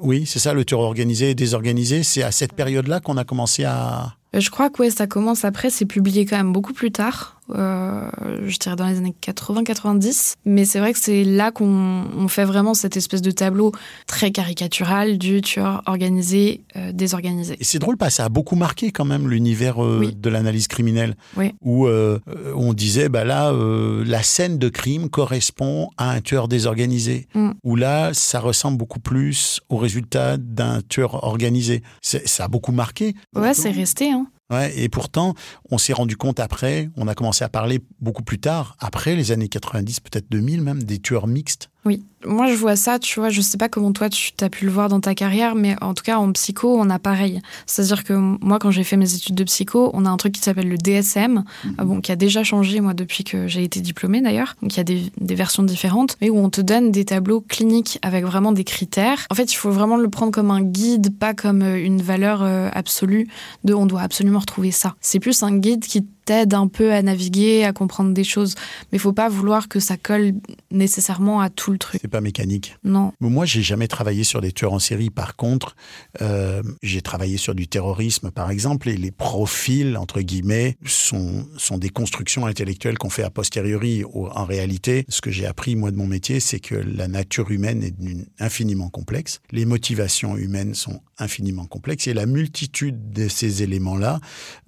Oui, 0.00 0.24
c'est 0.24 0.38
ça, 0.38 0.54
le 0.54 0.64
tueur 0.64 0.80
organisé 0.80 1.30
et 1.30 1.34
désorganisé. 1.34 2.04
C'est 2.04 2.22
à 2.22 2.30
cette 2.30 2.52
période-là 2.52 3.00
qu'on 3.00 3.16
a 3.16 3.24
commencé 3.24 3.64
à... 3.64 4.14
Je 4.34 4.50
crois 4.50 4.70
que 4.70 4.82
ouais, 4.82 4.90
ça 4.90 5.08
commence 5.08 5.44
après, 5.44 5.70
c'est 5.70 5.86
publié 5.86 6.26
quand 6.26 6.36
même 6.36 6.52
beaucoup 6.52 6.74
plus 6.74 6.92
tard. 6.92 7.39
Euh, 7.54 8.10
je 8.46 8.58
dirais 8.58 8.76
dans 8.76 8.86
les 8.86 8.98
années 8.98 9.14
80-90. 9.20 10.34
Mais 10.44 10.64
c'est 10.64 10.78
vrai 10.78 10.92
que 10.92 10.98
c'est 10.98 11.24
là 11.24 11.50
qu'on 11.50 12.28
fait 12.28 12.44
vraiment 12.44 12.74
cette 12.74 12.96
espèce 12.96 13.22
de 13.22 13.30
tableau 13.30 13.72
très 14.06 14.30
caricatural 14.30 15.18
du 15.18 15.40
tueur 15.40 15.82
organisé, 15.86 16.62
euh, 16.76 16.92
désorganisé. 16.92 17.56
Et 17.60 17.64
c'est 17.64 17.78
drôle 17.78 17.96
parce 17.96 18.12
que 18.12 18.16
ça 18.16 18.24
a 18.26 18.28
beaucoup 18.28 18.56
marqué 18.56 18.92
quand 18.92 19.04
même 19.04 19.28
l'univers 19.28 19.82
euh, 19.82 20.10
de 20.14 20.30
l'analyse 20.30 20.68
criminelle. 20.68 21.16
Oui. 21.36 21.52
Où 21.62 21.88
on 21.88 22.72
disait, 22.72 23.08
bah 23.08 23.24
là, 23.24 23.52
la 23.52 24.22
scène 24.22 24.58
de 24.58 24.68
crime 24.68 25.08
correspond 25.08 25.90
à 25.96 26.10
un 26.10 26.20
tueur 26.20 26.48
désorganisé. 26.48 27.28
Mm. 27.34 27.50
Où 27.64 27.76
là, 27.76 28.12
ça 28.14 28.40
ressemble 28.40 28.78
beaucoup 28.78 29.00
plus 29.00 29.60
au 29.68 29.76
résultat 29.76 30.36
d'un 30.36 30.80
tueur 30.88 31.24
organisé. 31.24 31.82
Ça 32.02 32.44
a 32.44 32.48
beaucoup 32.48 32.72
marqué. 32.72 33.14
Ouais, 33.34 33.54
c'est 33.54 33.70
resté. 33.70 34.10
Hein. 34.10 34.26
Ouais, 34.50 34.76
et 34.76 34.88
pourtant, 34.88 35.34
on 35.70 35.78
s'est 35.78 35.92
rendu 35.92 36.16
compte 36.16 36.40
après, 36.40 36.90
on 36.96 37.06
a 37.06 37.14
commencé 37.14 37.44
à 37.44 37.48
parler 37.48 37.80
beaucoup 38.00 38.24
plus 38.24 38.40
tard, 38.40 38.76
après 38.80 39.14
les 39.14 39.30
années 39.30 39.48
90, 39.48 40.00
peut-être 40.00 40.28
2000 40.30 40.62
même, 40.62 40.82
des 40.82 40.98
tueurs 40.98 41.28
mixtes. 41.28 41.70
Oui, 41.86 42.02
moi 42.26 42.46
je 42.48 42.54
vois 42.54 42.76
ça, 42.76 42.98
tu 42.98 43.18
vois, 43.20 43.30
je 43.30 43.40
sais 43.40 43.56
pas 43.56 43.70
comment 43.70 43.92
toi 43.92 44.10
tu 44.10 44.32
as 44.40 44.50
pu 44.50 44.66
le 44.66 44.70
voir 44.70 44.90
dans 44.90 45.00
ta 45.00 45.14
carrière, 45.14 45.54
mais 45.54 45.76
en 45.82 45.94
tout 45.94 46.02
cas 46.04 46.18
en 46.18 46.30
psycho, 46.32 46.78
on 46.78 46.90
a 46.90 46.98
pareil. 46.98 47.40
C'est-à-dire 47.64 48.04
que 48.04 48.12
moi 48.12 48.58
quand 48.58 48.70
j'ai 48.70 48.84
fait 48.84 48.98
mes 48.98 49.14
études 49.14 49.34
de 49.34 49.44
psycho, 49.44 49.90
on 49.94 50.04
a 50.04 50.10
un 50.10 50.16
truc 50.18 50.34
qui 50.34 50.42
s'appelle 50.42 50.68
le 50.68 50.76
DSM, 50.76 51.32
mhm. 51.64 51.74
euh, 51.80 51.84
bon, 51.84 52.00
qui 52.02 52.12
a 52.12 52.16
déjà 52.16 52.44
changé 52.44 52.80
moi 52.80 52.92
depuis 52.92 53.24
que 53.24 53.48
j'ai 53.48 53.64
été 53.64 53.80
diplômée 53.80 54.20
d'ailleurs, 54.20 54.56
donc 54.60 54.74
il 54.74 54.76
y 54.76 54.80
a 54.80 54.84
des, 54.84 55.10
des, 55.18 55.34
versions 55.34 55.62
différentes, 55.62 56.18
mais 56.20 56.28
où 56.28 56.36
on 56.36 56.50
te 56.50 56.60
donne 56.60 56.90
des 56.90 57.06
tableaux 57.06 57.40
cliniques 57.40 57.98
avec 58.02 58.26
vraiment 58.26 58.52
des 58.52 58.64
critères. 58.64 59.26
En 59.30 59.34
fait, 59.34 59.50
il 59.50 59.56
faut 59.56 59.70
vraiment 59.70 59.96
le 59.96 60.10
prendre 60.10 60.32
comme 60.32 60.50
un 60.50 60.60
guide, 60.60 61.16
pas 61.18 61.32
comme 61.32 61.62
euh, 61.62 61.82
une 61.82 62.02
valeur 62.02 62.42
euh, 62.42 62.68
absolue 62.74 63.26
de 63.64 63.72
on 63.72 63.86
doit 63.86 64.02
absolument 64.02 64.40
retrouver 64.40 64.70
ça. 64.70 64.96
C'est 65.00 65.20
plus 65.20 65.42
un 65.42 65.56
guide 65.56 65.86
qui 65.86 66.06
t'aide 66.24 66.54
un 66.54 66.68
peu 66.68 66.92
à 66.92 67.02
naviguer, 67.02 67.64
à 67.64 67.72
comprendre 67.72 68.12
des 68.12 68.24
choses. 68.24 68.54
Mais 68.90 68.98
il 68.98 69.00
faut 69.00 69.12
pas 69.12 69.28
vouloir 69.28 69.68
que 69.68 69.80
ça 69.80 69.96
colle 69.96 70.32
nécessairement 70.70 71.40
à 71.40 71.50
tout 71.50 71.72
le 71.72 71.78
truc. 71.78 72.00
C'est 72.00 72.08
pas 72.08 72.20
mécanique. 72.20 72.76
Non. 72.84 73.12
Moi, 73.20 73.46
j'ai 73.46 73.62
jamais 73.62 73.88
travaillé 73.88 74.24
sur 74.24 74.40
des 74.40 74.52
tueurs 74.52 74.72
en 74.72 74.78
série. 74.78 75.10
Par 75.10 75.36
contre, 75.36 75.76
euh, 76.22 76.62
j'ai 76.82 77.02
travaillé 77.02 77.36
sur 77.36 77.54
du 77.54 77.68
terrorisme, 77.68 78.30
par 78.30 78.50
exemple, 78.50 78.88
et 78.88 78.96
les 78.96 79.10
profils, 79.10 79.96
entre 79.96 80.20
guillemets, 80.20 80.76
sont, 80.86 81.46
sont 81.56 81.78
des 81.78 81.90
constructions 81.90 82.46
intellectuelles 82.46 82.98
qu'on 82.98 83.10
fait 83.10 83.24
a 83.24 83.30
posteriori. 83.30 84.04
En 84.14 84.44
réalité, 84.44 85.04
ce 85.08 85.20
que 85.20 85.30
j'ai 85.30 85.46
appris, 85.46 85.76
moi, 85.76 85.90
de 85.90 85.96
mon 85.96 86.06
métier, 86.06 86.40
c'est 86.40 86.60
que 86.60 86.74
la 86.74 87.08
nature 87.08 87.50
humaine 87.50 87.82
est 87.82 87.94
infiniment 88.38 88.88
complexe. 88.88 89.40
Les 89.50 89.64
motivations 89.64 90.36
humaines 90.36 90.74
sont 90.74 91.00
infiniment 91.18 91.66
complexes. 91.66 92.06
Et 92.06 92.14
la 92.14 92.26
multitude 92.26 93.12
de 93.12 93.28
ces 93.28 93.62
éléments-là 93.62 94.20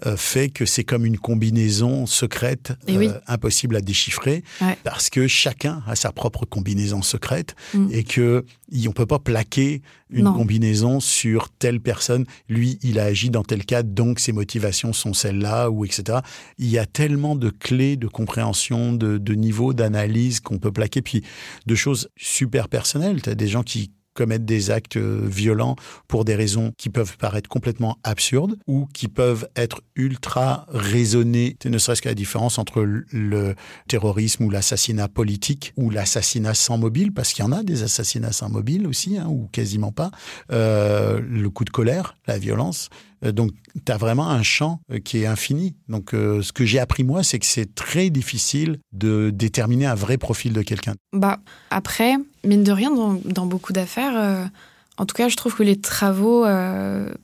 euh, 0.07 0.17
fait 0.17 0.49
que 0.49 0.67
c'est 0.67 0.85
comme 0.85 1.07
une 1.07 1.19
combinaison 1.19 1.52
combinaison 1.53 2.07
secrète 2.07 2.73
euh, 2.89 3.13
impossible 3.27 3.77
à 3.77 3.81
déchiffrer 3.83 4.43
parce 4.85 5.11
que 5.11 5.29
chacun 5.29 5.83
a 5.87 5.95
sa 5.95 6.11
propre 6.11 6.47
combinaison 6.47 7.03
secrète 7.03 7.55
mm. 7.75 7.89
et 7.93 8.05
que 8.05 8.45
on 8.87 8.93
peut 8.93 9.07
pas 9.07 9.19
plaquer 9.19 9.83
une 10.11 10.25
combinaison 10.25 10.99
sur 11.01 11.51
telle 11.51 11.81
personne. 11.81 12.25
Lui, 12.49 12.79
il 12.83 12.99
a 12.99 13.05
agi 13.05 13.29
dans 13.29 13.43
tel 13.43 13.65
cas, 13.65 13.83
donc 13.83 14.19
ses 14.19 14.33
motivations 14.33 14.93
sont 14.93 15.13
celles-là 15.13 15.71
ou 15.71 15.85
etc. 15.85 16.21
Il 16.59 16.69
y 16.69 16.79
a 16.79 16.87
tellement 16.87 17.37
de 17.37 17.51
clés 17.51 17.97
de 17.97 18.09
compréhension, 18.09 18.93
de, 18.93 19.19
de 19.19 19.35
niveaux 19.35 19.75
d'analyse 19.75 20.41
qu'on 20.41 20.59
peut 20.59 20.73
plaquer, 20.73 21.03
puis 21.03 21.23
de 21.67 21.75
choses 21.75 22.09
super 22.17 22.69
personnelles. 22.69 23.21
Tu 23.23 23.31
as 23.31 23.35
des 23.35 23.49
gens 23.49 23.63
qui 23.63 23.93
commettre 24.15 24.45
des 24.45 24.71
actes 24.71 24.97
euh, 24.97 25.21
violents 25.25 25.77
pour 26.09 26.25
des 26.25 26.35
raisons 26.35 26.73
qui 26.77 26.91
peuvent 26.91 27.17
paraître 27.17 27.49
complètement 27.49 27.99
absurdes 28.05 28.57
ou 28.67 28.87
qui 28.93 29.09
peuvent 29.09 29.49
être 29.57 29.83
ultra 29.97 30.67
raisonnés, 30.69 31.57
ne 31.65 31.79
serait-ce 31.79 32.03
que 32.03 32.09
la 32.09 32.15
différence 32.15 32.59
entre 32.59 32.83
le 32.83 33.55
terrorisme 33.89 34.45
ou 34.45 34.51
l'assassinat 34.51 35.09
politique 35.09 35.73
ou 35.77 35.91
l'assassinat 35.91 36.55
sans 36.55 36.79
mobile, 36.79 37.13
parce 37.13 37.33
qu'il 37.33 37.45
y 37.45 37.49
en 37.49 37.53
a 37.53 37.63
des 37.63 37.83
assassinats 37.83 38.33
sans 38.33 38.51
mobile 38.51 38.87
aussi, 38.87 39.19
hein, 39.19 39.27
ou 39.29 39.49
quasiment 39.53 39.93
pas, 39.93 40.11
euh, 40.51 41.21
le 41.21 41.51
coup 41.51 41.65
de 41.65 41.71
colère, 41.71 42.17
la 42.27 42.39
violence. 42.39 42.89
Euh, 43.25 43.33
donc, 43.33 43.53
tu 43.85 43.93
as 43.93 43.97
vraiment 43.97 44.29
un 44.29 44.43
champ 44.43 44.81
qui 45.05 45.23
est 45.23 45.27
infini. 45.27 45.75
Donc, 45.89 46.11
ce 46.13 46.53
que 46.53 46.65
j'ai 46.65 46.79
appris 46.79 47.05
moi, 47.05 47.23
c'est 47.23 47.39
que 47.39 47.47
c'est 47.47 47.75
très 47.75 48.11
difficile 48.11 48.79
de 48.93 49.31
déterminer 49.31 49.87
un 49.87 49.95
vrai 49.95 50.19
profil 50.19 50.53
de 50.53 50.63
quelqu'un. 50.63 50.95
Bah, 51.13 51.39
après, 51.71 52.17
mine 52.45 52.65
de 52.65 52.73
rien, 52.73 52.91
dans, 52.91 53.47
beaucoup 53.47 53.73
d'affaires, 53.73 54.51
en 54.99 55.07
tout 55.07 55.15
cas, 55.15 55.29
je 55.29 55.37
trouve 55.37 55.55
que 55.55 55.63
les 55.63 55.81
travaux 55.81 56.45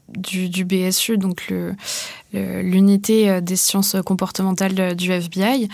du, 0.08 0.64
BSU, 0.64 1.18
donc 1.18 1.52
l'unité 2.32 3.40
des 3.40 3.56
sciences 3.56 3.96
comportementales 4.04 4.94
du 4.96 5.10
FBI, 5.10 5.68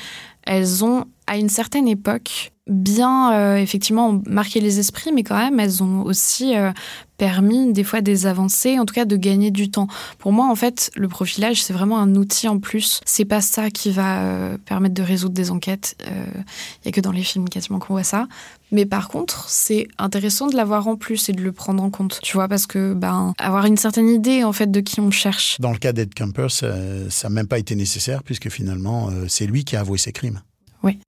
elles 0.44 0.84
ont, 0.84 1.04
à 1.26 1.36
une 1.36 1.48
certaine 1.48 1.88
époque, 1.88 2.52
bien 2.66 3.34
euh, 3.34 3.56
effectivement 3.56 4.20
marqué 4.26 4.60
les 4.60 4.78
esprits, 4.78 5.12
mais 5.12 5.22
quand 5.22 5.36
même 5.36 5.60
elles 5.60 5.82
ont 5.82 6.02
aussi 6.02 6.56
euh, 6.56 6.72
permis 7.18 7.72
des 7.72 7.84
fois 7.84 8.00
des 8.00 8.26
avancées, 8.26 8.78
en 8.78 8.86
tout 8.86 8.94
cas 8.94 9.04
de 9.04 9.16
gagner 9.16 9.50
du 9.50 9.70
temps. 9.70 9.86
Pour 10.18 10.32
moi, 10.32 10.46
en 10.46 10.54
fait, 10.54 10.90
le 10.96 11.08
profilage 11.08 11.62
c'est 11.62 11.74
vraiment 11.74 11.98
un 11.98 12.14
outil 12.14 12.48
en 12.48 12.58
plus. 12.58 13.00
C'est 13.04 13.26
pas 13.26 13.42
ça 13.42 13.70
qui 13.70 13.90
va 13.90 14.22
euh, 14.22 14.58
permettre 14.58 14.94
de 14.94 15.02
résoudre 15.02 15.34
des 15.34 15.50
enquêtes. 15.50 15.96
Il 16.06 16.86
y 16.86 16.88
a 16.88 16.92
que 16.92 17.00
dans 17.00 17.12
les 17.12 17.22
films 17.22 17.48
quasiment 17.48 17.78
qu'on 17.78 17.94
voit 17.94 18.04
ça. 18.04 18.28
Mais 18.74 18.84
par 18.84 19.08
contre, 19.08 19.48
c'est 19.48 19.88
intéressant 19.98 20.48
de 20.48 20.56
l'avoir 20.56 20.88
en 20.88 20.96
plus 20.96 21.28
et 21.28 21.32
de 21.32 21.42
le 21.42 21.52
prendre 21.52 21.82
en 21.82 21.90
compte. 21.90 22.18
Tu 22.22 22.34
vois, 22.34 22.48
parce 22.48 22.66
que 22.66 22.92
ben 22.92 23.32
avoir 23.38 23.64
une 23.64 23.76
certaine 23.76 24.08
idée 24.08 24.44
en 24.44 24.52
fait 24.52 24.70
de 24.70 24.80
qui 24.80 25.00
on 25.00 25.10
cherche. 25.10 25.56
Dans 25.60 25.72
le 25.72 25.78
cas 25.78 25.92
d'Ed 25.92 26.12
Kemper, 26.12 26.48
ça 26.50 26.68
n'a 26.68 27.30
même 27.30 27.46
pas 27.46 27.58
été 27.58 27.74
nécessaire 27.76 28.22
puisque 28.22 28.50
finalement 28.50 29.10
c'est 29.28 29.46
lui 29.46 29.64
qui 29.64 29.76
a 29.76 29.80
avoué 29.80 29.96
ses 29.96 30.12
crimes. 30.12 30.42
Oui. 30.82 30.98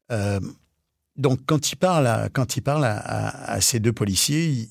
Donc, 1.16 1.40
quand 1.46 1.72
il 1.72 1.76
parle 1.76 2.06
à, 2.06 2.28
quand 2.28 2.56
il 2.56 2.60
parle 2.62 2.84
à, 2.84 3.60
ces 3.60 3.80
deux 3.80 3.92
policiers, 3.92 4.68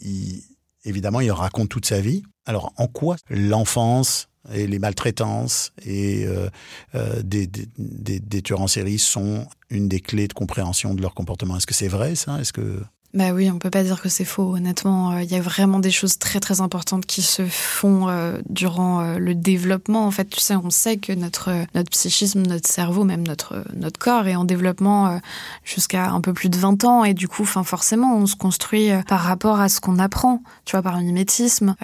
évidemment, 0.86 1.20
il 1.20 1.32
raconte 1.32 1.70
toute 1.70 1.86
sa 1.86 2.00
vie. 2.00 2.24
Alors, 2.46 2.74
en 2.78 2.88
quoi 2.88 3.18
l'enfance 3.30 4.30
et 4.54 4.68
les 4.68 4.80
maltraitances 4.80 5.72
et 5.84 6.26
euh, 6.26 6.50
euh, 6.94 7.22
des, 7.24 7.48
des, 7.48 8.42
tueurs 8.42 8.62
en 8.62 8.68
série 8.68 9.00
sont 9.00 9.48
une 9.70 9.88
des 9.90 10.00
clés 10.00 10.28
de 10.28 10.34
compréhension 10.34 10.94
de 10.94 11.02
leur 11.02 11.16
comportement? 11.16 11.58
Est-ce 11.58 11.68
que 11.68 11.74
c'est 11.74 11.88
vrai, 11.88 12.16
ça? 12.16 12.40
Est-ce 12.40 12.54
que 12.54 12.84
bah 13.16 13.32
oui, 13.32 13.50
on 13.50 13.60
peut 13.60 13.70
pas 13.70 13.84
dire 13.84 14.02
que 14.02 14.10
c'est 14.10 14.26
faux. 14.26 14.56
Honnêtement, 14.56 15.14
euh, 15.14 15.24
il 15.24 15.32
y 15.32 15.36
a 15.36 15.42
vraiment 15.42 15.80
des 15.80 15.90
choses 15.90 16.20
très 16.20 16.42
très 16.42 16.60
importantes 16.60 17.06
qui 17.06 17.22
se 17.22 17.46
font 17.46 18.10
euh, 18.10 18.40
durant 18.50 19.00
euh, 19.00 19.18
le 19.20 19.34
développement. 19.34 20.06
En 20.06 20.12
fait, 20.12 20.26
tu 20.26 20.42
sais, 20.42 20.58
on 20.58 20.70
sait 20.70 20.98
que 20.98 21.14
notre 21.14 21.50
notre 21.76 21.90
psychisme, 21.92 22.42
notre 22.42 22.68
cerveau, 22.68 23.06
même 23.06 23.26
notre 23.26 23.64
notre 23.74 23.98
corps 24.00 24.28
est 24.28 24.36
en 24.36 24.44
développement 24.44 25.22
jusqu'à 25.64 26.10
un 26.10 26.20
peu 26.20 26.34
plus 26.34 26.50
de 26.50 26.58
20 26.58 26.84
ans 26.84 27.04
et 27.06 27.14
du 27.14 27.30
coup, 27.30 27.44
enfin 27.44 27.64
forcément, 27.64 28.18
on 28.18 28.26
se 28.26 28.36
construit 28.36 28.90
par 29.08 29.22
rapport 29.22 29.62
à 29.62 29.70
ce 29.70 29.80
qu'on 29.80 29.98
apprend, 29.98 30.44
tu 30.66 30.72
vois, 30.72 30.82
par 30.82 31.00
mimétisme. 31.00 31.76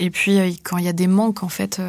et 0.00 0.10
puis 0.10 0.58
quand 0.64 0.78
il 0.78 0.84
y 0.84 0.88
a 0.88 0.92
des 0.92 1.06
manques, 1.06 1.44
en 1.44 1.48
fait, 1.48 1.80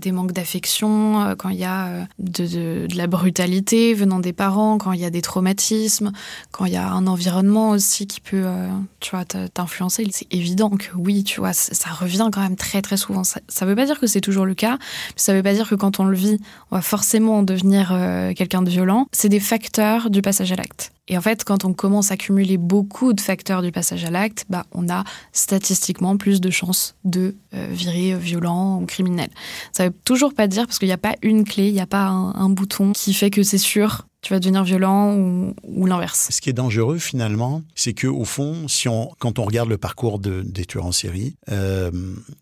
des 0.00 0.12
manques 0.12 0.32
d'affection, 0.32 1.34
quand 1.38 1.50
il 1.50 1.58
y 1.58 1.64
a 1.64 2.06
de, 2.18 2.46
de, 2.46 2.86
de 2.86 2.96
la 2.96 3.06
brutalité 3.06 3.92
venant 3.92 4.20
des 4.20 4.32
parents, 4.32 4.78
quand 4.78 4.92
il 4.92 5.00
y 5.00 5.04
a 5.04 5.10
des 5.10 5.22
traumatismes, 5.22 6.12
quand 6.52 6.64
il 6.64 6.72
y 6.72 6.76
a 6.76 6.90
un 6.90 7.06
environnement 7.06 7.70
aussi 7.70 8.06
qui 8.06 8.20
peut 8.20 8.29
euh, 8.36 8.68
tu 9.00 9.10
vois, 9.10 9.24
t'influencer. 9.24 10.06
C'est 10.10 10.32
évident 10.32 10.70
que 10.70 10.90
oui, 10.96 11.24
tu 11.24 11.40
vois, 11.40 11.52
ça, 11.52 11.90
revient 11.90 12.28
quand 12.32 12.40
même 12.40 12.56
très 12.56 12.82
très 12.82 12.96
souvent. 12.96 13.24
Ça, 13.24 13.40
ne 13.60 13.66
veut 13.66 13.76
pas 13.76 13.86
dire 13.86 14.00
que 14.00 14.06
c'est 14.06 14.20
toujours 14.20 14.46
le 14.46 14.54
cas, 14.54 14.78
ça 15.16 15.34
veut 15.34 15.42
pas 15.42 15.54
dire 15.54 15.68
que 15.68 15.74
quand 15.74 16.00
on 16.00 16.04
le 16.04 16.16
vit, 16.16 16.38
on 16.70 16.76
va 16.76 16.82
forcément 16.82 17.42
devenir 17.42 17.92
euh, 17.92 18.32
quelqu'un 18.34 18.62
de 18.62 18.70
violent. 18.70 19.06
C'est 19.12 19.28
des 19.28 19.40
facteurs 19.40 20.10
du 20.10 20.22
passage 20.22 20.52
à 20.52 20.56
l'acte. 20.56 20.92
Et 21.10 21.18
en 21.18 21.20
fait, 21.20 21.42
quand 21.42 21.64
on 21.64 21.72
commence 21.72 22.12
à 22.12 22.16
cumuler 22.16 22.56
beaucoup 22.56 23.12
de 23.12 23.20
facteurs 23.20 23.62
du 23.62 23.72
passage 23.72 24.04
à 24.04 24.10
l'acte, 24.10 24.46
bah, 24.48 24.64
on 24.70 24.88
a 24.88 25.02
statistiquement 25.32 26.16
plus 26.16 26.40
de 26.40 26.50
chances 26.50 26.94
de 27.02 27.34
euh, 27.52 27.66
virer 27.72 28.14
violent 28.14 28.80
ou 28.80 28.86
criminel. 28.86 29.28
Ça 29.72 29.88
veut 29.88 29.94
toujours 30.04 30.34
pas 30.34 30.46
dire, 30.46 30.66
parce 30.66 30.78
qu'il 30.78 30.86
n'y 30.86 30.94
a 30.94 30.98
pas 30.98 31.16
une 31.22 31.42
clé, 31.42 31.66
il 31.66 31.74
n'y 31.74 31.80
a 31.80 31.86
pas 31.86 32.06
un, 32.06 32.48
bouton 32.48 32.92
qui 32.92 33.12
fait 33.12 33.30
que 33.30 33.42
c'est 33.42 33.58
sûr, 33.58 34.06
tu 34.22 34.32
vas 34.32 34.38
devenir 34.38 34.62
violent 34.62 35.16
ou, 35.16 35.86
l'inverse. 35.86 36.28
Ce 36.30 36.40
qui 36.40 36.48
est 36.48 36.52
dangereux 36.52 36.98
finalement, 36.98 37.62
c'est 37.74 37.92
que 37.92 38.06
au 38.06 38.24
fond, 38.24 38.68
si 38.68 38.88
on, 38.88 39.10
quand 39.18 39.40
on 39.40 39.44
regarde 39.44 39.68
le 39.68 39.78
parcours 39.78 40.20
de, 40.20 40.42
des 40.42 40.64
tueurs 40.64 40.86
en 40.86 40.92
série, 40.92 41.34
euh, 41.50 41.90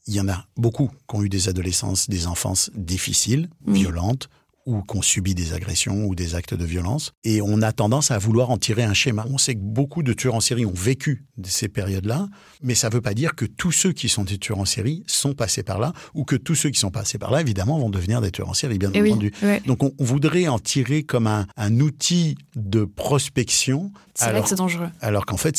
il 0.07 0.15
y 0.15 0.21
en 0.21 0.29
a 0.29 0.45
beaucoup 0.59 0.91
qui 1.09 1.17
ont 1.17 1.23
eu 1.23 1.31
des 1.31 1.49
adolescences, 1.49 2.11
des 2.11 2.27
enfances 2.27 2.71
difficiles, 2.75 3.49
mmh. 3.65 3.73
violentes, 3.73 4.29
ou 4.69 4.83
qu'on 4.83 5.01
subit 5.01 5.35
des 5.35 5.55
agressions 5.55 6.05
ou 6.05 6.15
des 6.15 6.35
actes 6.35 6.53
de 6.53 6.65
violence. 6.67 7.13
Et 7.25 7.41
on 7.41 7.63
a 7.63 7.73
tendance 7.73 8.11
à 8.11 8.19
vouloir 8.19 8.51
en 8.51 8.59
tirer 8.59 8.83
un 8.83 8.93
schéma. 8.93 9.25
On 9.31 9.39
sait 9.39 9.55
que 9.55 9.63
beaucoup 9.63 10.03
de 10.03 10.13
tueurs 10.13 10.35
en 10.35 10.41
série 10.41 10.67
ont 10.67 10.75
vécu 10.75 11.25
ces 11.43 11.69
périodes-là, 11.69 12.29
mais 12.63 12.75
ça 12.75 12.91
ne 12.91 12.95
veut 12.95 13.01
pas 13.01 13.15
dire 13.15 13.35
que 13.35 13.47
tous 13.47 13.73
ceux 13.73 13.93
qui 13.93 14.11
sont 14.11 14.25
des 14.25 14.37
tueurs 14.37 14.59
en 14.59 14.67
série 14.67 15.05
sont 15.07 15.33
passés 15.33 15.63
par 15.63 15.79
là, 15.79 15.95
ou 16.13 16.25
que 16.25 16.37
tous 16.37 16.55
ceux 16.55 16.69
qui 16.69 16.79
sont 16.79 16.91
passés 16.91 17.17
par 17.17 17.31
là, 17.31 17.41
évidemment, 17.41 17.79
vont 17.79 17.89
devenir 17.89 18.21
des 18.21 18.31
tueurs 18.31 18.51
en 18.51 18.55
série, 18.55 18.79
bien 18.79 18.91
eh 18.93 19.01
entendu. 19.01 19.33
Donc 19.67 19.83
on, 19.83 19.93
voudrait 19.99 20.49
en 20.49 20.59
tirer 20.59 21.03
comme 21.03 21.27
un, 21.27 21.81
outil 21.81 22.37
de 22.55 22.85
prospection. 22.85 23.91
C'est 24.15 24.31
vrai 24.31 24.43
que 24.43 24.49
c'est 24.51 24.55
dangereux. 24.55 24.91
Alors 25.01 25.25
qu'en 25.25 25.39
fait, 25.39 25.57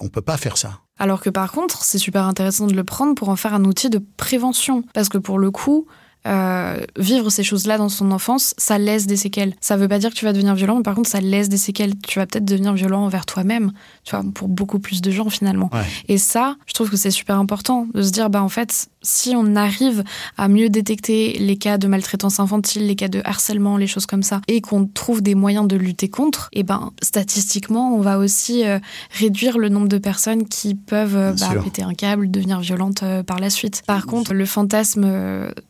on 0.00 0.04
ne 0.04 0.08
peut 0.08 0.22
pas 0.22 0.38
faire 0.38 0.56
ça. 0.56 0.80
Alors 0.98 1.20
que 1.20 1.30
par 1.30 1.52
contre, 1.52 1.82
c'est 1.82 1.98
super 1.98 2.24
intéressant 2.24 2.66
de 2.66 2.74
le 2.74 2.84
prendre 2.84 3.14
pour 3.14 3.28
en 3.28 3.36
faire 3.36 3.52
un 3.52 3.64
outil 3.64 3.90
de 3.90 4.00
prévention. 4.16 4.84
Parce 4.94 5.08
que 5.08 5.18
pour 5.18 5.38
le 5.38 5.50
coup, 5.50 5.86
euh, 6.26 6.78
vivre 6.98 7.30
ces 7.30 7.42
choses-là 7.42 7.78
dans 7.78 7.88
son 7.88 8.10
enfance, 8.10 8.54
ça 8.58 8.78
laisse 8.78 9.06
des 9.06 9.16
séquelles. 9.16 9.54
Ça 9.60 9.76
veut 9.76 9.88
pas 9.88 9.98
dire 9.98 10.10
que 10.10 10.14
tu 10.14 10.26
vas 10.26 10.32
devenir 10.32 10.54
violent, 10.54 10.76
mais 10.76 10.82
par 10.82 10.94
contre, 10.94 11.08
ça 11.08 11.20
laisse 11.20 11.48
des 11.48 11.56
séquelles. 11.56 11.94
Tu 12.06 12.18
vas 12.18 12.26
peut-être 12.26 12.44
devenir 12.44 12.74
violent 12.74 13.04
envers 13.04 13.24
toi-même, 13.24 13.72
tu 14.04 14.14
vois, 14.14 14.24
pour 14.34 14.48
beaucoup 14.48 14.78
plus 14.78 15.00
de 15.00 15.10
gens 15.10 15.30
finalement. 15.30 15.70
Et 16.08 16.18
ça, 16.18 16.56
je 16.66 16.74
trouve 16.74 16.90
que 16.90 16.96
c'est 16.96 17.10
super 17.10 17.36
important 17.36 17.86
de 17.94 18.02
se 18.02 18.10
dire, 18.10 18.28
bah 18.28 18.42
en 18.42 18.48
fait, 18.48 18.88
si 19.02 19.34
on 19.34 19.56
arrive 19.56 20.04
à 20.36 20.48
mieux 20.48 20.68
détecter 20.68 21.38
les 21.38 21.56
cas 21.56 21.78
de 21.78 21.88
maltraitance 21.88 22.38
infantile, 22.38 22.86
les 22.86 22.96
cas 22.96 23.08
de 23.08 23.22
harcèlement, 23.24 23.78
les 23.78 23.86
choses 23.86 24.06
comme 24.06 24.22
ça, 24.22 24.42
et 24.46 24.60
qu'on 24.60 24.86
trouve 24.86 25.22
des 25.22 25.34
moyens 25.34 25.66
de 25.66 25.76
lutter 25.76 26.08
contre, 26.08 26.50
et 26.52 26.60
eh 26.60 26.62
ben 26.64 26.92
statistiquement, 27.02 27.94
on 27.94 28.00
va 28.00 28.18
aussi 28.18 28.66
euh, 28.66 28.78
réduire 29.18 29.56
le 29.56 29.70
nombre 29.70 29.88
de 29.88 29.98
personnes 29.98 30.46
qui 30.46 30.74
peuvent 30.74 31.16
euh, 31.16 31.32
bah, 31.32 31.62
péter 31.62 31.82
un 31.82 31.94
câble, 31.94 32.30
devenir 32.30 32.60
violentes 32.60 33.04
par 33.26 33.38
la 33.38 33.48
suite. 33.48 33.82
Par 33.86 34.04
contre, 34.04 34.34
le 34.34 34.44
fantasme, 34.44 35.04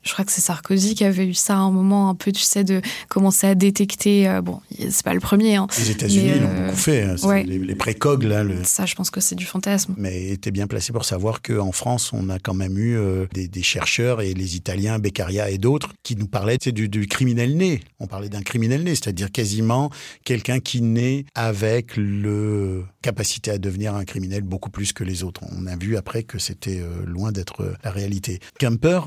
je 0.02 0.12
crois 0.12 0.24
que 0.24 0.32
c'est 0.32 0.39
Sarkozy 0.40 0.94
qui 0.94 1.04
avait 1.04 1.26
eu 1.26 1.34
ça 1.34 1.54
à 1.54 1.58
un 1.58 1.70
moment 1.70 2.08
un 2.08 2.14
peu, 2.14 2.32
tu 2.32 2.42
sais, 2.42 2.64
de 2.64 2.80
commencer 3.08 3.46
à 3.46 3.54
détecter. 3.54 4.28
Euh, 4.28 4.40
bon, 4.40 4.60
c'est 4.78 5.02
pas 5.02 5.14
le 5.14 5.20
premier. 5.20 5.56
Hein, 5.56 5.66
les 5.78 5.90
États-Unis 5.90 6.40
l'ont 6.40 6.48
euh, 6.48 6.66
beaucoup 6.66 6.78
fait. 6.78 7.02
Hein, 7.02 7.42
les, 7.44 7.74
précogs, 7.74 8.24
là. 8.24 8.42
Le... 8.42 8.64
Ça, 8.64 8.86
je 8.86 8.94
pense 8.94 9.10
que 9.10 9.20
c'est 9.20 9.34
du 9.34 9.44
fantasme. 9.44 9.94
Mais 9.96 10.28
était 10.30 10.50
bien 10.50 10.66
placé 10.66 10.92
pour 10.92 11.04
savoir 11.04 11.42
qu'en 11.42 11.72
France, 11.72 12.12
on 12.12 12.28
a 12.28 12.38
quand 12.38 12.54
même 12.54 12.78
eu 12.78 12.96
euh, 12.96 13.26
des, 13.32 13.62
chercheurs 13.62 14.20
et 14.22 14.32
les 14.32 14.56
Italiens, 14.56 14.98
Beccaria 14.98 15.50
et 15.50 15.58
d'autres, 15.58 15.90
qui 16.02 16.16
nous 16.16 16.26
parlaient 16.26 16.58
du, 16.58 16.88
du 16.88 17.06
criminel 17.06 17.56
né. 17.56 17.80
On 18.00 18.06
parlait 18.06 18.28
d'un 18.28 18.42
criminel 18.42 18.82
né, 18.82 18.94
c'est-à-dire 18.94 19.30
quasiment 19.30 19.90
quelqu'un 20.24 20.60
qui 20.60 20.80
naît 20.80 21.26
avec 21.34 21.96
le 21.96 22.84
capacité 23.02 23.50
à 23.50 23.58
devenir 23.58 23.94
un 23.94 24.04
criminel 24.04 24.42
beaucoup 24.42 24.70
plus 24.70 24.92
que 24.92 25.04
les 25.04 25.22
autres. 25.22 25.42
On 25.52 25.66
a 25.66 25.76
vu 25.76 25.96
après 25.96 26.22
que 26.22 26.38
c'était 26.38 26.82
loin 27.06 27.32
d'être 27.32 27.74
la 27.84 27.90
réalité. 27.90 28.40
Kemper, 28.58 29.00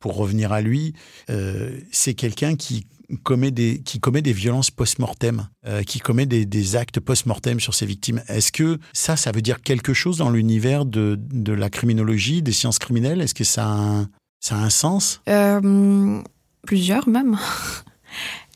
pour 0.00 0.16
revenir 0.16 0.52
à 0.52 0.61
lui, 0.62 0.94
euh, 1.30 1.78
c'est 1.90 2.14
quelqu'un 2.14 2.56
qui 2.56 2.86
commet 3.22 3.50
des, 3.50 3.82
qui 3.82 4.00
commet 4.00 4.22
des 4.22 4.32
violences 4.32 4.70
post-mortem, 4.70 5.48
euh, 5.66 5.82
qui 5.82 5.98
commet 5.98 6.24
des, 6.24 6.76
actes 6.76 7.00
post-mortem 7.00 7.60
sur 7.60 7.74
ses 7.74 7.84
victimes. 7.84 8.22
Est-ce 8.28 8.52
que 8.52 8.78
ça, 8.92 9.16
ça 9.16 9.32
veut 9.32 9.42
dire 9.42 9.60
quelque 9.60 9.92
chose 9.92 10.18
dans 10.18 10.30
l'univers 10.30 10.86
de, 10.86 11.18
de, 11.18 11.52
la 11.52 11.68
criminologie, 11.68 12.42
des 12.42 12.52
sciences 12.52 12.78
criminelles? 12.78 13.20
Est-ce 13.20 13.34
que 13.34 13.44
ça 13.44 13.66
a 13.66 13.70
un, 13.70 14.08
ça 14.40 14.56
a 14.56 14.58
un 14.58 14.70
sens? 14.70 15.20
Euh, 15.28 16.22
Plusieurs 16.66 17.08
même. 17.08 17.36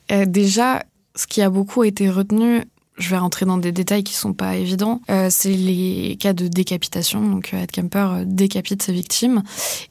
déjà, 0.26 0.84
ce 1.16 1.26
qui 1.26 1.42
a 1.42 1.50
beaucoup 1.50 1.82
été 1.84 2.08
retenu 2.08 2.62
je 2.98 3.10
vais 3.10 3.18
rentrer 3.18 3.44
dans 3.46 3.58
des 3.58 3.72
détails 3.72 4.04
qui 4.04 4.14
sont 4.14 4.32
pas 4.32 4.56
évidents. 4.56 5.00
Euh, 5.10 5.28
c'est 5.30 5.52
les 5.52 6.16
cas 6.18 6.32
de 6.32 6.48
décapitation. 6.48 7.20
Donc, 7.22 7.52
Ed 7.52 7.70
Kemper 7.70 7.98
euh, 7.98 8.24
décapite 8.24 8.82
ses 8.82 8.92
victimes 8.92 9.42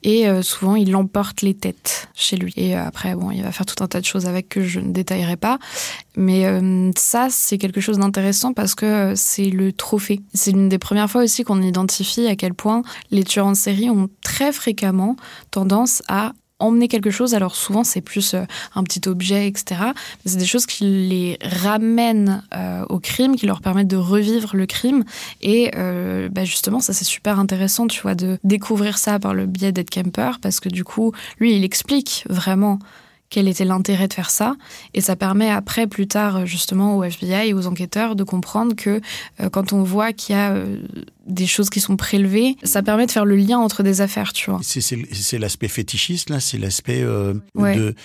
et 0.04 0.28
euh, 0.28 0.42
souvent 0.42 0.76
il 0.76 0.96
emporte 0.96 1.42
les 1.42 1.54
têtes 1.54 2.08
chez 2.16 2.36
lui. 2.36 2.54
Et 2.58 2.76
après, 2.76 3.16
bon, 3.16 3.32
il 3.32 3.44
va 3.44 3.52
faire 3.52 3.66
tout 3.66 3.84
un 3.84 3.88
tas 3.88 4.00
de 4.00 4.06
choses 4.06 4.26
avec 4.26 4.50
que 4.50 4.64
je 4.64 4.80
ne 4.80 4.92
détaillerai 4.92 5.38
pas. 5.38 5.60
Mais 6.18 6.46
ça, 6.96 7.28
c'est 7.30 7.58
quelque 7.58 7.82
chose 7.82 7.98
d'intéressant 7.98 8.54
parce 8.54 8.74
que 8.74 9.14
c'est 9.18 9.50
le 9.50 9.74
trophée. 9.74 10.22
C'est 10.34 10.52
l'une 10.52 10.70
des 10.70 10.78
premières 10.78 11.12
fois 11.12 11.24
aussi 11.24 11.44
qu'on 11.44 11.62
identifie 11.62 12.28
à 12.28 12.38
quel 12.38 12.54
point 12.54 12.84
les 13.12 13.26
tueurs 13.26 13.48
en 13.48 13.54
série 13.54 13.90
ont 13.90 14.08
très 14.24 14.54
fréquemment 14.54 15.18
tendance 15.52 16.02
à 16.08 16.32
emmener 16.60 16.88
quelque 16.88 17.12
chose. 17.12 17.34
Alors 17.34 17.56
souvent 17.56 17.84
c'est 17.84 18.02
plus 18.02 18.34
euh, 18.34 18.44
un 18.76 18.84
petit 18.84 19.08
objet, 19.08 19.48
etc. 19.48 19.82
Mais 20.24 20.32
c'est 20.32 20.38
des 20.38 20.46
choses 20.46 20.66
qui 20.66 20.86
les 20.86 21.38
ramènent 21.42 22.44
euh, 22.54 22.86
au 22.90 23.00
crime, 23.00 23.36
qui 23.36 23.46
leur 23.46 23.62
permettent 23.62 23.88
de 23.88 23.98
revivre 23.98 24.56
le 24.56 24.66
crime. 24.66 25.04
Et 25.42 25.72
euh, 25.76 26.30
bah, 26.30 26.46
justement, 26.46 26.80
ça 26.80 26.94
c'est 26.94 27.06
super 27.06 27.40
intéressant, 27.40 27.88
tu 27.88 28.02
vois, 28.02 28.16
de 28.16 28.38
découvrir 28.44 28.98
ça 28.98 29.20
par 29.20 29.34
le 29.34 29.46
biais 29.46 29.72
d'Ed 29.72 29.90
Kemper, 29.90 30.40
parce 30.42 30.60
que 30.60 30.70
du 30.70 30.84
coup, 30.84 31.12
lui, 31.40 31.56
il 31.56 31.64
explique 31.64 32.26
vraiment 32.30 32.80
quel 33.30 33.48
était 33.48 33.66
l'intérêt 33.66 34.08
de 34.08 34.14
faire 34.14 34.30
ça. 34.30 34.56
Et 34.94 35.02
ça 35.02 35.16
permet 35.16 35.50
après, 35.50 35.88
plus 35.88 36.08
tard, 36.08 36.46
justement, 36.46 36.96
au 36.96 37.04
FBI 37.04 37.50
et 37.50 37.54
aux 37.54 37.68
enquêteurs 37.68 38.16
de 38.16 38.24
comprendre 38.24 38.76
que 38.76 39.02
quand 39.52 39.74
on 39.74 39.84
voit 39.84 40.14
qu'il 40.14 40.36
y 40.36 40.40
a 40.40 40.56
des 41.26 41.48
choses 41.48 41.70
qui 41.70 41.80
sont 41.80 41.98
prélevées, 41.98 42.56
ça 42.64 42.84
permet 42.84 43.06
de 43.06 43.12
faire 43.12 43.26
le 43.26 43.36
lien 43.36 43.58
entre 43.58 43.84
des 43.84 44.02
affaires, 44.02 44.34
tu 44.34 44.50
vois. 44.52 44.62
C'est 44.64 45.40
l'aspect 45.40 45.68
fétichiste, 45.68 46.30
là, 46.30 46.40
c'est 46.40 46.58
l'aspect 46.58 47.02
euh, 47.02 47.34
de... 47.56 47.96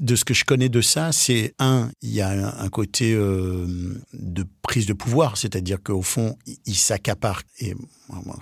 de 0.00 0.16
ce 0.16 0.24
que 0.24 0.34
je 0.34 0.44
connais 0.44 0.68
de 0.68 0.80
ça, 0.80 1.12
c'est 1.12 1.54
un, 1.58 1.90
il 2.02 2.10
y 2.10 2.20
a 2.20 2.60
un, 2.60 2.68
côté 2.68 3.14
euh, 3.14 3.66
de 4.12 4.44
prise 4.62 4.86
de 4.86 4.92
pouvoir, 4.92 5.36
c'est-à-dire 5.36 5.82
qu'au 5.82 6.02
fond, 6.02 6.36
il, 6.66 6.74
s'accapare, 6.74 7.42
et 7.60 7.74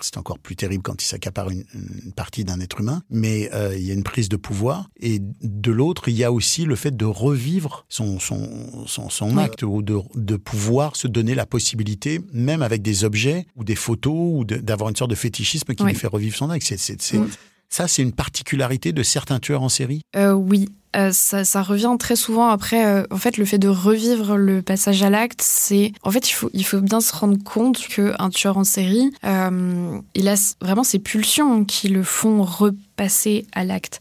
c'est 0.00 0.18
encore 0.18 0.38
plus 0.38 0.56
terrible 0.56 0.82
quand 0.82 1.02
il 1.02 1.06
s'accapare 1.06 1.50
une, 1.50 1.64
partie 2.14 2.44
d'un 2.44 2.60
être 2.60 2.80
humain, 2.80 3.02
mais 3.10 3.50
euh, 3.54 3.74
il 3.76 3.84
y 3.84 3.90
a 3.90 3.94
une 3.94 4.02
prise 4.02 4.28
de 4.28 4.36
pouvoir, 4.36 4.90
et 5.00 5.20
de 5.20 5.70
l'autre, 5.70 6.08
il 6.08 6.16
y 6.16 6.24
a 6.24 6.32
aussi 6.32 6.64
le 6.64 6.76
fait 6.76 6.96
de 6.96 7.04
revivre 7.04 7.86
son, 7.88 8.18
son, 8.18 8.86
son, 8.86 9.38
acte, 9.38 9.62
ou 9.62 9.82
de, 9.82 9.98
de 10.14 10.36
pouvoir 10.36 10.96
se 10.96 11.08
donner 11.08 11.34
la 11.34 11.46
possibilité, 11.46 12.20
même 12.32 12.62
avec 12.62 12.82
des 12.82 13.04
objets 13.04 13.46
ou 13.56 13.64
des 13.64 13.76
photos, 13.86 14.14
ou 14.14 14.44
d'avoir 14.44 14.90
une 14.90 14.96
sorte 14.96 15.10
de 15.10 15.16
fétichisme 15.16 15.74
qui 15.74 15.84
lui 15.84 15.94
fait 15.94 16.06
revivre 16.06 16.36
son 16.36 16.50
acte. 16.50 16.72
Ça, 17.68 17.88
c'est 17.88 18.02
une 18.02 18.12
particularité 18.12 18.92
de 18.92 19.02
certains 19.02 19.38
tueurs 19.38 19.62
en 19.62 19.68
série? 19.68 20.02
Euh, 20.14 20.32
Oui, 20.32 20.68
euh, 20.96 21.10
ça, 21.12 21.62
revient 21.62 21.94
très 21.98 22.16
souvent 22.16 22.48
après. 22.48 22.86
Euh, 22.86 23.04
en 23.10 23.16
fait, 23.16 23.36
le 23.36 23.44
fait 23.44 23.58
de 23.58 23.68
revivre 23.68 24.36
le 24.36 24.62
passage 24.62 25.02
à 25.02 25.10
l'acte, 25.10 25.42
c'est. 25.42 25.92
En 26.02 26.10
fait, 26.10 26.30
il 26.30 26.32
faut, 26.32 26.48
il 26.52 26.64
faut 26.64 26.80
bien 26.80 27.00
se 27.00 27.14
rendre 27.14 27.36
compte 27.42 27.86
qu'un 27.88 28.30
tueur 28.30 28.56
en 28.56 28.64
série, 28.64 29.12
il 29.22 30.28
a 30.28 30.54
vraiment 30.62 30.84
ses 30.84 30.98
pulsions 30.98 31.64
qui 31.64 31.88
le 31.88 32.02
font 32.02 32.42
repasser 32.42 33.46
à 33.52 33.64
l'acte. 33.64 34.00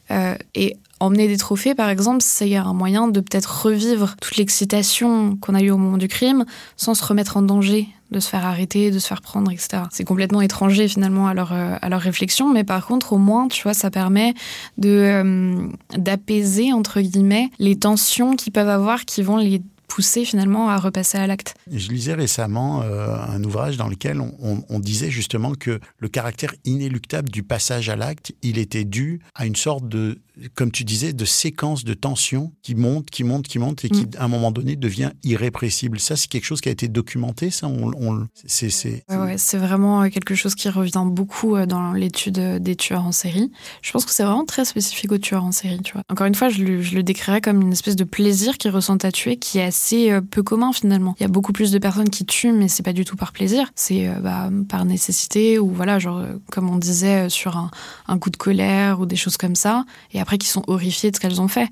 et 0.54 0.78
Emmener 1.02 1.28
des 1.28 1.36
trophées, 1.36 1.76
par 1.76 1.90
exemple, 1.90 2.22
c'est 2.22 2.56
un 2.56 2.74
moyen 2.74 3.10
de 3.10 3.20
peut-être 3.20 3.66
revivre 3.66 4.16
toute 4.22 4.38
l'excitation 4.38 5.36
qu'on 5.36 5.54
a 5.54 5.62
eue 5.62 5.70
au 5.70 5.78
moment 5.78 5.98
du 5.98 6.08
crime 6.08 6.46
sans 6.78 6.94
se 6.94 7.04
remettre 7.04 7.36
en 7.36 7.42
danger 7.42 7.90
de 8.16 8.20
se 8.22 8.30
faire 8.30 8.46
arrêter, 8.46 8.92
de 8.92 9.00
se 9.00 9.08
faire 9.08 9.22
prendre, 9.22 9.52
etc. 9.52 9.84
C'est 9.92 10.06
complètement 10.06 10.42
étranger 10.42 10.88
finalement 10.88 11.28
à 11.28 11.34
leur, 11.34 11.52
euh, 11.52 11.76
à 11.82 11.90
leur 11.90 12.02
réflexion, 12.02 12.52
mais 12.52 12.64
par 12.64 12.86
contre, 12.86 13.14
au 13.14 13.18
moins, 13.18 13.48
tu 13.48 13.62
vois, 13.64 13.74
ça 13.74 13.92
permet 13.92 14.34
de 14.78 14.90
euh, 14.90 15.68
d'apaiser, 15.98 16.72
entre 16.74 17.02
guillemets, 17.02 17.50
les 17.60 17.76
tensions 17.78 18.36
qu'ils 18.36 18.54
peuvent 18.54 18.70
avoir 18.70 19.06
qui 19.06 19.22
vont 19.22 19.38
les 19.38 19.62
pousser 19.88 20.26
finalement 20.26 20.70
à 20.70 20.78
repasser 20.78 21.18
à 21.18 21.28
l'acte. 21.28 21.56
Je 21.72 21.90
lisais 21.90 22.14
récemment 22.14 22.82
euh, 22.82 23.16
un 23.16 23.44
ouvrage 23.44 23.78
dans 23.78 23.88
lequel 23.88 24.20
on, 24.20 24.80
disait 24.80 25.10
justement 25.10 25.54
que 25.54 25.80
le 26.00 26.08
caractère 26.10 26.54
inéluctable 26.66 27.30
du 27.30 27.44
passage 27.44 27.90
à 27.90 27.96
l'acte, 27.96 28.34
il 28.42 28.58
était 28.58 28.84
dû 28.84 29.22
à 29.36 29.46
une 29.46 29.56
sorte 29.56 29.88
de, 29.88 30.20
comme 30.56 30.72
tu 30.72 30.84
disais, 30.84 31.14
de 31.14 31.26
séquence 31.26 31.84
de 31.84 31.94
tension 31.94 32.52
qui 32.62 32.76
monte, 32.76 33.10
qui 33.10 33.24
monte, 33.24 33.48
qui 33.48 33.60
monte 33.60 33.86
et 33.86 33.90
qui, 33.90 34.06
mm. 34.06 34.12
à 34.18 34.26
un 34.26 34.28
moment 34.28 34.52
donné, 34.52 34.76
devient 34.76 35.12
irrépressible. 35.24 36.00
Ça, 36.00 36.16
c'est 36.16 36.28
quelque 36.28 36.46
chose 36.46 36.62
qui 36.62 36.70
a 36.70 36.72
été 36.72 36.88
documenté, 36.88 37.50
ça 37.50 37.68
on, 37.68 38.28
c'est, 38.46 38.70
c'est... 38.70 39.04
Ouais, 39.10 39.36
vraiment 39.58 40.04
euh, 40.04 40.10
quelque 40.10 40.36
chose 40.36 40.56
qui 40.56 40.70
revient 40.70 41.06
beaucoup 41.06 41.56
euh, 41.56 41.66
dans 41.66 41.94
l'étude 41.94 42.40
des 42.62 42.76
tueurs 42.76 43.06
en 43.06 43.12
série. 43.12 43.52
Je 43.82 43.92
pense 43.92 44.06
que 44.06 44.12
c'est 44.12 44.24
vraiment 44.24 44.46
très 44.46 44.66
spécifique 44.66 45.12
aux 45.12 45.18
tueurs 45.18 45.44
en 45.44 45.52
série, 45.52 45.80
tu 45.82 45.94
vois. 45.94 46.02
Encore 46.10 46.28
une 46.28 46.36
fois, 46.36 46.50
je 46.50 46.64
le, 46.64 46.82
je 46.82 46.96
le 46.96 47.04
décrirais 47.04 47.42
comme 47.42 47.62
une 47.62 47.72
espèce 47.72 47.96
de 47.96 48.04
plaisir 48.04 48.58
qu'ils 48.58 48.72
ressentent 48.72 49.06
à 49.06 49.12
tuer 49.12 49.38
qui 49.38 49.60
est 49.60 49.64
assez 49.64 50.12
euh, 50.12 50.22
peu 50.22 50.44
commun 50.44 50.74
finalement. 50.74 51.16
Il 51.20 51.24
y 51.24 51.26
a 51.26 51.30
beaucoup 51.30 51.54
plus 51.54 51.72
de 51.72 51.80
personnes 51.80 52.10
qui 52.10 52.26
tuent, 52.26 52.52
mais 52.52 52.68
c'est 52.68 52.84
pas 52.84 52.94
du 52.94 53.06
tout 53.06 53.16
par 53.16 53.32
plaisir. 53.32 53.72
C'est 53.76 54.08
euh, 54.08 54.20
bah, 54.20 54.50
par 54.70 54.86
nécessité 54.86 55.60
ou 55.60 55.70
voilà, 55.70 56.00
genre 56.00 56.18
euh, 56.18 56.34
comme 56.52 56.70
on 56.70 56.78
disait 56.78 57.30
sur 57.30 57.58
un, 57.58 57.72
un 58.08 58.20
coup 58.20 58.30
de 58.30 58.38
colère 58.38 59.00
ou 59.00 59.06
des 59.06 59.16
choses 59.16 59.38
comme 59.38 59.56
ça. 59.56 59.86
Et 60.14 60.20
après, 60.26 60.40
qui 60.40 60.48
sont 60.48 60.64
horrifiés 60.66 61.12
de 61.12 61.16
ce 61.16 61.22
qu'elles 61.22 61.40
ont 61.40 61.48
fait. 61.48 61.68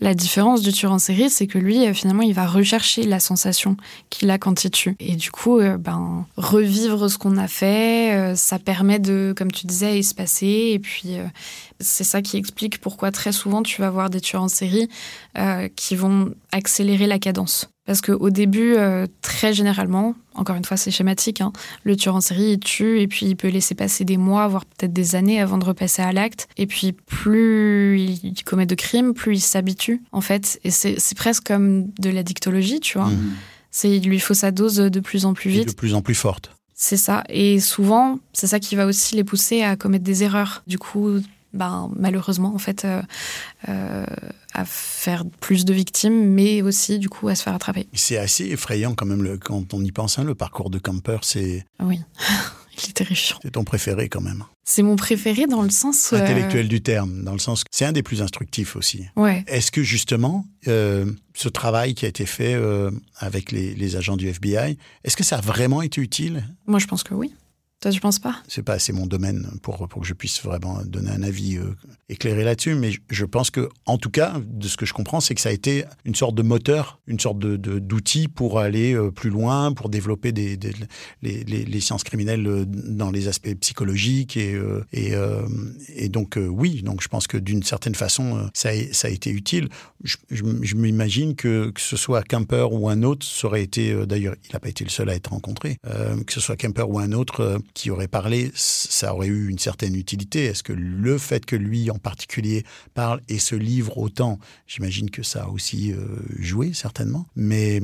La 0.00 0.14
différence 0.14 0.62
du 0.62 0.72
tueur 0.72 0.92
en 0.92 0.98
série, 0.98 1.28
c'est 1.28 1.46
que 1.46 1.58
lui, 1.58 1.92
finalement, 1.92 2.22
il 2.22 2.32
va 2.32 2.46
rechercher 2.46 3.02
la 3.02 3.20
sensation 3.20 3.76
qu'il 4.08 4.30
a 4.30 4.38
quand 4.38 4.64
il 4.64 4.70
tue. 4.70 4.96
Et 4.98 5.14
du 5.14 5.30
coup, 5.30 5.60
ben, 5.60 6.24
revivre 6.38 7.10
ce 7.10 7.18
qu'on 7.18 7.36
a 7.36 7.48
fait, 7.48 8.32
ça 8.34 8.58
permet 8.58 8.98
de, 8.98 9.34
comme 9.36 9.50
tu 9.50 9.66
disais, 9.66 9.98
espacer. 9.98 10.70
Et 10.72 10.78
puis, 10.78 11.16
c'est 11.80 12.04
ça 12.04 12.22
qui 12.22 12.36
explique 12.38 12.80
pourquoi 12.80 13.10
très 13.10 13.32
souvent 13.32 13.62
tu 13.62 13.82
vas 13.82 13.90
voir 13.90 14.08
des 14.08 14.20
tueurs 14.20 14.44
en 14.44 14.48
série 14.48 14.88
qui 15.74 15.96
vont 15.96 16.32
accélérer 16.52 17.08
la 17.08 17.18
cadence. 17.18 17.68
Parce 17.88 18.02
qu'au 18.02 18.28
début, 18.28 18.74
euh, 18.76 19.06
très 19.22 19.54
généralement, 19.54 20.14
encore 20.34 20.56
une 20.56 20.64
fois, 20.66 20.76
c'est 20.76 20.90
schématique, 20.90 21.40
hein, 21.40 21.54
le 21.84 21.96
tueur 21.96 22.16
en 22.16 22.20
série, 22.20 22.50
il 22.50 22.58
tue 22.58 23.00
et 23.00 23.08
puis 23.08 23.24
il 23.24 23.34
peut 23.34 23.48
laisser 23.48 23.74
passer 23.74 24.04
des 24.04 24.18
mois, 24.18 24.46
voire 24.46 24.66
peut-être 24.66 24.92
des 24.92 25.16
années 25.16 25.40
avant 25.40 25.56
de 25.56 25.64
repasser 25.64 26.02
à 26.02 26.12
l'acte. 26.12 26.48
Et 26.58 26.66
puis 26.66 26.92
plus 26.92 27.98
il 27.98 28.44
commet 28.44 28.66
de 28.66 28.74
crimes, 28.74 29.14
plus 29.14 29.38
il 29.38 29.40
s'habitue, 29.40 30.02
en 30.12 30.20
fait. 30.20 30.60
Et 30.64 30.70
c'est 30.70 31.16
presque 31.16 31.46
comme 31.46 31.86
de 31.98 32.10
la 32.10 32.22
dictologie, 32.22 32.80
tu 32.80 32.98
vois. 32.98 33.08
Mmh. 33.08 33.30
C'est 33.70 33.96
Il 33.96 34.06
lui 34.06 34.20
faut 34.20 34.34
sa 34.34 34.50
dose 34.50 34.76
de 34.76 35.00
plus 35.00 35.24
en 35.24 35.32
plus 35.32 35.48
vite. 35.48 35.68
de 35.68 35.72
plus 35.72 35.94
en 35.94 36.02
plus 36.02 36.14
forte. 36.14 36.50
C'est 36.74 36.98
ça. 36.98 37.24
Et 37.30 37.58
souvent, 37.58 38.18
c'est 38.34 38.48
ça 38.48 38.60
qui 38.60 38.76
va 38.76 38.84
aussi 38.84 39.16
les 39.16 39.24
pousser 39.24 39.62
à 39.62 39.76
commettre 39.76 40.04
des 40.04 40.24
erreurs. 40.24 40.62
Du 40.66 40.78
coup, 40.78 41.22
ben, 41.54 41.90
malheureusement, 41.96 42.54
en 42.54 42.58
fait, 42.58 42.84
euh, 42.84 43.00
euh, 43.70 44.04
à 44.54 44.64
faire 44.64 45.24
plus 45.40 45.64
de 45.64 45.72
victimes, 45.72 46.32
mais 46.32 46.62
aussi, 46.62 46.98
du 46.98 47.08
coup, 47.08 47.28
à 47.28 47.34
se 47.34 47.42
faire 47.42 47.54
attraper. 47.54 47.86
C'est 47.92 48.18
assez 48.18 48.46
effrayant 48.46 48.94
quand 48.94 49.06
même, 49.06 49.22
le, 49.22 49.38
quand 49.38 49.74
on 49.74 49.82
y 49.82 49.92
pense, 49.92 50.18
hein, 50.18 50.24
le 50.24 50.34
parcours 50.34 50.70
de 50.70 50.78
Camper, 50.78 51.18
c'est... 51.22 51.64
Oui, 51.80 52.00
il 52.82 52.90
est 52.90 52.92
terrifiant. 52.92 53.38
C'est 53.42 53.52
ton 53.52 53.64
préféré 53.64 54.08
quand 54.08 54.20
même. 54.20 54.44
C'est 54.64 54.82
mon 54.82 54.96
préféré 54.96 55.46
dans 55.46 55.62
le 55.62 55.70
sens... 55.70 56.12
Euh, 56.12 56.18
Intellectuel 56.18 56.68
du 56.68 56.82
terme, 56.82 57.24
dans 57.24 57.32
le 57.32 57.38
sens 57.38 57.62
que 57.64 57.68
c'est 57.72 57.84
un 57.84 57.92
des 57.92 58.02
plus 58.02 58.22
instructifs 58.22 58.76
aussi. 58.76 59.06
Ouais. 59.16 59.44
Est-ce 59.46 59.70
que 59.70 59.82
justement, 59.82 60.44
ce 60.64 61.48
travail 61.52 61.94
qui 61.94 62.04
a 62.04 62.08
été 62.08 62.26
fait 62.26 62.56
avec 63.18 63.52
les, 63.52 63.74
les 63.74 63.96
agents 63.96 64.16
du 64.16 64.28
FBI, 64.28 64.78
est-ce 65.04 65.16
que 65.16 65.24
ça 65.24 65.38
a 65.38 65.40
vraiment 65.40 65.82
été 65.82 66.00
utile? 66.00 66.44
Moi, 66.66 66.78
je 66.78 66.86
pense 66.86 67.02
que 67.02 67.14
oui. 67.14 67.34
Toi, 67.80 67.92
je 67.92 68.00
pense 68.00 68.18
pas? 68.18 68.42
C'est 68.48 68.64
pas 68.64 68.72
assez 68.72 68.92
mon 68.92 69.06
domaine 69.06 69.46
pour, 69.62 69.86
pour 69.86 70.02
que 70.02 70.08
je 70.08 70.12
puisse 70.12 70.42
vraiment 70.42 70.82
donner 70.84 71.12
un 71.12 71.22
avis 71.22 71.58
euh, 71.58 71.76
éclairé 72.08 72.42
là-dessus, 72.42 72.74
mais 72.74 72.90
je 73.08 73.24
pense 73.24 73.50
que, 73.52 73.68
en 73.86 73.98
tout 73.98 74.10
cas, 74.10 74.34
de 74.44 74.66
ce 74.66 74.76
que 74.76 74.84
je 74.84 74.92
comprends, 74.92 75.20
c'est 75.20 75.36
que 75.36 75.40
ça 75.40 75.50
a 75.50 75.52
été 75.52 75.84
une 76.04 76.16
sorte 76.16 76.34
de 76.34 76.42
moteur, 76.42 76.98
une 77.06 77.20
sorte 77.20 77.38
de, 77.38 77.56
d'outil 77.56 78.26
pour 78.26 78.58
aller 78.58 78.94
euh, 78.94 79.12
plus 79.12 79.30
loin, 79.30 79.72
pour 79.72 79.90
développer 79.90 80.32
des, 80.32 80.58
les, 81.22 81.44
les, 81.44 81.80
sciences 81.80 82.02
criminelles 82.02 82.44
euh, 82.48 82.64
dans 82.66 83.12
les 83.12 83.28
aspects 83.28 83.54
psychologiques 83.60 84.36
et, 84.36 84.60
et, 84.92 85.12
et 85.94 86.08
donc 86.08 86.36
oui, 86.36 86.82
donc 86.82 87.00
je 87.00 87.08
pense 87.08 87.28
que 87.28 87.36
d'une 87.36 87.62
certaine 87.62 87.94
façon, 87.94 88.48
ça 88.54 88.70
a, 88.70 88.92
ça 88.92 89.06
a 89.06 89.10
été 89.10 89.30
utile. 89.30 89.68
Je, 90.02 90.16
je, 90.30 90.74
m'imagine 90.74 91.36
que 91.36 91.70
que 91.70 91.80
ce 91.80 91.96
soit 91.96 92.22
Kemper 92.22 92.72
ou 92.72 92.88
un 92.88 93.02
autre, 93.02 93.24
ça 93.24 93.46
aurait 93.46 93.62
été, 93.62 93.94
d'ailleurs, 94.06 94.34
il 94.44 94.52
n'a 94.52 94.60
pas 94.60 94.68
été 94.68 94.84
le 94.84 94.90
seul 94.90 95.08
à 95.10 95.14
être 95.14 95.30
rencontré, 95.30 95.78
que 96.26 96.32
ce 96.32 96.40
soit 96.40 96.56
Kemper 96.56 96.88
ou 96.88 96.98
un 96.98 97.12
autre 97.12 97.60
qui 97.74 97.90
aurait 97.90 98.08
parlé, 98.08 98.50
ça 98.54 99.14
aurait 99.14 99.28
eu 99.28 99.48
une 99.48 99.58
certaine 99.58 99.94
utilité. 99.94 100.44
Est-ce 100.44 100.62
que 100.62 100.72
le 100.72 101.18
fait 101.18 101.44
que 101.44 101.56
lui 101.56 101.90
en 101.90 101.98
particulier 101.98 102.64
parle 102.94 103.20
et 103.28 103.38
se 103.38 103.54
livre 103.54 103.98
autant, 103.98 104.38
j'imagine 104.66 105.10
que 105.10 105.22
ça 105.22 105.44
a 105.44 105.48
aussi 105.48 105.92
euh, 105.92 106.06
joué 106.38 106.72
certainement. 106.72 107.26
Mais, 107.36 107.80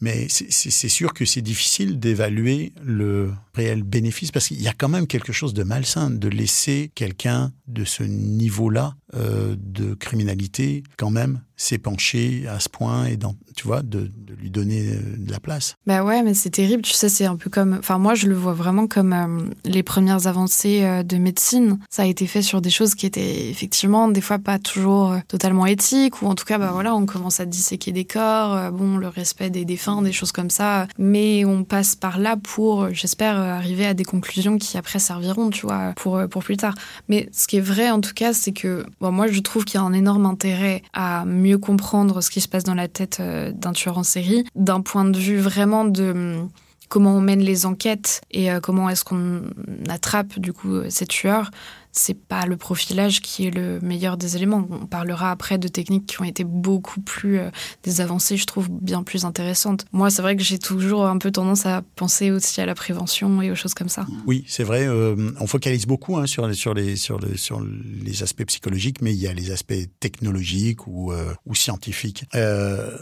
mais 0.00 0.26
c'est 0.28 0.88
sûr 0.88 1.14
que 1.14 1.24
c'est 1.24 1.42
difficile 1.42 1.98
d'évaluer 1.98 2.72
le 2.82 3.32
réel 3.54 3.82
bénéfice 3.82 4.30
parce 4.30 4.48
qu'il 4.48 4.62
y 4.62 4.68
a 4.68 4.74
quand 4.74 4.88
même 4.88 5.06
quelque 5.06 5.32
chose 5.32 5.54
de 5.54 5.62
malsain 5.62 6.10
de 6.10 6.28
laisser 6.28 6.90
quelqu'un 6.94 7.52
de 7.66 7.84
ce 7.84 8.02
niveau-là 8.02 8.94
euh, 9.14 9.56
de 9.58 9.94
criminalité 9.94 10.82
quand 10.96 11.10
même 11.10 11.40
s'épancher 11.56 12.46
à 12.48 12.60
ce 12.60 12.68
point 12.68 13.06
et 13.06 13.18
tu 13.56 13.66
vois, 13.66 13.82
de, 13.82 14.10
de, 14.14 14.34
lui 14.34 14.50
donner 14.50 14.90
euh, 14.90 15.16
de 15.16 15.30
la 15.30 15.40
place. 15.40 15.76
Bah 15.86 16.04
ouais, 16.04 16.22
mais 16.22 16.34
c'est 16.34 16.50
terrible. 16.50 16.82
Tu 16.82 16.92
sais, 16.92 17.08
c'est 17.08 17.24
un 17.24 17.36
peu 17.36 17.48
comme. 17.48 17.74
Enfin, 17.78 17.98
moi, 17.98 18.14
je 18.14 18.26
le 18.26 18.34
vois 18.34 18.52
vraiment 18.52 18.86
comme 18.86 19.12
euh, 19.24 19.48
les 19.64 19.82
premières 19.82 20.26
avancées 20.26 20.82
euh, 20.82 21.02
de 21.02 21.16
médecine. 21.16 21.78
Ça 21.90 22.02
a 22.02 22.06
été 22.06 22.26
fait 22.26 22.42
sur 22.42 22.60
des 22.60 22.70
choses 22.70 22.94
qui 22.94 23.06
étaient 23.06 23.48
effectivement 23.48 24.08
des 24.08 24.20
fois 24.20 24.38
pas 24.38 24.58
toujours 24.58 25.16
totalement 25.28 25.66
éthiques, 25.66 26.22
ou 26.22 26.26
en 26.26 26.34
tout 26.34 26.44
cas, 26.44 26.58
bah 26.58 26.70
voilà, 26.72 26.94
on 26.94 27.06
commence 27.06 27.40
à 27.40 27.46
disséquer 27.46 27.92
des 27.92 28.04
corps, 28.04 28.72
bon, 28.72 28.96
le 28.96 29.08
respect 29.08 29.50
des 29.50 29.64
défunts, 29.64 30.02
des 30.02 30.12
choses 30.12 30.32
comme 30.32 30.50
ça. 30.50 30.86
Mais 30.98 31.44
on 31.44 31.64
passe 31.64 31.94
par 31.94 32.18
là 32.18 32.36
pour, 32.36 32.92
j'espère, 32.92 33.36
arriver 33.36 33.86
à 33.86 33.94
des 33.94 34.04
conclusions 34.04 34.58
qui 34.58 34.76
après 34.78 34.98
serviront, 34.98 35.50
tu 35.50 35.66
vois, 35.66 35.92
pour, 35.96 36.20
pour 36.28 36.44
plus 36.44 36.56
tard. 36.56 36.74
Mais 37.08 37.28
ce 37.32 37.46
qui 37.46 37.56
est 37.56 37.60
vrai, 37.60 37.90
en 37.90 38.00
tout 38.00 38.14
cas, 38.14 38.32
c'est 38.32 38.52
que, 38.52 38.86
bon, 39.00 39.12
moi, 39.12 39.26
je 39.28 39.40
trouve 39.40 39.64
qu'il 39.64 39.80
y 39.80 39.82
a 39.82 39.86
un 39.86 39.92
énorme 39.92 40.26
intérêt 40.26 40.82
à 40.92 41.24
mieux 41.24 41.58
comprendre 41.58 42.20
ce 42.20 42.30
qui 42.30 42.40
se 42.40 42.48
passe 42.48 42.64
dans 42.64 42.74
la 42.74 42.88
tête 42.88 43.18
euh, 43.20 43.52
d'un 43.52 43.72
tueur 43.72 43.98
en 43.98 44.02
série, 44.02 44.44
d'un 44.54 44.80
point 44.80 45.04
de 45.04 45.18
vue 45.18 45.38
vraiment 45.38 45.84
de 45.84 46.10
hum, 46.10 46.48
comment 46.88 47.16
on 47.16 47.20
mène 47.20 47.40
les 47.40 47.66
enquêtes 47.66 48.20
et 48.30 48.50
euh, 48.50 48.60
comment 48.60 48.88
est-ce 48.88 49.04
qu'on 49.04 49.42
attrape 49.88 50.38
du 50.38 50.52
coup 50.52 50.88
ces 50.88 51.06
tueurs 51.06 51.50
c'est 51.98 52.14
pas 52.14 52.46
le 52.46 52.56
profilage 52.56 53.20
qui 53.20 53.46
est 53.46 53.50
le 53.50 53.80
meilleur 53.80 54.16
des 54.16 54.36
éléments. 54.36 54.66
On 54.70 54.86
parlera 54.86 55.30
après 55.30 55.58
de 55.58 55.68
techniques 55.68 56.06
qui 56.06 56.20
ont 56.20 56.24
été 56.24 56.44
beaucoup 56.44 57.00
plus 57.00 57.38
euh, 57.38 57.50
des 57.82 58.00
avancées, 58.00 58.36
je 58.36 58.44
trouve, 58.44 58.68
bien 58.70 59.02
plus 59.02 59.24
intéressantes. 59.24 59.86
Moi, 59.92 60.10
c'est 60.10 60.22
vrai 60.22 60.36
que 60.36 60.42
j'ai 60.42 60.58
toujours 60.58 61.06
un 61.06 61.18
peu 61.18 61.30
tendance 61.30 61.66
à 61.66 61.82
penser 61.96 62.30
aussi 62.30 62.60
à 62.60 62.66
la 62.66 62.74
prévention 62.74 63.40
et 63.42 63.50
aux 63.50 63.54
choses 63.54 63.74
comme 63.74 63.88
ça. 63.88 64.06
Oui, 64.26 64.44
c'est 64.46 64.62
vrai. 64.62 64.86
Euh, 64.86 65.32
on 65.40 65.46
focalise 65.46 65.86
beaucoup 65.86 66.16
hein, 66.16 66.26
sur, 66.26 66.46
les, 66.46 66.54
sur, 66.54 66.74
les, 66.74 66.96
sur, 66.96 67.18
les, 67.18 67.36
sur 67.36 67.60
les 67.60 68.22
aspects 68.22 68.44
psychologiques, 68.44 69.00
mais 69.00 69.12
il 69.12 69.20
y 69.20 69.26
a 69.26 69.32
les 69.32 69.50
aspects 69.50 69.74
technologiques 70.00 70.86
ou, 70.86 71.12
euh, 71.12 71.32
ou 71.46 71.54
scientifiques. 71.54 72.24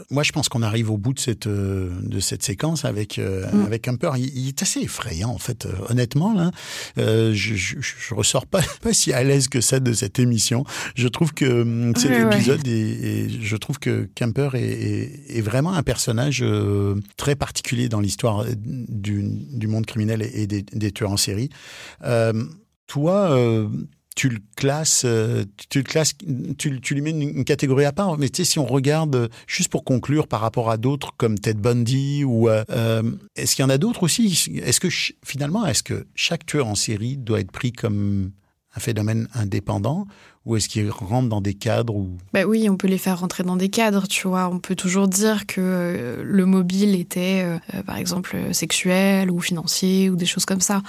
moi, 0.09 0.23
je 0.23 0.31
pense 0.31 0.49
qu'on 0.49 0.63
arrive 0.63 0.89
au 0.89 0.97
bout 0.97 1.13
de 1.13 1.19
cette, 1.19 1.47
de 1.47 2.19
cette 2.19 2.43
séquence 2.43 2.85
avec, 2.85 3.17
mm. 3.17 3.65
avec 3.65 3.87
un 3.87 3.95
peur. 3.95 4.17
Il, 4.17 4.47
est 4.47 4.61
assez 4.61 4.81
effrayant, 4.81 5.29
en 5.29 5.37
fait, 5.37 5.67
honnêtement. 5.89 6.33
Là, 6.33 6.51
je, 6.97 7.33
je, 7.33 7.75
je 7.79 8.13
ressors 8.13 8.45
pas 8.45 8.61
pas 8.85 8.93
si 8.93 9.11
à 9.13 9.23
l'aise 9.23 9.47
que 9.47 9.61
ça 9.61 9.79
de 9.79 9.93
cette 9.93 10.19
émission. 10.19 10.63
Je 10.93 11.07
trouve 11.07 11.33
que 11.33 11.63
hum, 11.63 11.95
cet 11.95 12.11
épisode 12.11 12.67
et 12.67 13.27
je 13.41 13.55
trouve 13.55 13.79
que 13.79 14.07
Kemper 14.13 14.51
est, 14.53 15.41
vraiment 15.41 15.73
un 15.73 15.81
personnage 15.81 16.41
euh, 16.43 16.95
très 17.17 17.35
particulier 17.35 17.89
dans 17.89 17.99
l'histoire 17.99 18.41
euh, 18.41 18.53
du, 18.55 19.67
monde 19.67 19.87
criminel 19.87 20.21
et 20.21 20.45
des, 20.45 20.91
tueurs 20.91 21.11
en 21.11 21.17
série. 21.17 21.49
Euh, 22.03 22.43
toi, 22.85 23.35
tu 24.15 24.29
le 24.29 24.37
classes, 24.55 25.03
tu 25.69 25.79
le 25.79 25.83
classes, 25.83 26.13
tu, 26.59 26.69
lui 26.69 27.01
mets 27.01 27.09
une, 27.09 27.43
catégorie 27.43 27.85
à 27.85 27.91
part. 27.91 28.19
Mais 28.19 28.29
tu 28.29 28.43
sais, 28.43 28.51
si 28.51 28.59
on 28.59 28.67
regarde, 28.67 29.29
juste 29.47 29.69
pour 29.69 29.83
conclure, 29.83 30.27
par 30.27 30.41
rapport 30.41 30.69
à 30.69 30.77
d'autres 30.77 31.11
comme 31.17 31.39
Ted 31.39 31.59
Bundy 31.59 32.23
ou 32.23 32.49
est-ce 32.49 33.55
qu'il 33.55 33.63
y 33.63 33.65
en 33.65 33.71
a 33.71 33.79
d'autres 33.79 34.03
aussi? 34.03 34.47
Est-ce 34.63 34.79
que 34.79 34.89
finalement, 35.25 35.65
est-ce 35.65 35.81
que 35.81 36.05
chaque 36.13 36.45
tueur 36.45 36.67
en 36.67 36.75
série 36.75 37.17
doit 37.17 37.39
être 37.39 37.51
pris 37.51 37.71
comme 37.71 38.31
un 38.75 38.79
phénomène 38.79 39.27
indépendant 39.33 40.05
ou 40.45 40.55
est-ce 40.55 40.69
qu'ils 40.69 40.91
rentrent 40.91 41.29
dans 41.29 41.41
des 41.41 41.55
cadres 41.55 41.95
ou... 41.95 42.17
Bah 42.31 42.43
oui, 42.43 42.69
on 42.69 42.77
peut 42.77 42.87
les 42.87 42.99
faire 42.99 43.19
rentrer 43.19 43.43
dans 43.43 43.55
des 43.55 43.69
cadres, 43.69 44.07
tu 44.07 44.27
vois. 44.27 44.47
On 44.47 44.59
peut 44.59 44.75
toujours 44.75 45.07
dire 45.07 45.47
que 45.47 45.59
euh, 45.59 46.23
le 46.23 46.45
mobile 46.45 46.93
était, 46.93 47.41
euh, 47.43 47.57
euh, 47.73 47.81
par 47.81 47.97
exemple, 47.97 48.37
sexuel 48.51 49.31
ou 49.31 49.39
financier 49.39 50.09
ou 50.11 50.15
des 50.15 50.27
choses 50.27 50.45
comme 50.45 50.61
ça. 50.61 50.83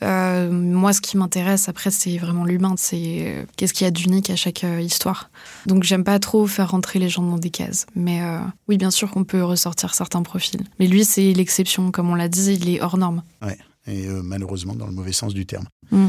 moi, 0.00 0.92
ce 0.92 1.00
qui 1.00 1.16
m'intéresse 1.16 1.68
après, 1.68 1.90
c'est 1.90 2.18
vraiment 2.18 2.44
l'humain. 2.44 2.74
C'est 2.76 3.46
qu'est-ce 3.56 3.72
qu'il 3.72 3.84
y 3.84 3.88
a 3.88 3.90
d'unique 3.90 4.30
à 4.30 4.36
chaque 4.36 4.64
histoire. 4.80 5.30
Donc, 5.66 5.82
j'aime 5.82 6.04
pas 6.04 6.18
trop 6.20 6.46
faire 6.46 6.70
rentrer 6.70 6.98
les 7.00 7.08
gens 7.08 7.22
dans 7.22 7.38
des 7.38 7.50
cases. 7.50 7.86
Mais 7.96 8.20
oui, 8.68 8.76
bien 8.76 8.90
sûr 8.90 9.10
qu'on 9.10 9.24
peut 9.24 9.42
ressortir 9.42 9.94
certains 9.94 10.22
profils. 10.22 10.60
Mais 10.78 10.86
lui, 10.86 11.04
c'est 11.04 11.32
l'exception. 11.32 11.90
Comme 11.90 12.10
on 12.10 12.14
l'a 12.14 12.28
dit, 12.28 12.54
il 12.54 12.68
est 12.68 12.82
hors 12.82 12.98
norme. 12.98 13.22
Ouais 13.42 13.58
et 13.86 14.06
malheureusement 14.08 14.74
dans 14.74 14.86
le 14.86 14.92
mauvais 14.92 15.12
sens 15.12 15.34
du 15.34 15.46
terme. 15.46 15.66
Mm. 15.90 16.08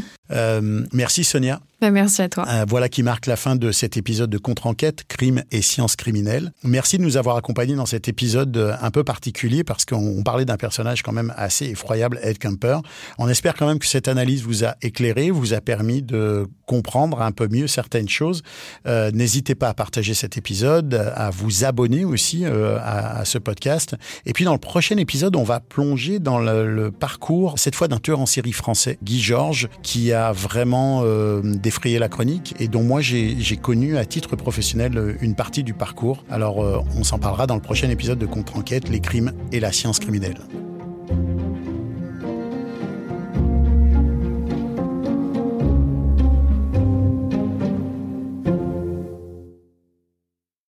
merci 0.93 1.23
Sonia. 1.23 1.61
Bah, 1.86 1.91
merci 1.91 2.23
à 2.23 2.29
toi. 2.29 2.45
Euh, 2.49 2.65
voilà 2.67 2.89
qui 2.89 3.03
marque 3.03 3.27
la 3.27 3.36
fin 3.36 3.55
de 3.55 3.71
cet 3.71 3.95
épisode 3.95 4.31
de 4.31 4.39
Contre-enquête, 4.39 5.03
Crime 5.07 5.43
et 5.51 5.61
sciences 5.61 5.95
criminelles. 5.95 6.51
Merci 6.63 6.97
de 6.97 7.03
nous 7.03 7.15
avoir 7.15 7.38
accompagnés 7.38 7.75
dans 7.75 7.86
cet 7.86 8.07
épisode 8.07 8.57
euh, 8.57 8.73
un 8.81 8.89
peu 8.89 9.03
particulier 9.03 9.63
parce 9.63 9.86
qu'on 9.86 10.23
parlait 10.23 10.45
d'un 10.45 10.57
personnage 10.57 11.03
quand 11.03 11.11
même 11.11 11.31
assez 11.38 11.65
effroyable, 11.65 12.19
Ed 12.23 12.39
Kemper. 12.39 12.79
On 13.19 13.29
espère 13.29 13.53
quand 13.53 13.67
même 13.67 13.77
que 13.77 13.86
cette 13.86 14.07
analyse 14.07 14.41
vous 14.41 14.65
a 14.65 14.73
éclairé, 14.81 15.29
vous 15.29 15.53
a 15.53 15.61
permis 15.61 16.01
de 16.01 16.47
comprendre 16.65 17.21
un 17.21 17.31
peu 17.31 17.47
mieux 17.51 17.67
certaines 17.67 18.09
choses. 18.09 18.41
Euh, 18.88 19.11
n'hésitez 19.11 19.53
pas 19.53 19.69
à 19.69 19.75
partager 19.75 20.15
cet 20.15 20.39
épisode, 20.39 20.95
à 20.95 21.29
vous 21.29 21.65
abonner 21.65 22.03
aussi 22.03 22.45
à, 22.45 23.23
ce 23.25 23.38
podcast. 23.38 23.95
Et 24.25 24.33
puis 24.33 24.43
dans 24.43 24.53
le 24.53 24.59
prochain 24.59 24.97
épisode, 24.97 25.36
on 25.36 25.43
va 25.43 25.59
plonger 25.59 26.17
dans 26.17 26.39
le, 26.39 26.89
parcours, 26.89 27.59
cette 27.59 27.75
fois 27.75 27.88
d'un 27.88 27.99
tueur 27.99 28.19
en 28.19 28.25
série 28.25 28.53
français, 28.53 28.97
Guy 29.03 29.21
Georges, 29.21 29.69
qui 29.83 30.13
a 30.13 30.31
vraiment 30.31 31.03
des 31.43 31.74
frayer 31.76 31.99
la 31.99 32.09
chronique 32.09 32.55
et 32.59 32.67
dont 32.67 32.84
moi 32.84 33.01
j'ai 33.01 33.57
connu 33.57 33.97
à 33.97 34.05
titre 34.05 34.36
professionnel 34.36 35.17
une 35.21 35.36
partie 35.36 35.63
du 35.63 35.73
parcours. 35.73 36.23
Alors 36.30 36.63
euh, 36.63 36.80
on 36.97 37.03
s'en 37.03 37.19
parlera 37.19 37.47
dans 37.47 37.55
le 37.55 37.61
prochain 37.61 37.89
épisode 37.89 38.17
de 38.17 38.26
Contre-enquête, 38.26 38.89
les 38.89 38.99
crimes 38.99 39.34
et 39.51 39.59
la 39.59 39.71
science 39.71 39.99
criminelle. 39.99 40.39